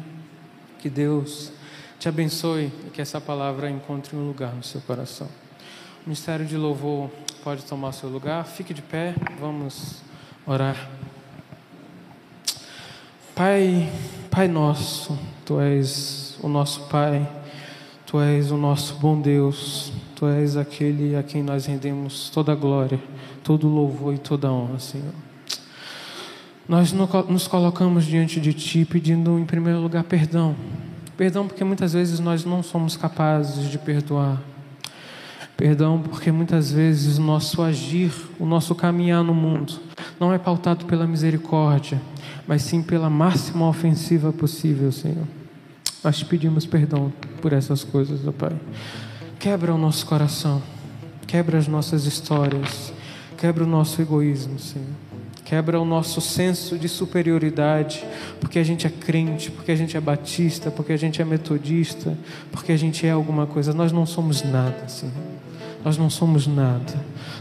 Que 0.78 0.88
Deus 0.88 1.52
te 1.98 2.08
abençoe 2.08 2.72
e 2.86 2.90
que 2.90 3.00
essa 3.00 3.20
palavra 3.20 3.70
encontre 3.70 4.16
um 4.16 4.26
lugar 4.26 4.54
no 4.54 4.62
seu 4.62 4.80
coração. 4.80 5.28
O 6.04 6.08
ministério 6.08 6.44
de 6.44 6.56
louvor 6.56 7.10
pode 7.44 7.62
tomar 7.64 7.92
seu 7.92 8.08
lugar. 8.08 8.44
Fique 8.44 8.74
de 8.74 8.82
pé, 8.82 9.14
vamos 9.38 10.02
orar. 10.46 11.01
Pai, 13.34 13.90
Pai 14.30 14.48
nosso, 14.48 15.18
Tu 15.44 15.60
és 15.60 16.38
o 16.42 16.48
nosso 16.48 16.82
Pai, 16.82 17.28
Tu 18.06 18.20
és 18.20 18.50
o 18.50 18.56
nosso 18.56 18.94
bom 18.96 19.20
Deus, 19.20 19.92
Tu 20.14 20.26
és 20.26 20.56
aquele 20.56 21.16
a 21.16 21.22
quem 21.22 21.42
nós 21.42 21.66
rendemos 21.66 22.30
toda 22.30 22.52
a 22.52 22.54
glória 22.54 23.00
todo 23.42 23.68
louvor 23.68 24.14
e 24.14 24.18
toda 24.18 24.50
honra, 24.50 24.78
Senhor. 24.78 25.12
Nós 26.68 26.92
nos 26.92 27.46
colocamos 27.46 28.04
diante 28.04 28.40
de 28.40 28.52
Ti 28.52 28.84
pedindo, 28.84 29.38
em 29.38 29.44
primeiro 29.44 29.80
lugar, 29.80 30.04
perdão. 30.04 30.54
Perdão 31.16 31.46
porque 31.46 31.64
muitas 31.64 31.92
vezes 31.92 32.20
nós 32.20 32.44
não 32.44 32.62
somos 32.62 32.96
capazes 32.96 33.68
de 33.68 33.78
perdoar. 33.78 34.40
Perdão 35.56 36.00
porque 36.00 36.32
muitas 36.32 36.72
vezes 36.72 37.18
o 37.18 37.22
nosso 37.22 37.62
agir, 37.62 38.12
o 38.38 38.46
nosso 38.46 38.74
caminhar 38.74 39.22
no 39.22 39.34
mundo, 39.34 39.74
não 40.18 40.32
é 40.32 40.38
pautado 40.38 40.86
pela 40.86 41.06
misericórdia, 41.06 42.00
mas 42.46 42.62
sim 42.62 42.82
pela 42.82 43.10
máxima 43.10 43.68
ofensiva 43.68 44.32
possível, 44.32 44.90
Senhor. 44.92 45.26
Nós 46.02 46.18
te 46.18 46.24
pedimos 46.24 46.66
perdão 46.66 47.12
por 47.40 47.52
essas 47.52 47.84
coisas, 47.84 48.26
ó 48.26 48.32
Pai. 48.32 48.56
Quebra 49.38 49.74
o 49.74 49.78
nosso 49.78 50.06
coração, 50.06 50.62
quebra 51.26 51.58
as 51.58 51.68
nossas 51.68 52.06
histórias 52.06 52.92
Quebra 53.42 53.64
o 53.64 53.66
nosso 53.66 54.00
egoísmo, 54.00 54.56
Senhor. 54.56 54.86
Quebra 55.44 55.80
o 55.80 55.84
nosso 55.84 56.20
senso 56.20 56.78
de 56.78 56.88
superioridade, 56.88 58.04
porque 58.38 58.56
a 58.56 58.62
gente 58.62 58.86
é 58.86 58.90
crente, 58.90 59.50
porque 59.50 59.72
a 59.72 59.74
gente 59.74 59.96
é 59.96 60.00
batista, 60.00 60.70
porque 60.70 60.92
a 60.92 60.96
gente 60.96 61.20
é 61.20 61.24
metodista, 61.24 62.16
porque 62.52 62.70
a 62.70 62.76
gente 62.76 63.04
é 63.04 63.10
alguma 63.10 63.44
coisa. 63.44 63.74
Nós 63.74 63.90
não 63.90 64.06
somos 64.06 64.44
nada, 64.44 64.86
Senhor. 64.86 65.12
Nós 65.84 65.98
não 65.98 66.08
somos 66.08 66.46
nada. 66.46 66.94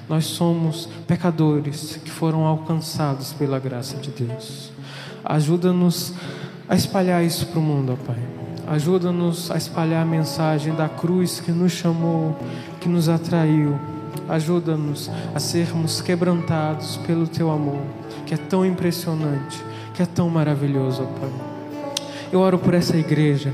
Nós 0.10 0.26
somos 0.26 0.90
pecadores 1.06 2.00
que 2.04 2.10
foram 2.10 2.46
alcançados 2.48 3.32
pela 3.34 3.60
graça 3.60 3.98
de 3.98 4.10
Deus. 4.10 4.72
Ajuda-nos 5.24 6.14
a 6.68 6.76
espalhar 6.76 7.24
isso 7.24 7.48
para 7.48 7.60
o 7.60 7.62
mundo, 7.62 7.98
ó 8.00 8.06
Pai. 8.06 8.20
Ajuda-nos 8.68 9.52
a 9.52 9.58
espalhar 9.58 10.02
a 10.02 10.06
mensagem 10.06 10.74
da 10.74 10.88
cruz 10.88 11.40
que 11.40 11.52
nos 11.52 11.72
chamou, 11.72 12.38
que 12.80 12.88
nos 12.88 13.10
atraiu 13.10 13.78
Ajuda-nos 14.28 15.10
a 15.34 15.40
sermos 15.40 16.02
quebrantados 16.02 16.98
pelo 17.06 17.28
teu 17.28 17.52
amor, 17.52 17.82
que 18.26 18.34
é 18.34 18.38
tão 18.38 18.66
impressionante, 18.66 19.62
que 19.94 20.02
é 20.02 20.06
tão 20.06 20.30
maravilhoso, 20.30 21.04
Pai. 21.20 21.30
Eu 22.32 22.40
oro 22.40 22.58
por 22.58 22.74
essa 22.74 22.96
igreja, 22.96 23.54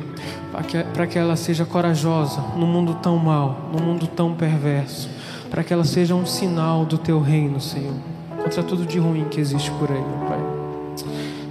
para 0.52 0.64
que, 0.64 0.84
para 0.84 1.08
que 1.08 1.18
ela 1.18 1.36
seja 1.36 1.66
corajosa 1.66 2.42
no 2.56 2.68
mundo 2.68 2.96
tão 3.02 3.18
mau, 3.18 3.70
no 3.74 3.84
mundo 3.84 4.06
tão 4.08 4.36
perverso, 4.36 5.10
para 5.50 5.64
que 5.64 5.74
ela 5.74 5.84
seja 5.84 6.14
um 6.14 6.26
sinal 6.26 6.86
do 6.86 6.98
teu 6.98 7.20
reino, 7.20 7.60
Senhor, 7.60 7.96
contra 8.44 8.62
tudo 8.62 8.86
de 8.86 9.00
ruim 9.00 9.26
que 9.26 9.40
existe 9.40 9.72
por 9.72 9.90
aí, 9.92 10.04
Pai. 10.28 10.47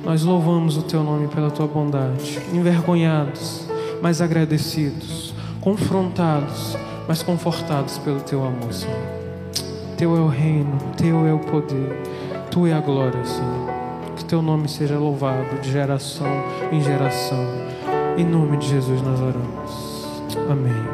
Nós 0.06 0.22
louvamos 0.22 0.76
o 0.76 0.82
teu 0.82 1.02
nome 1.02 1.26
pela 1.26 1.50
tua 1.50 1.66
bondade, 1.66 2.38
envergonhados, 2.52 3.66
mas 4.00 4.20
agradecidos, 4.20 5.34
confrontados, 5.60 6.76
mas 7.08 7.24
confortados 7.24 7.98
pelo 7.98 8.20
teu 8.20 8.46
amor, 8.46 8.72
Senhor. 8.72 8.96
Teu 9.96 10.16
é 10.16 10.20
o 10.20 10.28
reino, 10.28 10.78
teu 10.96 11.26
é 11.26 11.34
o 11.34 11.40
poder, 11.40 12.00
tu 12.52 12.68
é 12.68 12.72
a 12.72 12.78
glória, 12.78 13.24
Senhor. 13.24 13.68
Que 14.14 14.24
teu 14.24 14.40
nome 14.40 14.68
seja 14.68 14.96
louvado 14.96 15.60
de 15.60 15.72
geração 15.72 16.30
em 16.70 16.80
geração. 16.80 17.44
Em 18.16 18.24
nome 18.24 18.58
de 18.58 18.68
Jesus 18.68 19.02
nós 19.02 19.20
oramos. 19.20 20.06
Amém 20.48 20.84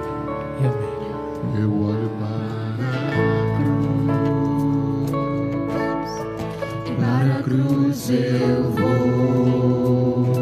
e 0.59 0.67
amém. 0.67 1.63
Eu 1.63 1.85
olho 1.85 2.09
cruz 7.53 8.09
eu 8.09 8.71
vou 8.71 10.33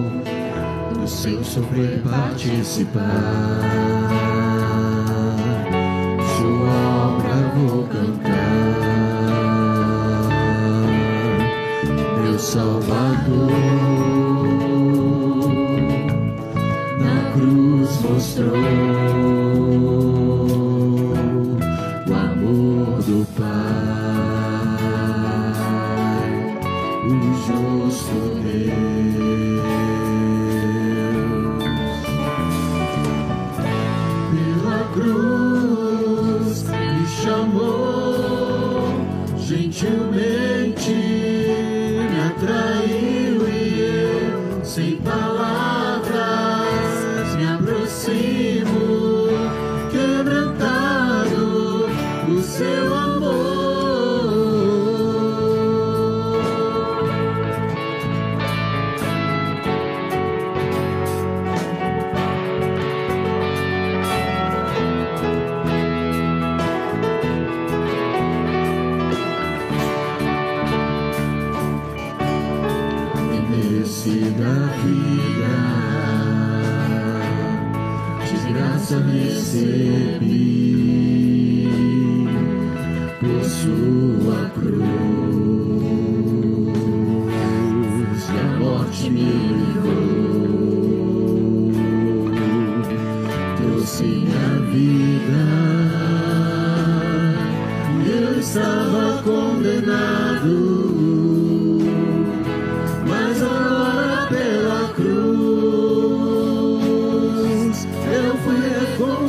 do 0.94 1.08
seu 1.08 1.42
sofrer 1.42 2.00
participar. 2.02 3.10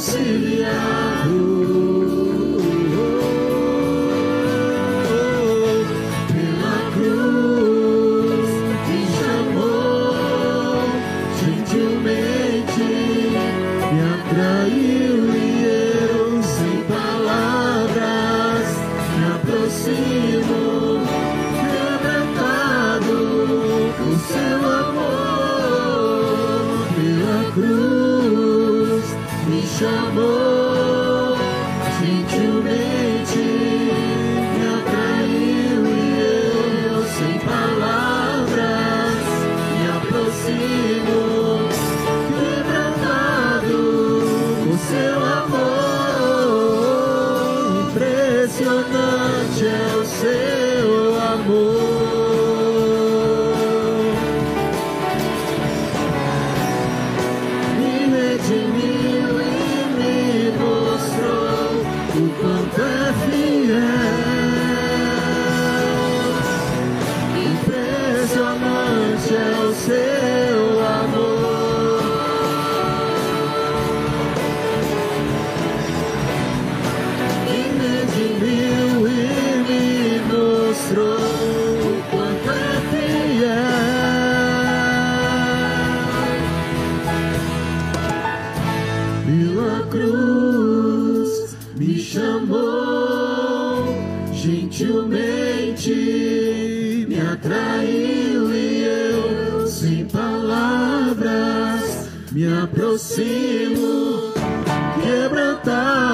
Syria. 0.02 1.01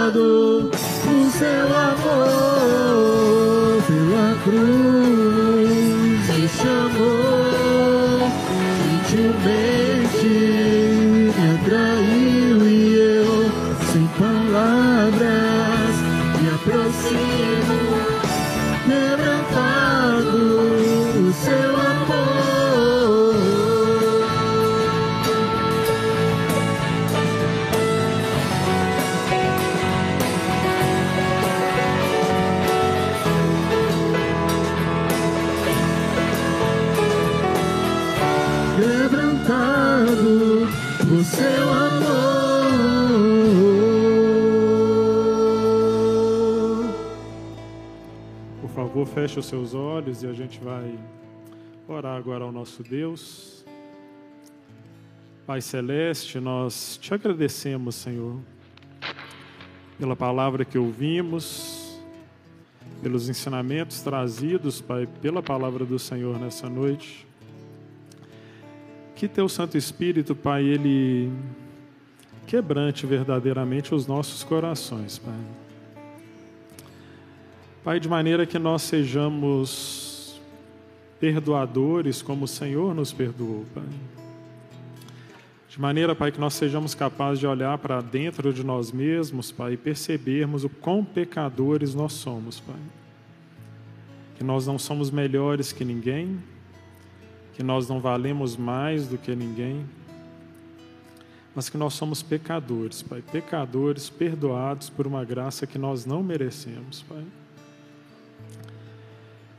pecado, 0.08 0.70
o 0.70 1.30
seu 1.32 1.76
amor 1.76 2.98
pela 3.88 4.36
cruz. 4.44 4.87
Feche 49.28 49.40
os 49.42 49.46
seus 49.48 49.74
olhos 49.74 50.24
e 50.24 50.28
a 50.28 50.32
gente 50.32 50.58
vai 50.62 50.98
orar 51.86 52.16
agora 52.16 52.46
ao 52.46 52.52
nosso 52.52 52.82
Deus. 52.82 53.66
Pai 55.46 55.60
Celeste, 55.60 56.40
nós 56.40 56.98
te 57.02 57.14
agradecemos, 57.14 57.96
Senhor, 57.96 58.40
pela 60.00 60.16
palavra 60.16 60.64
que 60.64 60.78
ouvimos, 60.78 62.00
pelos 63.04 63.28
ensinamentos 63.28 64.00
trazidos, 64.00 64.80
Pai, 64.80 65.06
pela 65.22 65.44
palavra 65.44 65.84
do 65.84 66.00
Senhor 66.00 66.40
nessa 66.40 66.70
noite. 66.70 67.28
Que 69.14 69.28
teu 69.28 69.50
Santo 69.50 69.78
Espírito, 69.78 70.34
Pai, 70.34 70.64
ele 70.64 71.30
quebrante 72.46 73.06
verdadeiramente 73.06 73.94
os 73.94 74.08
nossos 74.08 74.42
corações, 74.42 75.20
Pai 75.20 75.67
Pai, 77.88 78.02
de 78.02 78.10
maneira 78.10 78.46
que 78.46 78.60
nós 78.60 78.82
sejamos 78.82 80.42
perdoadores 81.22 82.22
como 82.22 82.44
o 82.44 82.48
Senhor 82.48 82.94
nos 82.94 83.14
perdoou, 83.14 83.66
Pai. 83.74 83.86
De 85.70 85.80
maneira, 85.80 86.14
Pai, 86.14 86.34
que 86.34 86.38
nós 86.38 86.54
sejamos 86.54 86.94
capazes 86.94 87.40
de 87.40 87.48
olhar 87.48 87.78
para 87.78 88.02
dentro 88.02 88.52
de 88.52 88.62
nós 88.62 88.92
mesmos, 88.92 89.54
Pai, 89.54 89.72
e 89.72 89.78
percebermos 89.78 90.66
o 90.66 90.70
quão 90.70 91.02
pecadores 91.02 91.96
nós 91.96 92.12
somos, 92.12 92.60
Pai. 92.60 92.76
Que 94.36 94.44
nós 94.44 94.68
não 94.68 94.78
somos 94.78 95.10
melhores 95.10 95.72
que 95.72 95.86
ninguém, 95.86 96.44
que 97.54 97.64
nós 97.64 97.88
não 97.88 98.02
valemos 98.02 98.58
mais 98.58 99.08
do 99.08 99.18
que 99.18 99.34
ninguém, 99.34 99.86
mas 101.56 101.70
que 101.70 101.78
nós 101.78 101.94
somos 101.94 102.22
pecadores, 102.22 103.02
Pai, 103.02 103.22
pecadores 103.32 104.10
perdoados 104.10 104.90
por 104.90 105.08
uma 105.08 105.24
graça 105.24 105.66
que 105.66 105.78
nós 105.78 106.06
não 106.06 106.22
merecemos, 106.22 107.02
Pai. 107.04 107.24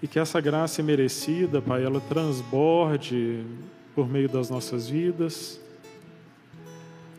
E 0.03 0.07
que 0.07 0.19
essa 0.19 0.41
graça 0.41 0.83
merecida, 0.83 1.61
Pai, 1.61 1.85
ela 1.85 2.01
transborde 2.01 3.45
por 3.95 4.09
meio 4.09 4.29
das 4.29 4.49
nossas 4.49 4.89
vidas 4.89 5.61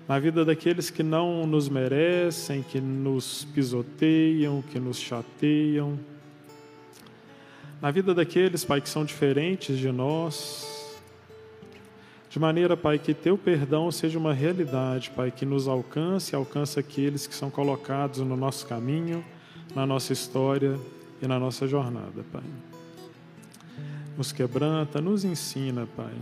na 0.10 0.18
vida 0.18 0.44
daqueles 0.44 0.90
que 0.90 1.04
não 1.04 1.46
nos 1.46 1.70
merecem, 1.70 2.64
que 2.64 2.82
nos 2.82 3.46
pisoteiam, 3.54 4.64
que 4.64 4.80
nos 4.80 4.98
chateiam, 4.98 6.00
na 7.80 7.92
vida 7.92 8.12
daqueles, 8.12 8.66
Pai, 8.66 8.82
que 8.82 8.90
são 8.90 9.06
diferentes 9.06 9.78
de 9.78 9.92
nós, 9.92 10.98
de 12.28 12.40
maneira, 12.40 12.76
Pai, 12.76 12.98
que 12.98 13.14
Teu 13.14 13.38
perdão 13.38 13.92
seja 13.92 14.18
uma 14.18 14.34
realidade, 14.34 15.12
Pai, 15.12 15.30
que 15.30 15.46
nos 15.46 15.68
alcance 15.68 16.34
e 16.34 16.36
alcance 16.36 16.80
aqueles 16.80 17.28
que 17.28 17.36
são 17.36 17.52
colocados 17.52 18.18
no 18.20 18.36
nosso 18.36 18.66
caminho, 18.66 19.24
na 19.76 19.86
nossa 19.86 20.12
história 20.12 20.80
e 21.22 21.28
na 21.28 21.40
nossa 21.40 21.68
jornada, 21.68 22.26
Pai. 22.34 22.68
Nos 24.20 24.32
quebranta, 24.32 25.01
nos 25.01 25.26
ensina, 25.26 25.88
Pai 25.97 26.13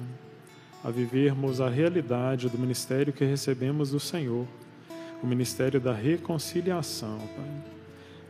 a 0.88 0.90
vivermos 0.90 1.60
a 1.60 1.70
realidade 1.70 2.48
do 2.48 2.58
ministério 2.58 3.12
que 3.12 3.26
recebemos 3.26 3.92
do 3.92 4.00
Senhor, 4.00 4.48
o 5.22 5.28
ministério 5.28 5.82
da 5.82 5.92
reconciliação, 5.92 7.20
Pai. 7.36 7.52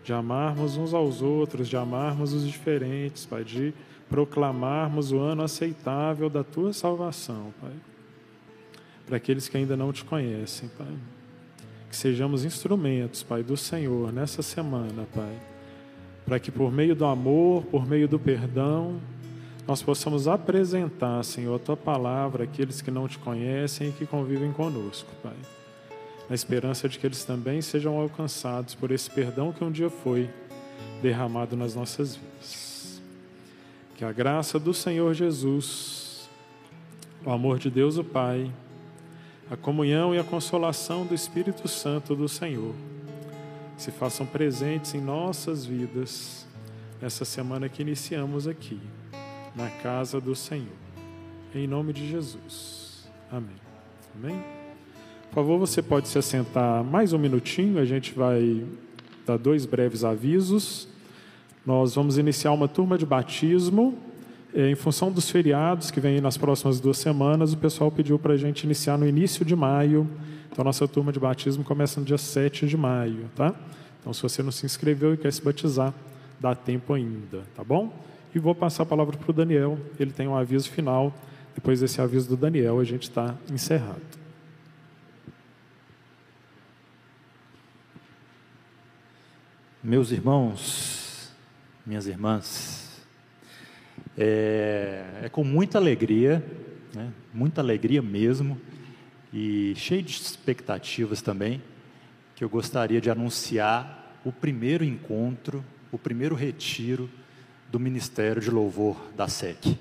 De 0.03 0.11
amarmos 0.11 0.75
uns 0.75 0.91
aos 0.91 1.21
outros, 1.21 1.67
de 1.67 1.77
amarmos 1.77 2.33
os 2.33 2.47
diferentes, 2.47 3.27
Pai, 3.27 3.43
de 3.43 3.75
proclamarmos 4.09 5.11
o 5.11 5.19
ano 5.19 5.43
aceitável 5.43 6.31
da 6.31 6.43
tua 6.43 6.73
salvação, 6.73 7.53
Pai. 7.61 7.73
Para 9.05 9.17
aqueles 9.17 9.47
que 9.47 9.57
ainda 9.57 9.77
não 9.77 9.93
te 9.93 10.03
conhecem, 10.03 10.67
Pai. 10.77 10.95
Que 11.91 11.95
sejamos 11.95 12.43
instrumentos, 12.43 13.21
Pai, 13.21 13.43
do 13.43 13.55
Senhor 13.55 14.11
nessa 14.11 14.41
semana, 14.41 15.05
Pai. 15.13 15.37
Para 16.25 16.39
que 16.39 16.49
por 16.49 16.71
meio 16.71 16.95
do 16.95 17.05
amor, 17.05 17.65
por 17.65 17.85
meio 17.85 18.07
do 18.07 18.17
perdão, 18.17 18.99
nós 19.67 19.83
possamos 19.83 20.29
apresentar, 20.29 21.21
Senhor, 21.23 21.53
a 21.53 21.59
tua 21.59 21.75
palavra 21.75 22.45
àqueles 22.45 22.81
que 22.81 22.89
não 22.89 23.05
te 23.05 23.19
conhecem 23.19 23.89
e 23.89 23.91
que 23.91 24.05
convivem 24.05 24.53
conosco, 24.53 25.11
Pai. 25.21 25.35
Na 26.29 26.35
esperança 26.35 26.87
de 26.87 26.97
que 26.97 27.05
eles 27.05 27.25
também 27.25 27.61
sejam 27.61 27.99
alcançados 27.99 28.73
por 28.73 28.91
esse 28.91 29.11
perdão 29.11 29.51
que 29.51 29.61
um 29.65 29.71
dia 29.71 29.89
foi 29.89 30.29
derramado 31.01 31.57
nas 31.57 31.75
nossas 31.75 32.15
vidas. 32.15 33.01
Que 33.97 34.05
a 34.05 34.11
graça 34.13 34.57
do 34.57 34.73
Senhor 34.73 35.13
Jesus, 35.13 36.29
o 37.25 37.29
amor 37.29 37.59
de 37.59 37.69
Deus 37.69 37.97
o 37.97 38.05
Pai, 38.05 38.49
a 39.51 39.57
comunhão 39.57 40.15
e 40.15 40.19
a 40.19 40.23
consolação 40.23 41.05
do 41.05 41.13
Espírito 41.13 41.67
Santo 41.67 42.15
do 42.15 42.29
Senhor 42.29 42.73
se 43.77 43.91
façam 43.91 44.25
presentes 44.25 44.93
em 44.93 45.01
nossas 45.01 45.65
vidas 45.65 46.47
nessa 47.01 47.25
semana 47.25 47.69
que 47.69 47.81
iniciamos 47.81 48.47
aqui 48.47 48.79
na 49.57 49.69
casa 49.69 50.21
do 50.21 50.35
Senhor. 50.35 50.67
Em 51.53 51.65
nome 51.65 51.91
de 51.91 52.07
Jesus. 52.07 53.09
Amém. 53.31 53.55
Amém? 54.15 54.43
Por 55.29 55.35
favor, 55.35 55.57
você 55.57 55.81
pode 55.81 56.07
se 56.07 56.17
assentar 56.19 56.83
mais 56.83 57.11
um 57.11 57.17
minutinho, 57.17 57.79
a 57.79 57.85
gente 57.85 58.13
vai 58.13 58.63
dar 59.25 59.37
dois 59.37 59.65
breves 59.65 60.03
avisos. 60.03 60.87
Nós 61.65 61.95
vamos 61.95 62.19
iniciar 62.19 62.51
uma 62.51 62.67
turma 62.67 62.99
de 62.99 63.05
batismo. 63.05 63.97
É, 64.53 64.69
em 64.69 64.75
função 64.75 65.11
dos 65.11 65.29
feriados 65.29 65.89
que 65.89 65.99
vem 65.99 66.21
nas 66.21 66.37
próximas 66.37 66.79
duas 66.79 66.99
semanas, 66.99 67.53
o 67.53 67.57
pessoal 67.57 67.91
pediu 67.91 68.19
para 68.19 68.33
a 68.33 68.37
gente 68.37 68.63
iniciar 68.63 68.97
no 68.97 69.07
início 69.07 69.43
de 69.43 69.55
maio. 69.55 70.07
Então, 70.51 70.63
nossa 70.63 70.87
turma 70.87 71.11
de 71.11 71.19
batismo 71.19 71.63
começa 71.63 71.99
no 71.99 72.05
dia 72.05 72.17
7 72.17 72.67
de 72.67 72.77
maio, 72.77 73.29
tá? 73.35 73.55
Então, 73.99 74.13
se 74.13 74.21
você 74.21 74.43
não 74.43 74.51
se 74.51 74.65
inscreveu 74.65 75.15
e 75.15 75.17
quer 75.17 75.33
se 75.33 75.41
batizar, 75.41 75.93
dá 76.39 76.53
tempo 76.55 76.93
ainda, 76.93 77.43
tá 77.55 77.63
bom? 77.63 77.91
E 78.35 78.39
vou 78.39 78.53
passar 78.53 78.83
a 78.83 78.85
palavra 78.85 79.17
para 79.17 79.29
o 79.29 79.33
Daniel, 79.33 79.79
ele 79.99 80.11
tem 80.11 80.27
um 80.27 80.35
aviso 80.35 80.69
final. 80.69 81.13
Depois 81.55 81.79
desse 81.79 81.99
aviso 82.01 82.29
do 82.29 82.37
Daniel, 82.37 82.79
a 82.79 82.83
gente 82.83 83.03
está 83.03 83.35
encerrado. 83.51 84.01
Meus 89.83 90.11
irmãos, 90.11 91.31
minhas 91.85 92.07
irmãs, 92.07 93.01
é, 94.17 95.03
é 95.23 95.29
com 95.29 95.43
muita 95.43 95.77
alegria, 95.77 96.43
né, 96.93 97.11
muita 97.33 97.61
alegria 97.61 98.01
mesmo, 98.01 98.59
e 99.31 99.73
cheio 99.75 100.03
de 100.03 100.11
expectativas 100.11 101.21
também, 101.21 101.61
que 102.35 102.43
eu 102.43 102.49
gostaria 102.49 102.99
de 102.99 103.09
anunciar 103.09 104.19
o 104.25 104.31
primeiro 104.31 104.83
encontro, 104.83 105.63
o 105.91 105.97
primeiro 105.97 106.35
retiro 106.35 107.09
do 107.69 107.79
Ministério 107.79 108.41
de 108.41 108.49
Louvor 108.49 108.97
da 109.15 109.27
SEC. 109.27 109.77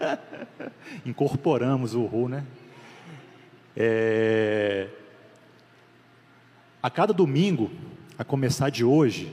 Incorporamos 1.06 1.94
o 1.94 2.04
RU, 2.04 2.28
né? 2.28 2.44
É... 3.76 4.88
A 6.82 6.90
cada 6.90 7.12
domingo, 7.12 7.70
a 8.18 8.24
começar 8.24 8.70
de 8.70 8.84
hoje, 8.84 9.32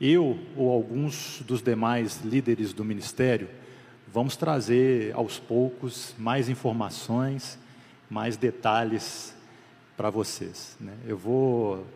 eu 0.00 0.38
ou 0.56 0.70
alguns 0.70 1.42
dos 1.42 1.60
demais 1.62 2.20
líderes 2.24 2.72
do 2.72 2.84
ministério 2.84 3.48
vamos 4.12 4.36
trazer 4.36 5.14
aos 5.14 5.38
poucos 5.38 6.14
mais 6.18 6.48
informações, 6.48 7.58
mais 8.08 8.36
detalhes 8.36 9.34
para 9.96 10.10
vocês. 10.10 10.76
Né? 10.80 10.92
Eu 11.06 11.16
vou 11.16 11.86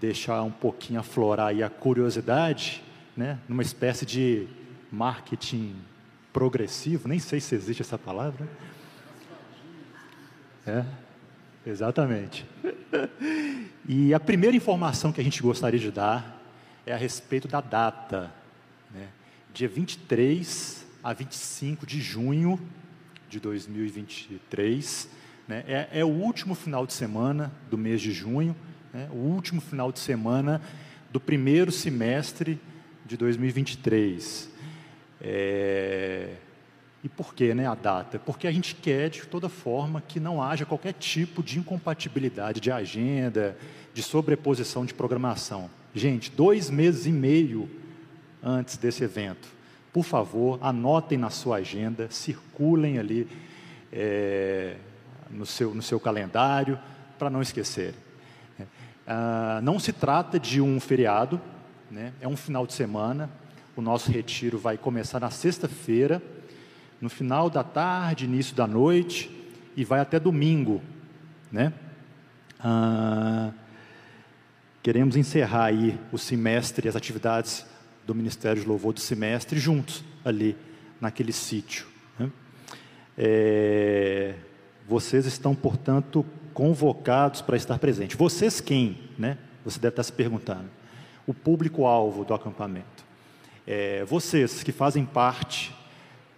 deixar 0.00 0.42
um 0.42 0.50
pouquinho 0.50 0.98
aflorar 0.98 1.48
aí 1.48 1.62
a 1.62 1.68
curiosidade, 1.68 2.82
né, 3.16 3.38
numa 3.46 3.62
espécie 3.62 4.06
de 4.06 4.48
marketing 4.90 5.76
progressivo, 6.32 7.06
nem 7.06 7.18
sei 7.18 7.38
se 7.38 7.54
existe 7.54 7.82
essa 7.82 7.98
palavra. 7.98 8.48
É, 10.66 10.84
exatamente. 11.66 12.46
E 13.86 14.14
a 14.14 14.20
primeira 14.20 14.56
informação 14.56 15.12
que 15.12 15.20
a 15.20 15.24
gente 15.24 15.42
gostaria 15.42 15.80
de 15.80 15.90
dar 15.90 16.40
é 16.86 16.92
a 16.92 16.96
respeito 16.96 17.46
da 17.46 17.60
data, 17.60 18.32
né, 18.90 19.08
dia 19.52 19.68
23 19.68 20.86
a 21.02 21.12
25 21.12 21.86
de 21.86 22.00
junho 22.00 22.60
de 23.28 23.40
2023, 23.40 25.08
né, 25.48 25.64
é, 25.66 25.88
é 26.00 26.04
o 26.04 26.08
último 26.08 26.54
final 26.54 26.86
de 26.86 26.92
semana 26.92 27.52
do 27.70 27.76
mês 27.76 28.00
de 28.00 28.12
junho, 28.12 28.54
né, 28.92 29.08
o 29.12 29.16
último 29.16 29.60
final 29.60 29.90
de 29.92 29.98
semana 29.98 30.60
do 31.10 31.20
primeiro 31.20 31.72
semestre 31.72 32.60
de 33.04 33.16
2023. 33.16 34.50
É... 35.20 36.34
E 37.02 37.08
por 37.08 37.34
que 37.34 37.54
né, 37.54 37.66
a 37.66 37.74
data? 37.74 38.18
Porque 38.18 38.46
a 38.46 38.52
gente 38.52 38.74
quer, 38.74 39.08
de 39.08 39.22
toda 39.22 39.48
forma, 39.48 40.02
que 40.06 40.20
não 40.20 40.42
haja 40.42 40.66
qualquer 40.66 40.92
tipo 40.92 41.42
de 41.42 41.58
incompatibilidade 41.58 42.60
de 42.60 42.70
agenda, 42.70 43.56
de 43.94 44.02
sobreposição 44.02 44.84
de 44.84 44.92
programação. 44.92 45.70
Gente, 45.94 46.30
dois 46.30 46.68
meses 46.68 47.06
e 47.06 47.10
meio 47.10 47.70
antes 48.42 48.76
desse 48.76 49.02
evento, 49.02 49.48
por 49.92 50.04
favor, 50.04 50.58
anotem 50.62 51.18
na 51.18 51.30
sua 51.30 51.56
agenda, 51.56 52.08
circulem 52.10 52.98
ali 52.98 53.26
é, 53.92 54.76
no, 55.30 55.46
seu, 55.46 55.74
no 55.74 55.82
seu 55.82 55.98
calendário, 55.98 56.78
para 57.18 57.30
não 57.30 57.42
esquecerem. 57.42 58.09
Ah, 59.06 59.60
não 59.62 59.78
se 59.78 59.92
trata 59.92 60.38
de 60.38 60.60
um 60.60 60.78
feriado, 60.78 61.40
né? 61.90 62.12
é 62.20 62.28
um 62.28 62.36
final 62.36 62.66
de 62.66 62.72
semana. 62.72 63.28
O 63.76 63.82
nosso 63.82 64.10
retiro 64.10 64.58
vai 64.58 64.78
começar 64.78 65.18
na 65.18 65.30
sexta-feira, 65.30 66.22
no 67.00 67.08
final 67.08 67.50
da 67.50 67.64
tarde, 67.64 68.24
início 68.24 68.54
da 68.54 68.66
noite, 68.66 69.30
e 69.76 69.84
vai 69.84 70.00
até 70.00 70.20
domingo. 70.20 70.80
Né? 71.50 71.72
Ah, 72.60 73.50
queremos 74.82 75.16
encerrar 75.16 75.64
aí 75.64 75.98
o 76.12 76.18
semestre, 76.18 76.88
as 76.88 76.94
atividades 76.94 77.66
do 78.06 78.14
Ministério 78.14 78.62
de 78.62 78.68
Louvor 78.68 78.92
do 78.92 79.00
semestre 79.00 79.58
juntos, 79.58 80.04
ali, 80.24 80.56
naquele 81.00 81.32
sítio. 81.32 81.86
Né? 82.18 82.30
É, 83.16 84.34
vocês 84.86 85.26
estão, 85.26 85.54
portanto, 85.54 86.24
convocados 86.60 87.40
para 87.40 87.56
estar 87.56 87.78
presente. 87.78 88.14
Vocês 88.14 88.60
quem? 88.60 88.98
Né? 89.18 89.38
Você 89.64 89.80
deve 89.80 89.92
estar 89.92 90.02
se 90.02 90.12
perguntando. 90.12 90.68
O 91.26 91.32
público-alvo 91.32 92.22
do 92.22 92.34
acampamento. 92.34 93.02
É, 93.66 94.04
vocês 94.04 94.62
que 94.62 94.70
fazem 94.70 95.06
parte 95.06 95.74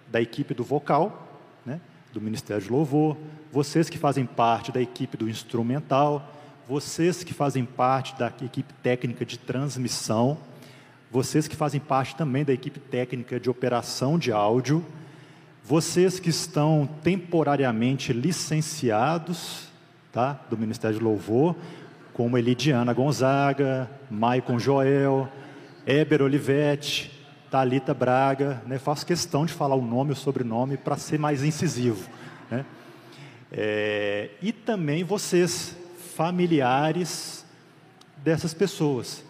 da 0.06 0.22
equipe 0.22 0.54
do 0.54 0.62
vocal, 0.62 1.40
né, 1.66 1.80
do 2.12 2.20
Ministério 2.20 2.62
de 2.62 2.70
Louvor, 2.70 3.16
vocês 3.50 3.90
que 3.90 3.98
fazem 3.98 4.24
parte 4.24 4.70
da 4.70 4.80
equipe 4.80 5.16
do 5.16 5.28
instrumental, 5.28 6.32
vocês 6.68 7.24
que 7.24 7.34
fazem 7.34 7.64
parte 7.64 8.16
da 8.16 8.28
equipe 8.28 8.72
técnica 8.74 9.26
de 9.26 9.36
transmissão, 9.36 10.38
vocês 11.10 11.48
que 11.48 11.56
fazem 11.56 11.80
parte 11.80 12.14
também 12.14 12.44
da 12.44 12.52
equipe 12.52 12.78
técnica 12.78 13.40
de 13.40 13.50
operação 13.50 14.16
de 14.16 14.30
áudio, 14.30 14.84
vocês 15.64 16.20
que 16.20 16.30
estão 16.30 16.88
temporariamente 17.02 18.12
licenciados 18.12 19.71
tá, 20.12 20.38
do 20.50 20.58
Ministério 20.58 20.98
de 20.98 21.02
Louvor, 21.02 21.56
como 22.12 22.36
Elidiana 22.36 22.92
Gonzaga, 22.92 23.90
Maicon 24.10 24.58
Joel, 24.58 25.26
Éber 25.86 26.20
Olivetti, 26.22 27.10
Talita 27.50 27.94
Braga, 27.94 28.62
né? 28.66 28.78
faço 28.78 29.06
questão 29.06 29.46
de 29.46 29.52
falar 29.52 29.74
o 29.74 29.82
nome 29.82 30.10
e 30.10 30.12
o 30.12 30.16
sobrenome 30.16 30.76
para 30.76 30.96
ser 30.96 31.18
mais 31.18 31.42
incisivo. 31.42 32.08
Né? 32.50 32.64
É, 33.50 34.30
e 34.42 34.52
também 34.52 35.02
vocês, 35.02 35.76
familiares 36.14 37.44
dessas 38.18 38.52
pessoas, 38.52 39.24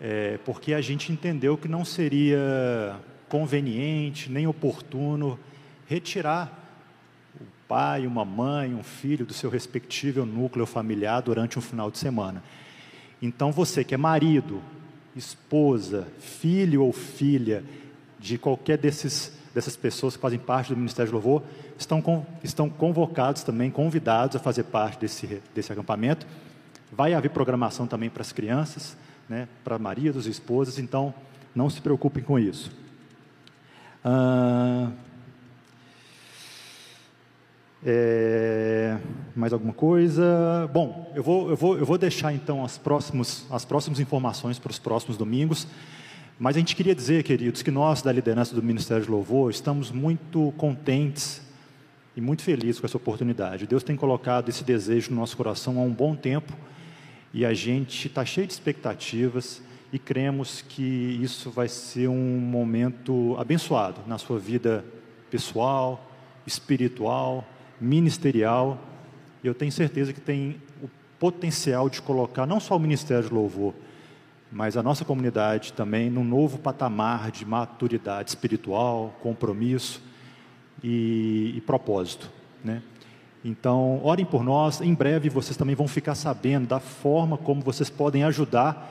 é, 0.00 0.38
porque 0.44 0.72
a 0.72 0.80
gente 0.80 1.12
entendeu 1.12 1.56
que 1.56 1.68
não 1.68 1.84
seria 1.84 2.96
conveniente 3.28 4.30
nem 4.30 4.46
oportuno 4.46 5.38
retirar 5.86 6.63
pai, 7.68 8.06
uma 8.06 8.24
mãe, 8.24 8.74
um 8.74 8.82
filho 8.82 9.24
do 9.24 9.32
seu 9.32 9.50
respectivo 9.50 10.24
núcleo 10.24 10.66
familiar 10.66 11.22
durante 11.22 11.58
um 11.58 11.62
final 11.62 11.90
de 11.90 11.98
semana. 11.98 12.42
Então 13.20 13.50
você 13.50 13.82
que 13.84 13.94
é 13.94 13.96
marido, 13.96 14.60
esposa, 15.16 16.06
filho 16.18 16.82
ou 16.82 16.92
filha 16.92 17.64
de 18.18 18.38
qualquer 18.38 18.78
desses, 18.78 19.32
dessas 19.54 19.76
pessoas 19.76 20.16
que 20.16 20.22
fazem 20.22 20.38
parte 20.38 20.70
do 20.70 20.76
Ministério 20.76 21.08
de 21.08 21.14
Louvor, 21.14 21.42
estão, 21.78 22.00
com, 22.00 22.24
estão 22.42 22.68
convocados 22.68 23.42
também, 23.42 23.70
convidados 23.70 24.36
a 24.36 24.38
fazer 24.38 24.64
parte 24.64 24.98
desse, 24.98 25.42
desse 25.54 25.72
acampamento. 25.72 26.26
Vai 26.92 27.14
haver 27.14 27.30
programação 27.30 27.86
também 27.86 28.10
para 28.10 28.22
as 28.22 28.32
crianças, 28.32 28.96
né, 29.28 29.48
para 29.62 29.78
maridos 29.78 30.26
e 30.26 30.30
esposas, 30.30 30.78
então 30.78 31.14
não 31.54 31.70
se 31.70 31.80
preocupem 31.80 32.22
com 32.22 32.38
isso. 32.38 32.70
Ah, 34.04 34.90
é, 37.84 38.96
mais 39.36 39.52
alguma 39.52 39.74
coisa? 39.74 40.68
Bom, 40.72 41.12
eu 41.14 41.22
vou, 41.22 41.50
eu 41.50 41.56
vou, 41.56 41.78
eu 41.78 41.84
vou 41.84 41.98
deixar 41.98 42.32
então 42.32 42.64
as, 42.64 42.78
próximos, 42.78 43.46
as 43.50 43.64
próximas 43.64 44.00
informações 44.00 44.58
para 44.58 44.70
os 44.70 44.78
próximos 44.78 45.16
domingos. 45.16 45.66
Mas 46.38 46.56
a 46.56 46.58
gente 46.58 46.74
queria 46.74 46.94
dizer, 46.94 47.22
queridos, 47.22 47.62
que 47.62 47.70
nós, 47.70 48.02
da 48.02 48.10
liderança 48.10 48.54
do 48.54 48.62
Ministério 48.62 49.04
de 49.04 49.10
Louvor, 49.10 49.50
estamos 49.50 49.90
muito 49.90 50.52
contentes 50.56 51.42
e 52.16 52.20
muito 52.20 52.42
felizes 52.42 52.80
com 52.80 52.86
essa 52.86 52.96
oportunidade. 52.96 53.66
Deus 53.66 53.82
tem 53.82 53.96
colocado 53.96 54.48
esse 54.48 54.64
desejo 54.64 55.10
no 55.10 55.16
nosso 55.16 55.36
coração 55.36 55.78
há 55.78 55.82
um 55.82 55.92
bom 55.92 56.16
tempo 56.16 56.52
e 57.32 57.44
a 57.44 57.52
gente 57.52 58.08
está 58.08 58.24
cheio 58.24 58.46
de 58.46 58.52
expectativas 58.52 59.62
e 59.92 59.98
cremos 59.98 60.62
que 60.62 60.82
isso 61.22 61.50
vai 61.50 61.68
ser 61.68 62.08
um 62.08 62.38
momento 62.38 63.36
abençoado 63.38 64.00
na 64.06 64.18
sua 64.18 64.38
vida 64.38 64.84
pessoal, 65.30 66.10
espiritual, 66.46 67.44
ministerial, 67.80 68.78
eu 69.42 69.54
tenho 69.54 69.72
certeza 69.72 70.12
que 70.12 70.20
tem 70.20 70.60
o 70.82 70.88
potencial 71.18 71.88
de 71.88 72.00
colocar 72.00 72.46
não 72.46 72.60
só 72.60 72.76
o 72.76 72.80
Ministério 72.80 73.28
de 73.28 73.34
Louvor, 73.34 73.74
mas 74.50 74.76
a 74.76 74.82
nossa 74.82 75.04
comunidade 75.04 75.72
também 75.72 76.08
num 76.08 76.24
novo 76.24 76.58
patamar 76.58 77.30
de 77.30 77.44
maturidade 77.44 78.30
espiritual, 78.30 79.14
compromisso 79.20 80.00
e, 80.82 81.54
e 81.56 81.60
propósito, 81.60 82.30
né? 82.62 82.82
Então, 83.44 84.00
orem 84.02 84.24
por 84.24 84.42
nós. 84.42 84.80
Em 84.80 84.94
breve 84.94 85.28
vocês 85.28 85.56
também 85.56 85.74
vão 85.74 85.86
ficar 85.86 86.14
sabendo 86.14 86.66
da 86.66 86.80
forma 86.80 87.36
como 87.36 87.60
vocês 87.60 87.90
podem 87.90 88.24
ajudar 88.24 88.90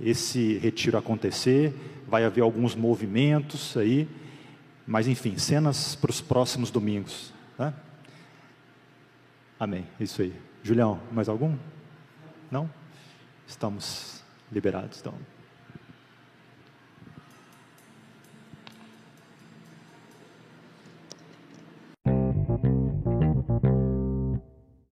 esse 0.00 0.58
retiro 0.58 0.98
acontecer. 0.98 1.72
Vai 2.08 2.24
haver 2.24 2.40
alguns 2.40 2.74
movimentos 2.74 3.76
aí, 3.76 4.08
mas 4.84 5.06
enfim, 5.06 5.38
cenas 5.38 5.94
para 5.94 6.10
os 6.10 6.20
próximos 6.20 6.70
domingos. 6.70 7.32
Tá? 7.56 7.72
Amém. 9.60 9.86
Isso 10.00 10.22
aí. 10.22 10.34
Julião, 10.62 10.98
mais 11.12 11.28
algum? 11.28 11.54
Não? 12.50 12.68
Estamos 13.46 14.24
liberados, 14.50 15.00
então. 15.00 15.12